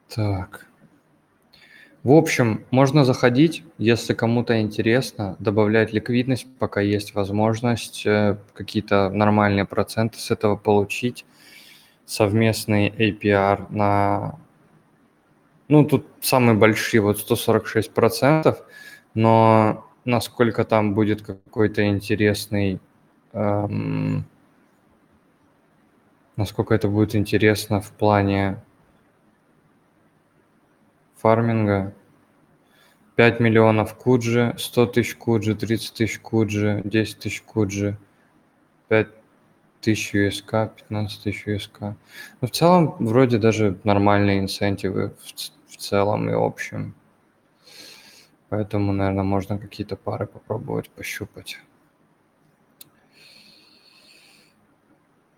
[0.09, 0.64] Так.
[2.05, 9.65] В общем, можно заходить, если кому-то интересно, добавлять ликвидность, пока есть возможность э, какие-то нормальные
[9.65, 11.25] проценты с этого получить,
[12.05, 14.39] совместный APR на...
[15.69, 18.55] Ну, тут самые большие, вот 146%,
[19.15, 22.81] но насколько там будет какой-то интересный...
[23.33, 24.27] Эм,
[26.37, 28.59] насколько это будет интересно в плане
[31.25, 31.95] фарминга.
[33.17, 37.97] 5 миллионов куджи, 100 тысяч куджи, 30 тысяч куджи, 10 тысяч куджи,
[38.89, 39.09] 5
[39.81, 41.81] тысяч USK, 15 тысяч USK.
[41.81, 41.97] Но
[42.43, 46.95] ну, в целом вроде даже нормальные инцентивы в, в целом и общем.
[48.51, 51.59] Поэтому, наверное, можно какие-то пары попробовать пощупать.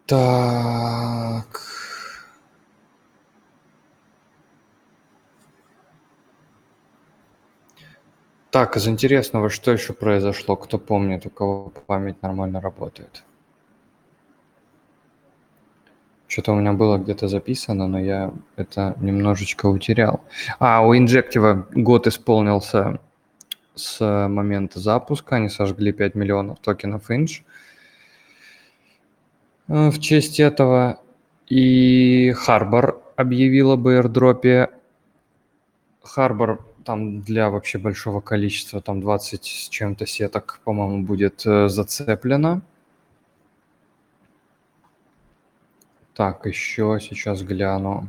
[0.07, 1.86] Так.
[8.51, 10.57] Так, из интересного, что еще произошло?
[10.57, 13.25] Кто помнит, у кого память нормально работает?
[16.29, 20.23] Что-то у меня было где-то записано, но я это немножечко утерял.
[20.59, 23.01] А, у Инжектива год исполнился
[23.75, 25.37] с момента запуска.
[25.37, 27.43] Они сожгли 5 миллионов токенов Inch
[29.69, 31.01] э, в честь этого.
[31.49, 34.71] И Harbor объявила бы airdropе.
[36.17, 42.63] Harbor там для вообще большого количества, там 20 с чем-то сеток, по-моему, будет э, зацеплено.
[46.15, 48.09] Так, еще сейчас гляну.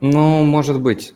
[0.00, 1.14] Ну, может быть.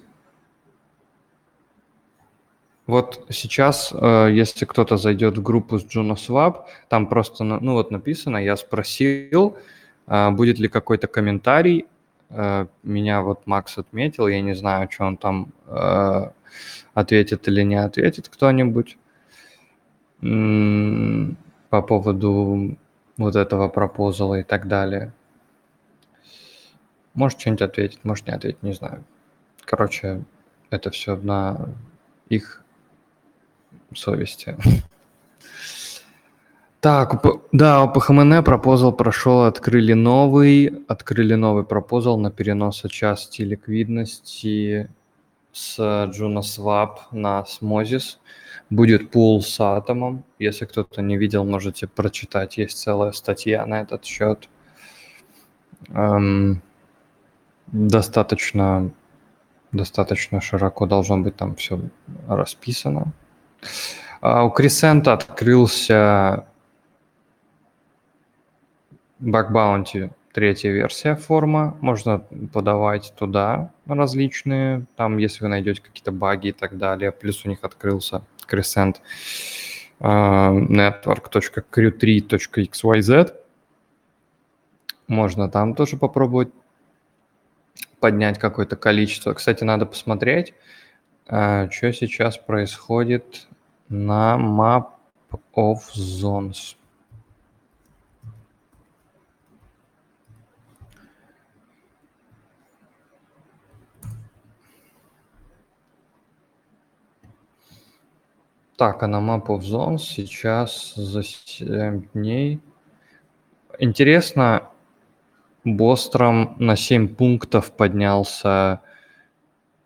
[2.86, 8.38] Вот сейчас, э, если кто-то зайдет в группу с JunoSwap, там просто, ну вот написано,
[8.38, 9.56] я спросил,
[10.06, 11.86] э, будет ли какой-то комментарий,
[12.82, 15.52] меня вот Макс отметил, я не знаю, что он там
[16.94, 18.96] ответит или не ответит кто-нибудь
[20.20, 22.76] по поводу
[23.16, 25.12] вот этого пропозала и так далее.
[27.14, 29.04] Может что-нибудь ответить, может не ответить, не знаю.
[29.64, 30.24] Короче,
[30.70, 31.68] это все на
[32.28, 32.62] их
[33.94, 34.56] совести.
[36.82, 44.90] Так, да, у ПХМН пропозал прошел, открыли новый, открыли новый пропозал на перенос части ликвидности
[45.52, 48.16] с JunoSwap на Smozis.
[48.68, 50.24] Будет пул с атомом.
[50.40, 52.58] Если кто-то не видел, можете прочитать.
[52.58, 54.48] Есть целая статья на этот счет.
[55.90, 56.62] Эм,
[57.68, 58.90] достаточно,
[59.70, 61.78] достаточно широко должно быть там все
[62.26, 63.12] расписано.
[64.20, 66.48] А у Крисента открылся
[69.22, 71.76] Bug Bounty третья версия форма.
[71.80, 77.12] Можно подавать туда различные, там, если вы найдете какие-то баги и так далее.
[77.12, 78.96] Плюс у них открылся Crescent
[80.00, 83.34] uh, network.crew3.xyz.
[85.06, 86.48] Можно там тоже попробовать
[88.00, 89.34] поднять какое-то количество.
[89.34, 90.54] Кстати, надо посмотреть,
[91.28, 93.46] uh, что сейчас происходит
[93.88, 94.86] на Map
[95.54, 96.74] of Zones.
[108.82, 112.58] Так, а на Map of Zones сейчас за 7 дней.
[113.78, 114.70] Интересно,
[115.62, 118.80] Бостром на 7 пунктов поднялся,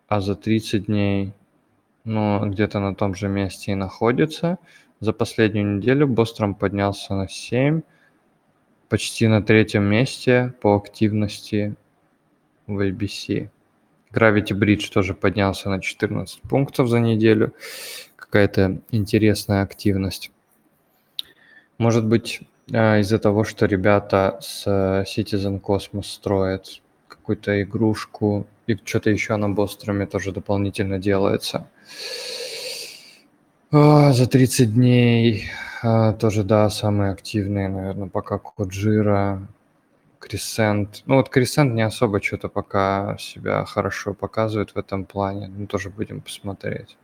[0.07, 1.33] а за 30 дней,
[2.05, 4.57] ну, где-то на том же месте и находится.
[4.99, 7.83] За последнюю неделю Бостром поднялся на 7,
[8.89, 11.75] почти на третьем месте по активности
[12.65, 13.51] в ABC.
[14.11, 17.53] Gravity Bridge тоже поднялся на 14 пунктов за неделю
[18.27, 20.31] какая-то интересная активность.
[21.77, 22.41] Может быть,
[22.73, 29.35] а, из-за того, что ребята с э, Citizen Cosmos строят какую-то игрушку, и что-то еще
[29.37, 31.67] на Бостроме тоже дополнительно делается.
[33.71, 35.45] А, за 30 дней
[35.83, 39.47] а, тоже, да, самые активные, наверное, пока Коджира,
[40.19, 41.03] Крисент.
[41.05, 45.47] Ну вот Крисент не особо что-то пока себя хорошо показывает в этом плане.
[45.47, 46.97] Ну, тоже будем посмотреть.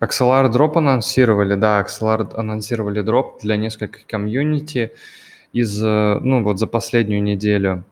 [0.00, 4.92] Axelar дроп анонсировали, да, Axelar анонсировали дроп для нескольких комьюнити
[5.52, 7.84] из, э, ну, вот за последнюю неделю.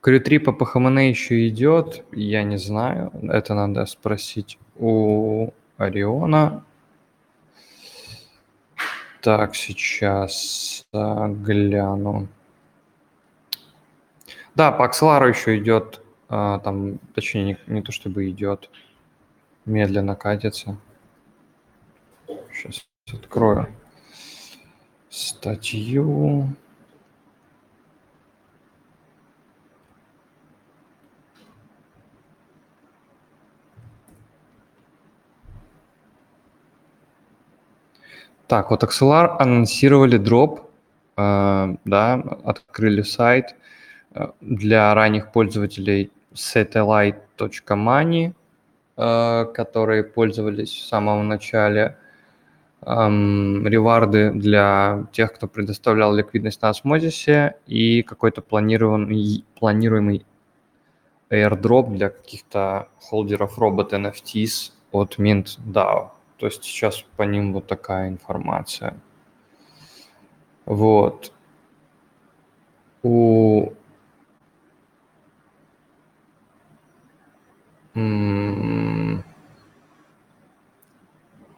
[0.00, 6.64] Крю 3 по PHMN еще идет, я не знаю, это надо спросить у Ориона.
[9.20, 12.28] Так, сейчас гляну.
[14.54, 18.70] Да, по Axelar еще идет, а, там, точнее, не, не то чтобы идет,
[19.64, 20.76] медленно катится.
[22.52, 23.68] Сейчас открою
[25.14, 26.48] статью.
[38.46, 40.60] Так, вот Axelar анонсировали дроп,
[41.16, 42.14] э, да,
[42.44, 43.54] открыли сайт
[44.14, 48.34] э, для ранних пользователей satellite.money
[48.96, 51.96] которые пользовались в самом начале,
[52.82, 60.26] реварды для тех, кто предоставлял ликвидность на осмозисе и какой-то планируемый, планируемый
[61.30, 66.10] airdrop для каких-то холдеров робот NFTs от Mint DAO.
[66.36, 68.94] То есть сейчас по ним вот такая информация.
[70.66, 71.32] Вот.
[73.02, 73.72] У
[77.94, 78.02] У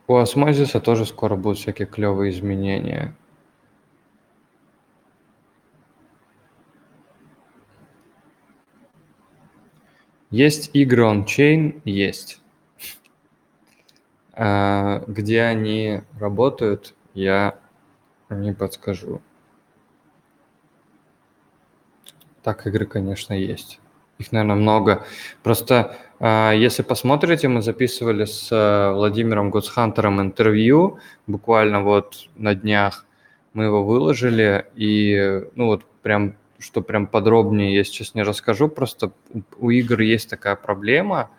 [0.09, 3.17] осмозиса тоже скоро будут всякие клевые изменения.
[10.31, 11.81] Есть игры on-chain?
[11.85, 12.41] Есть.
[14.33, 17.59] А, где они работают, я
[18.29, 19.23] не подскажу.
[22.43, 23.81] Так, игры, конечно, есть.
[24.19, 25.05] Их, наверное, много.
[25.43, 33.05] Просто а, если посмотрите, мы записывали с э, Владимиром Гудсхантером интервью буквально вот на днях.
[33.53, 39.13] Мы его выложили, и ну вот прям, что прям подробнее я сейчас не расскажу, просто
[39.59, 41.31] у игр есть такая проблема,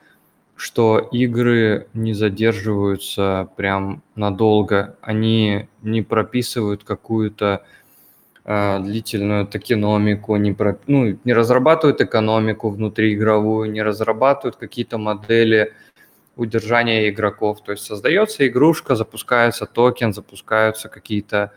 [0.56, 7.64] что игры не задерживаются прям надолго, они не прописывают какую-то
[8.48, 15.74] длительную токеномику, не, про, ну, не разрабатывают экономику внутриигровую, не разрабатывают какие-то модели
[16.38, 17.62] удержания игроков.
[17.62, 21.52] То есть создается игрушка, запускается токен, запускаются какие-то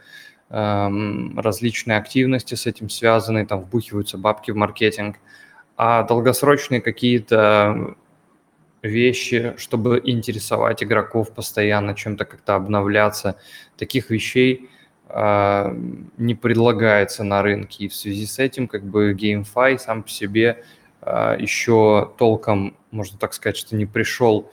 [0.49, 5.19] эм, различные активности с этим связанные, там вбухиваются бабки в маркетинг.
[5.77, 7.95] А долгосрочные какие-то
[8.83, 13.37] вещи, чтобы интересовать игроков постоянно, чем-то как-то обновляться,
[13.77, 14.80] таких вещей– а,
[15.13, 17.85] не предлагается на рынке.
[17.85, 20.63] И в связи с этим как бы GameFi сам по себе
[21.01, 24.51] а, еще толком, можно так сказать, что не пришел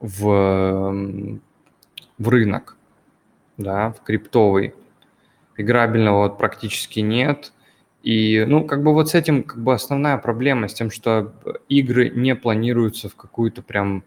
[0.00, 1.40] в,
[2.18, 2.76] в рынок,
[3.56, 4.74] да, в криптовый.
[5.56, 7.52] Играбельного вот практически нет.
[8.02, 11.32] И, ну, как бы вот с этим как бы основная проблема, с тем, что
[11.68, 14.02] игры не планируются в какую-то прям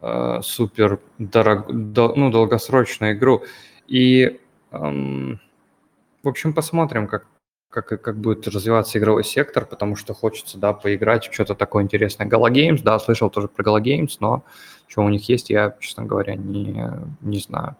[0.00, 3.44] э, супер дорог, до, ну, долгосрочную игру.
[3.88, 4.40] И
[4.78, 7.26] в общем, посмотрим, как,
[7.70, 12.26] как, как будет развиваться игровой сектор, потому что хочется, да, поиграть в что-то такое интересное.
[12.26, 14.44] Gala Games, да, слышал тоже про Gala Games, но
[14.86, 16.90] что у них есть, я, честно говоря, не,
[17.20, 17.76] не знаю.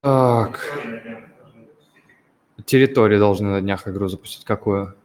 [0.00, 0.60] Так.
[2.64, 4.44] Территории должны на днях игру запустить.
[4.44, 4.96] Какую?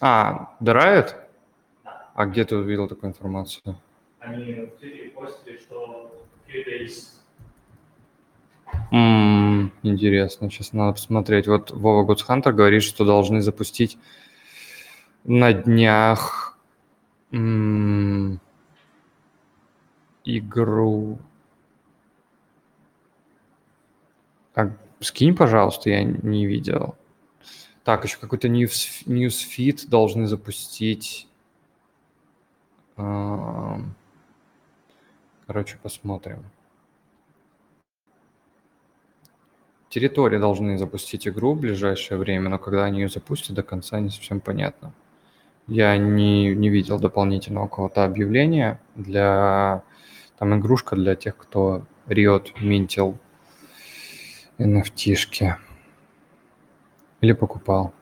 [0.00, 1.16] А, Драйет?
[2.14, 3.76] А где ты увидел такую информацию?
[4.22, 7.08] Они в Твиттере постили, что days.
[8.92, 11.46] Mm, интересно, сейчас надо посмотреть.
[11.46, 13.98] Вот Вова Гудсхантер говорит, что должны запустить
[15.24, 16.58] на днях
[17.32, 18.40] м-
[20.24, 21.18] игру.
[24.54, 24.70] А,
[25.00, 26.96] скинь, пожалуйста, я не видел.
[27.84, 31.28] Так, еще какой-то news, newsfeed должны запустить.
[35.52, 36.46] Короче, посмотрим.
[39.90, 44.08] Территории должны запустить игру в ближайшее время, но когда они ее запустят, до конца не
[44.08, 44.94] совсем понятно.
[45.66, 49.82] Я не, не видел дополнительного какого-то объявления для...
[50.38, 53.18] Там игрушка для тех, кто риот, минтил
[54.56, 55.56] NFT-шки.
[57.20, 57.92] Или покупал.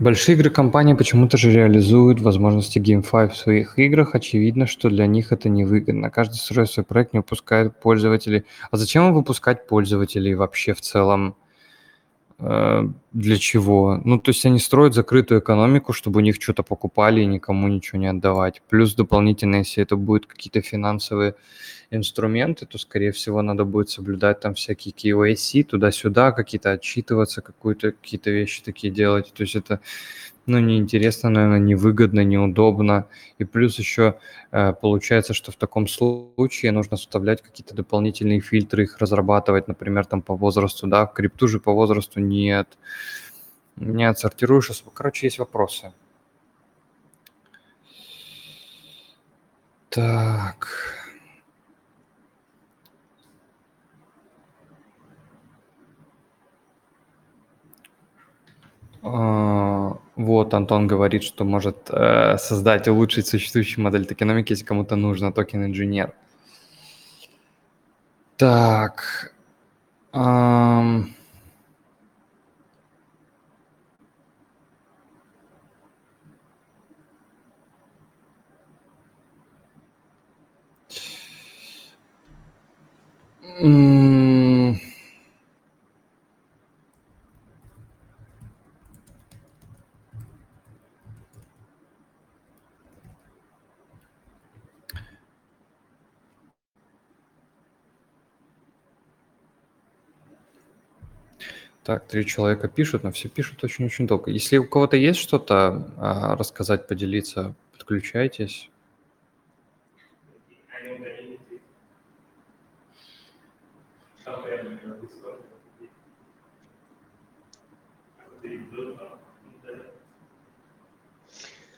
[0.00, 4.14] Большие игры компании почему-то же реализуют возможности GameFi в своих играх.
[4.14, 6.08] Очевидно, что для них это невыгодно.
[6.10, 8.44] Каждый строит свой проект, не выпускает пользователей.
[8.70, 11.36] А зачем выпускать пользователей вообще в целом?
[12.42, 14.00] Э, для чего?
[14.04, 17.98] Ну, то есть они строят закрытую экономику, чтобы у них что-то покупали и никому ничего
[17.98, 18.62] не отдавать.
[18.70, 21.34] Плюс дополнительно, если это будут какие-то финансовые
[21.90, 28.30] инструменты, то, скорее всего, надо будет соблюдать там всякие KYC, туда-сюда, какие-то отчитываться, какую-то, какие-то
[28.30, 29.32] вещи такие делать.
[29.34, 29.80] То есть это
[30.46, 33.06] ну, неинтересно, наверное, невыгодно, неудобно.
[33.38, 34.18] И плюс еще
[34.52, 40.22] э, получается, что в таком случае нужно вставлять какие-то дополнительные фильтры, их разрабатывать, например, там
[40.22, 42.78] по возрасту, да, крипту же по возрасту нет,
[43.76, 44.70] не отсортируешь.
[44.94, 45.92] Короче, есть вопросы.
[49.90, 50.68] Так.
[59.02, 65.32] А, вот, Антон говорит, что может э, создать, улучшить существующую модель токеномики, если кому-то нужно
[65.32, 66.12] токен-инженер.
[68.36, 69.32] Так.
[70.12, 71.14] Эм...
[101.90, 104.30] Так, три человека пишут, но все пишут очень-очень долго.
[104.30, 108.70] Если у кого-то есть что-то а, рассказать, поделиться, подключайтесь.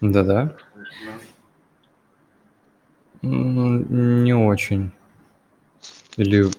[0.03, 0.55] Да-да.
[3.23, 4.93] Не очень.
[6.19, 6.51] Или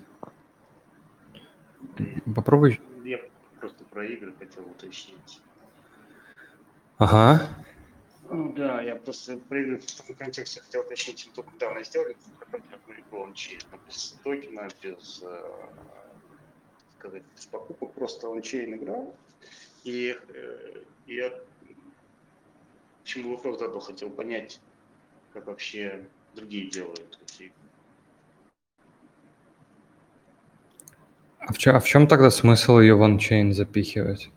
[2.34, 2.81] Попробуй.
[3.94, 5.40] Про игры хотел уточнить.
[6.98, 7.48] Ага.
[8.28, 11.30] Ну да, я просто про игры в таком контексте хотел уточнить.
[11.36, 12.18] Только недавно сделали
[13.11, 15.70] лончи без токена, без, э,
[16.98, 19.15] сказать, без покупок, просто ончейн играл.
[19.84, 21.32] И э, я
[23.03, 24.60] почему вопрос задал, хотел понять,
[25.34, 26.03] как вообще
[26.34, 27.53] другие делают эти
[31.45, 34.30] А в, чем, а в чем тогда смысл ее в on-chain запихивать?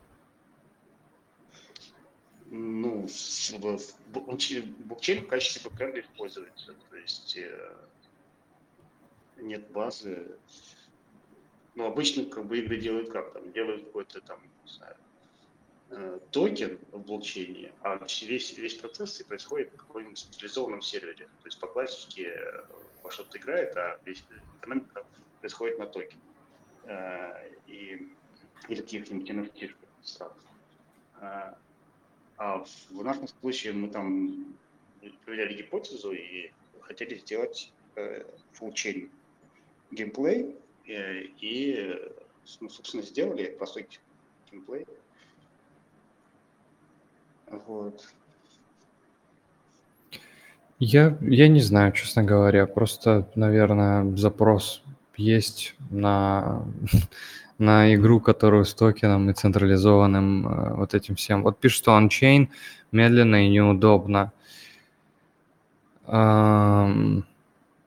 [2.51, 6.74] Ну, в, в, блокчейн в качестве бэкэнда используется.
[6.91, 7.74] То есть э,
[9.37, 10.37] нет базы.
[11.77, 13.33] Ну, обычно как бы игры делают как?
[13.33, 14.97] Там делают какой-то там, не знаю,
[15.91, 21.27] э, токен в блокчейне, а весь, весь процесс происходит на каком-нибудь централизованном сервере.
[21.27, 22.65] То есть по классике э,
[23.05, 24.24] во что-то играет, а весь
[24.59, 25.05] экономика
[25.41, 26.20] происходит на токене.
[26.87, 28.09] Э, и,
[28.69, 29.73] или каких-нибудь NFT
[30.03, 30.35] сразу.
[31.21, 31.57] А,
[32.37, 34.57] а в нашем случае мы там
[35.25, 38.25] проверяли гипотезу и хотели сделать э,
[38.59, 39.11] full chain
[39.91, 40.55] геймплей
[40.87, 41.97] э, и,
[42.61, 43.89] ну, собственно, сделали простой
[44.51, 44.87] геймплей.
[47.47, 48.07] Вот.
[50.79, 52.67] Я, я не знаю, честно говоря.
[52.67, 54.83] Просто, наверное, запрос
[55.16, 56.64] есть на,
[57.59, 61.43] на игру, которую с токеном и централизованным э, вот этим всем.
[61.43, 62.51] Вот пишет, что ончейн
[62.93, 64.32] медленно и неудобно.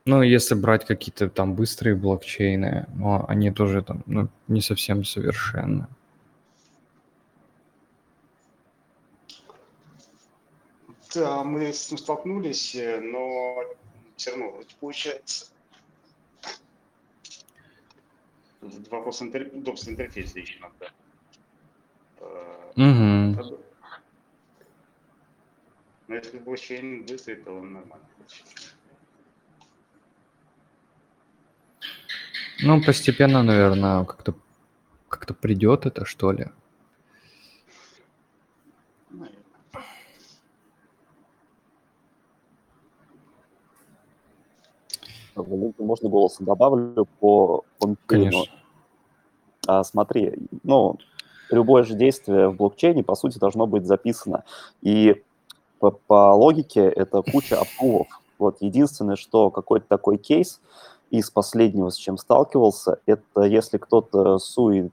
[0.09, 5.87] Ну, если брать какие-то там быстрые блокчейны, но они тоже там ну, не совсем совершенны.
[11.13, 13.63] Да, мы с этим столкнулись, э, но
[14.15, 15.48] все равно получается
[18.61, 19.49] вопрос интер...
[19.53, 20.91] удобства интерфейса еще надо.
[22.75, 23.57] Угу.
[26.07, 28.05] Но если блокчейн быстрый, то он нормально.
[32.61, 34.35] Ну, постепенно, наверное, как-то
[35.07, 36.47] как-то придет это, что ли.
[45.43, 47.63] Можно голосом добавлю по
[48.05, 48.43] Конечно.
[49.67, 50.97] А, смотри, ну,
[51.51, 54.43] любое же действие в блокчейне, по сути, должно быть записано.
[54.81, 55.21] И
[55.79, 58.07] по, по логике это куча аппрувов.
[58.37, 60.61] Вот единственное, что какой-то такой кейс
[61.11, 64.91] из последнего, с чем сталкивался, это если кто-то суи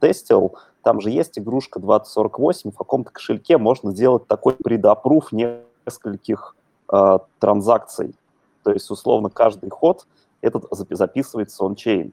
[0.00, 6.56] тестил, там же есть игрушка 2048, в каком-то кошельке можно сделать такой предаппрув нескольких
[6.92, 8.14] э, транзакций.
[8.62, 10.06] То есть, условно, каждый ход
[10.40, 12.12] этот записывается он-чейн.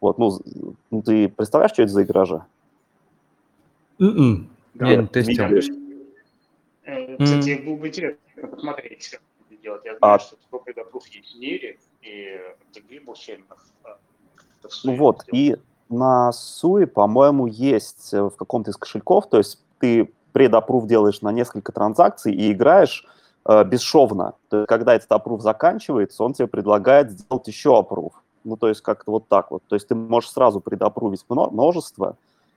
[0.00, 0.38] Вот, ну,
[0.90, 2.44] ну, ты представляешь, что это за игра же?
[3.98, 4.46] Mm-mm.
[4.74, 5.44] Да, я не тестил.
[6.84, 7.64] Э, кстати, mm.
[7.64, 9.82] было бы интересно посмотреть, как это делать.
[9.84, 10.18] Я знаю, а...
[10.18, 12.38] что такой предаппрув есть в мире, и
[12.70, 13.66] в других блокчейнах.
[14.84, 15.56] Ну вот, и
[15.88, 21.72] на Суе, по-моему, есть в каком-то из кошельков, то есть ты предаппрув делаешь на несколько
[21.72, 23.17] транзакций и играешь э,
[23.64, 24.34] бесшовно.
[24.50, 28.12] То есть, когда этот аппрув заканчивается, он тебе предлагает сделать еще аппрув.
[28.44, 29.62] Ну, то есть как-то вот так вот.
[29.68, 32.16] То есть ты можешь сразу предапрувить множество,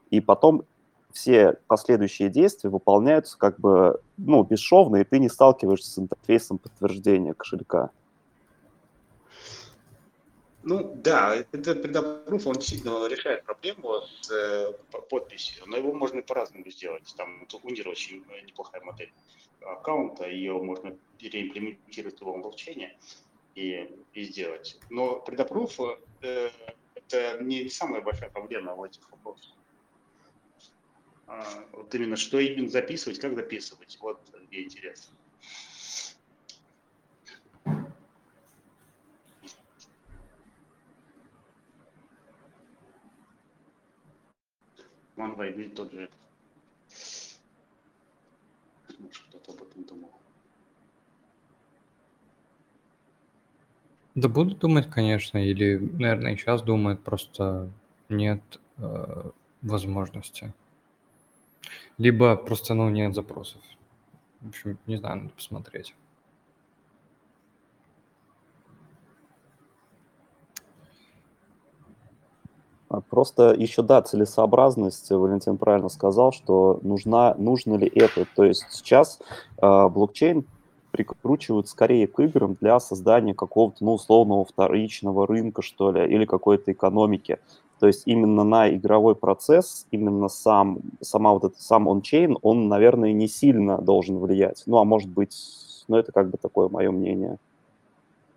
[0.10, 0.64] и потом
[1.12, 7.34] все последующие действия выполняются как бы, ну, бесшовно, и ты не сталкиваешься с интерфейсом подтверждения
[7.34, 7.90] кошелька.
[10.64, 14.72] Ну да, этот предаппрув, он действительно решает проблему с э,
[15.10, 17.14] подписью, но его можно по-разному сделать.
[17.18, 19.12] Там у очень неплохая модель
[19.62, 22.98] аккаунта, ее можно переимплементировать в любом блокчейне
[23.56, 24.80] и, и сделать.
[24.90, 25.80] Но предаппрув
[26.22, 26.50] э,
[26.96, 29.56] это не самая большая проблема в этих вопросах.
[31.28, 34.20] А, вот именно что именно записывать, как записывать, вот
[34.50, 35.16] мне интересно.
[45.16, 46.10] Манвай тот же.
[48.98, 50.12] Может, кто-то об этом думал.
[54.16, 57.70] Да буду думать, конечно, или, наверное, сейчас думают, просто
[58.10, 58.42] нет
[58.78, 60.54] э, возможности.
[61.98, 63.62] Либо просто, ну, нет запросов.
[64.42, 65.94] В общем, не знаю, надо посмотреть.
[73.10, 78.26] Просто еще, да, целесообразность, Валентин правильно сказал, что нужна, нужно ли это.
[78.36, 79.20] То есть сейчас
[79.62, 80.46] э, блокчейн
[80.92, 86.72] прикручивают скорее к играм для создания какого-то, ну, условного вторичного рынка, что ли, или какой-то
[86.72, 87.40] экономики.
[87.80, 93.14] То есть именно на игровой процесс, именно сам, сама вот этот, сам ончейн, он, наверное,
[93.14, 94.64] не сильно должен влиять.
[94.68, 95.36] Ну, а может быть,
[95.88, 97.38] ну, это как бы такое мое мнение.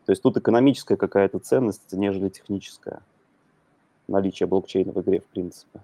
[0.07, 3.03] То есть тут экономическая какая-то ценность, нежели техническая.
[4.07, 5.81] Наличие блокчейна в игре, в принципе.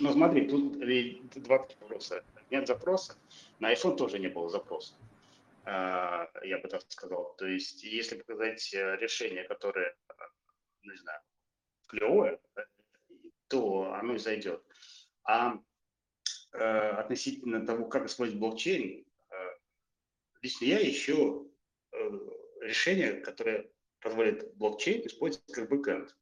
[0.00, 0.78] Ну, смотри, тут
[1.42, 2.24] два вопроса.
[2.50, 3.14] Нет запроса.
[3.58, 4.94] На iPhone тоже не было запроса.
[5.64, 7.34] А, я бы так сказал.
[7.36, 9.94] То есть, если показать э, решение, которое,
[10.82, 11.20] не знаю,
[11.88, 12.40] клевое,
[13.48, 14.62] то оно и зайдет.
[15.24, 15.58] А
[16.52, 19.34] э, относительно того, как использовать блокчейн, э,
[20.40, 21.52] лично я ищу
[22.60, 23.70] решение, которое
[24.00, 26.14] позволит блокчейн использовать как бэкэнд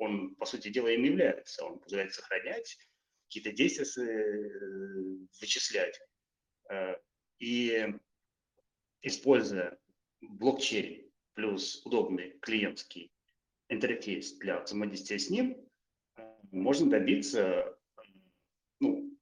[0.00, 1.64] он, по сути дела, им является.
[1.64, 2.78] Он позволяет сохранять,
[3.24, 6.00] какие-то действия э, вычислять.
[6.70, 6.96] Э,
[7.38, 7.86] и
[9.02, 9.78] используя
[10.22, 13.12] блокчейн плюс удобный клиентский
[13.68, 15.68] интерфейс для взаимодействия с ним,
[16.16, 17.78] э, можно добиться
[18.80, 19.16] ну,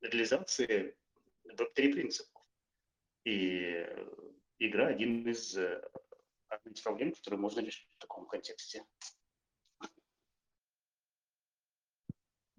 [0.00, 0.96] реализации
[1.48, 2.42] Web3 принципов.
[3.24, 3.86] И
[4.60, 8.84] игра один из, одна из проблем, которые можно решить в таком контексте.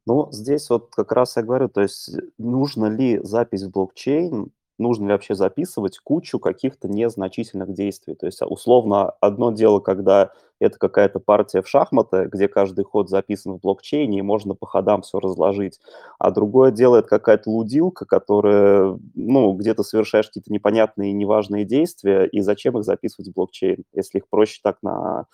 [0.06, 5.08] Ну, здесь вот как раз я говорю, то есть нужно ли запись в блокчейн, нужно
[5.08, 8.16] ли вообще записывать кучу каких-то незначительных действий.
[8.16, 13.54] То есть условно одно дело, когда это какая-то партия в шахматы, где каждый ход записан
[13.54, 15.80] в блокчейне, и можно по ходам все разложить.
[16.20, 21.66] А другое дело, это какая-то лудилка, которая, ну, где то совершаешь какие-то непонятные и неважные
[21.66, 25.26] действия, и зачем их записывать в блокчейн, если их проще так на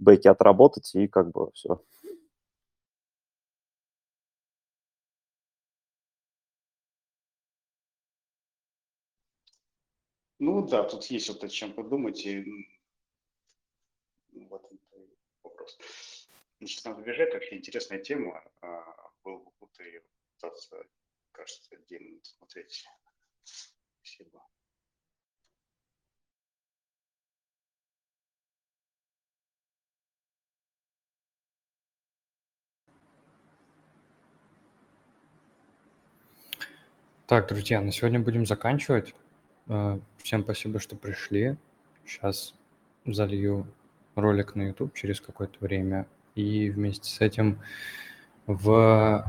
[0.00, 1.78] бэке отработать, и как бы все.
[10.46, 12.44] Ну да, тут есть вот о чем подумать, и
[14.50, 14.70] вот
[15.42, 15.78] вопрос.
[16.58, 18.44] Значит, надо бежать, вообще интересная тема.
[18.60, 20.02] А, Был бы круто ее
[20.34, 20.84] пытаться,
[21.32, 22.84] кажется, отдельно смотреть.
[24.02, 24.46] Спасибо.
[37.26, 39.14] Так, друзья, на сегодня будем заканчивать.
[39.68, 41.56] Э, всем спасибо, что пришли.
[42.06, 42.54] Сейчас
[43.06, 43.66] залью
[44.14, 46.06] ролик на YouTube через какое-то время.
[46.34, 47.60] И вместе с этим
[48.46, 49.24] в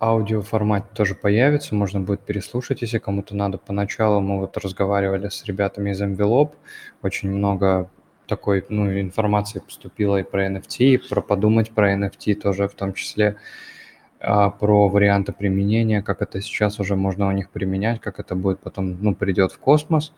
[0.00, 3.58] аудио формате тоже появится, можно будет переслушать, если кому-то надо.
[3.58, 6.52] Поначалу мы вот разговаривали с ребятами из Envelope,
[7.02, 7.90] очень много
[8.26, 12.92] такой ну, информации поступило и про NFT, и про подумать про NFT тоже в том
[12.92, 13.36] числе.
[14.20, 18.60] А, про варианты применения, как это сейчас уже можно у них применять, как это будет
[18.60, 20.12] потом, ну, придет в космос.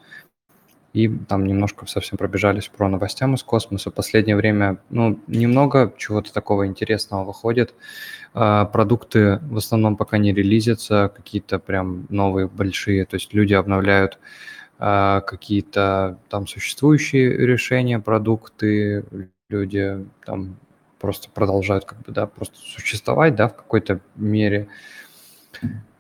[0.92, 3.90] И там немножко совсем пробежались про новостям из космоса.
[3.90, 7.74] Последнее время, ну, немного чего-то такого интересного выходит.
[8.34, 13.04] А, продукты в основном пока не релизятся, какие-то прям новые, большие.
[13.04, 14.18] То есть люди обновляют
[14.78, 19.04] а, какие-то там существующие решения, продукты,
[19.50, 20.56] люди там
[21.00, 24.68] просто продолжают как бы, да, просто существовать, да, в какой-то мере.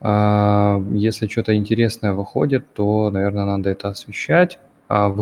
[0.00, 4.58] А, если что-то интересное выходит, то, наверное, надо это освещать.
[4.88, 5.14] А,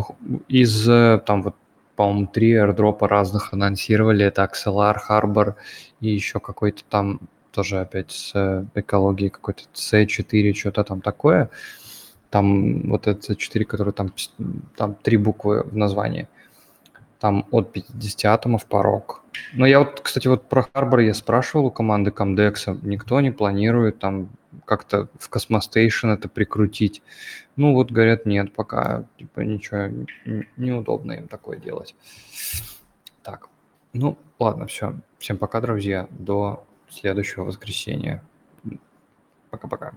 [0.47, 0.85] из,
[1.25, 1.55] там, вот,
[1.95, 4.25] по-моему, три airdropа разных анонсировали.
[4.25, 5.55] Это Axelar, Harbor
[5.99, 7.19] и еще какой-то там
[7.51, 11.49] тоже опять с экологией какой-то C4, что-то там такое.
[12.29, 14.13] Там вот это C4, который там,
[14.77, 16.27] там три буквы в названии.
[17.19, 19.23] Там от 50 атомов порог.
[19.53, 23.31] Но я вот, кстати, вот про Harbor я спрашивал у команды Comdex а, никто не
[23.31, 24.29] планирует там
[24.65, 27.01] как-то в Cosmostation это прикрутить.
[27.55, 30.05] Ну вот, говорят, нет, пока типа ничего,
[30.57, 31.95] неудобно им такое делать.
[33.21, 33.49] Так,
[33.93, 34.95] ну ладно, все.
[35.17, 38.23] Всем пока, друзья, до следующего воскресенья.
[39.49, 39.93] Пока-пока.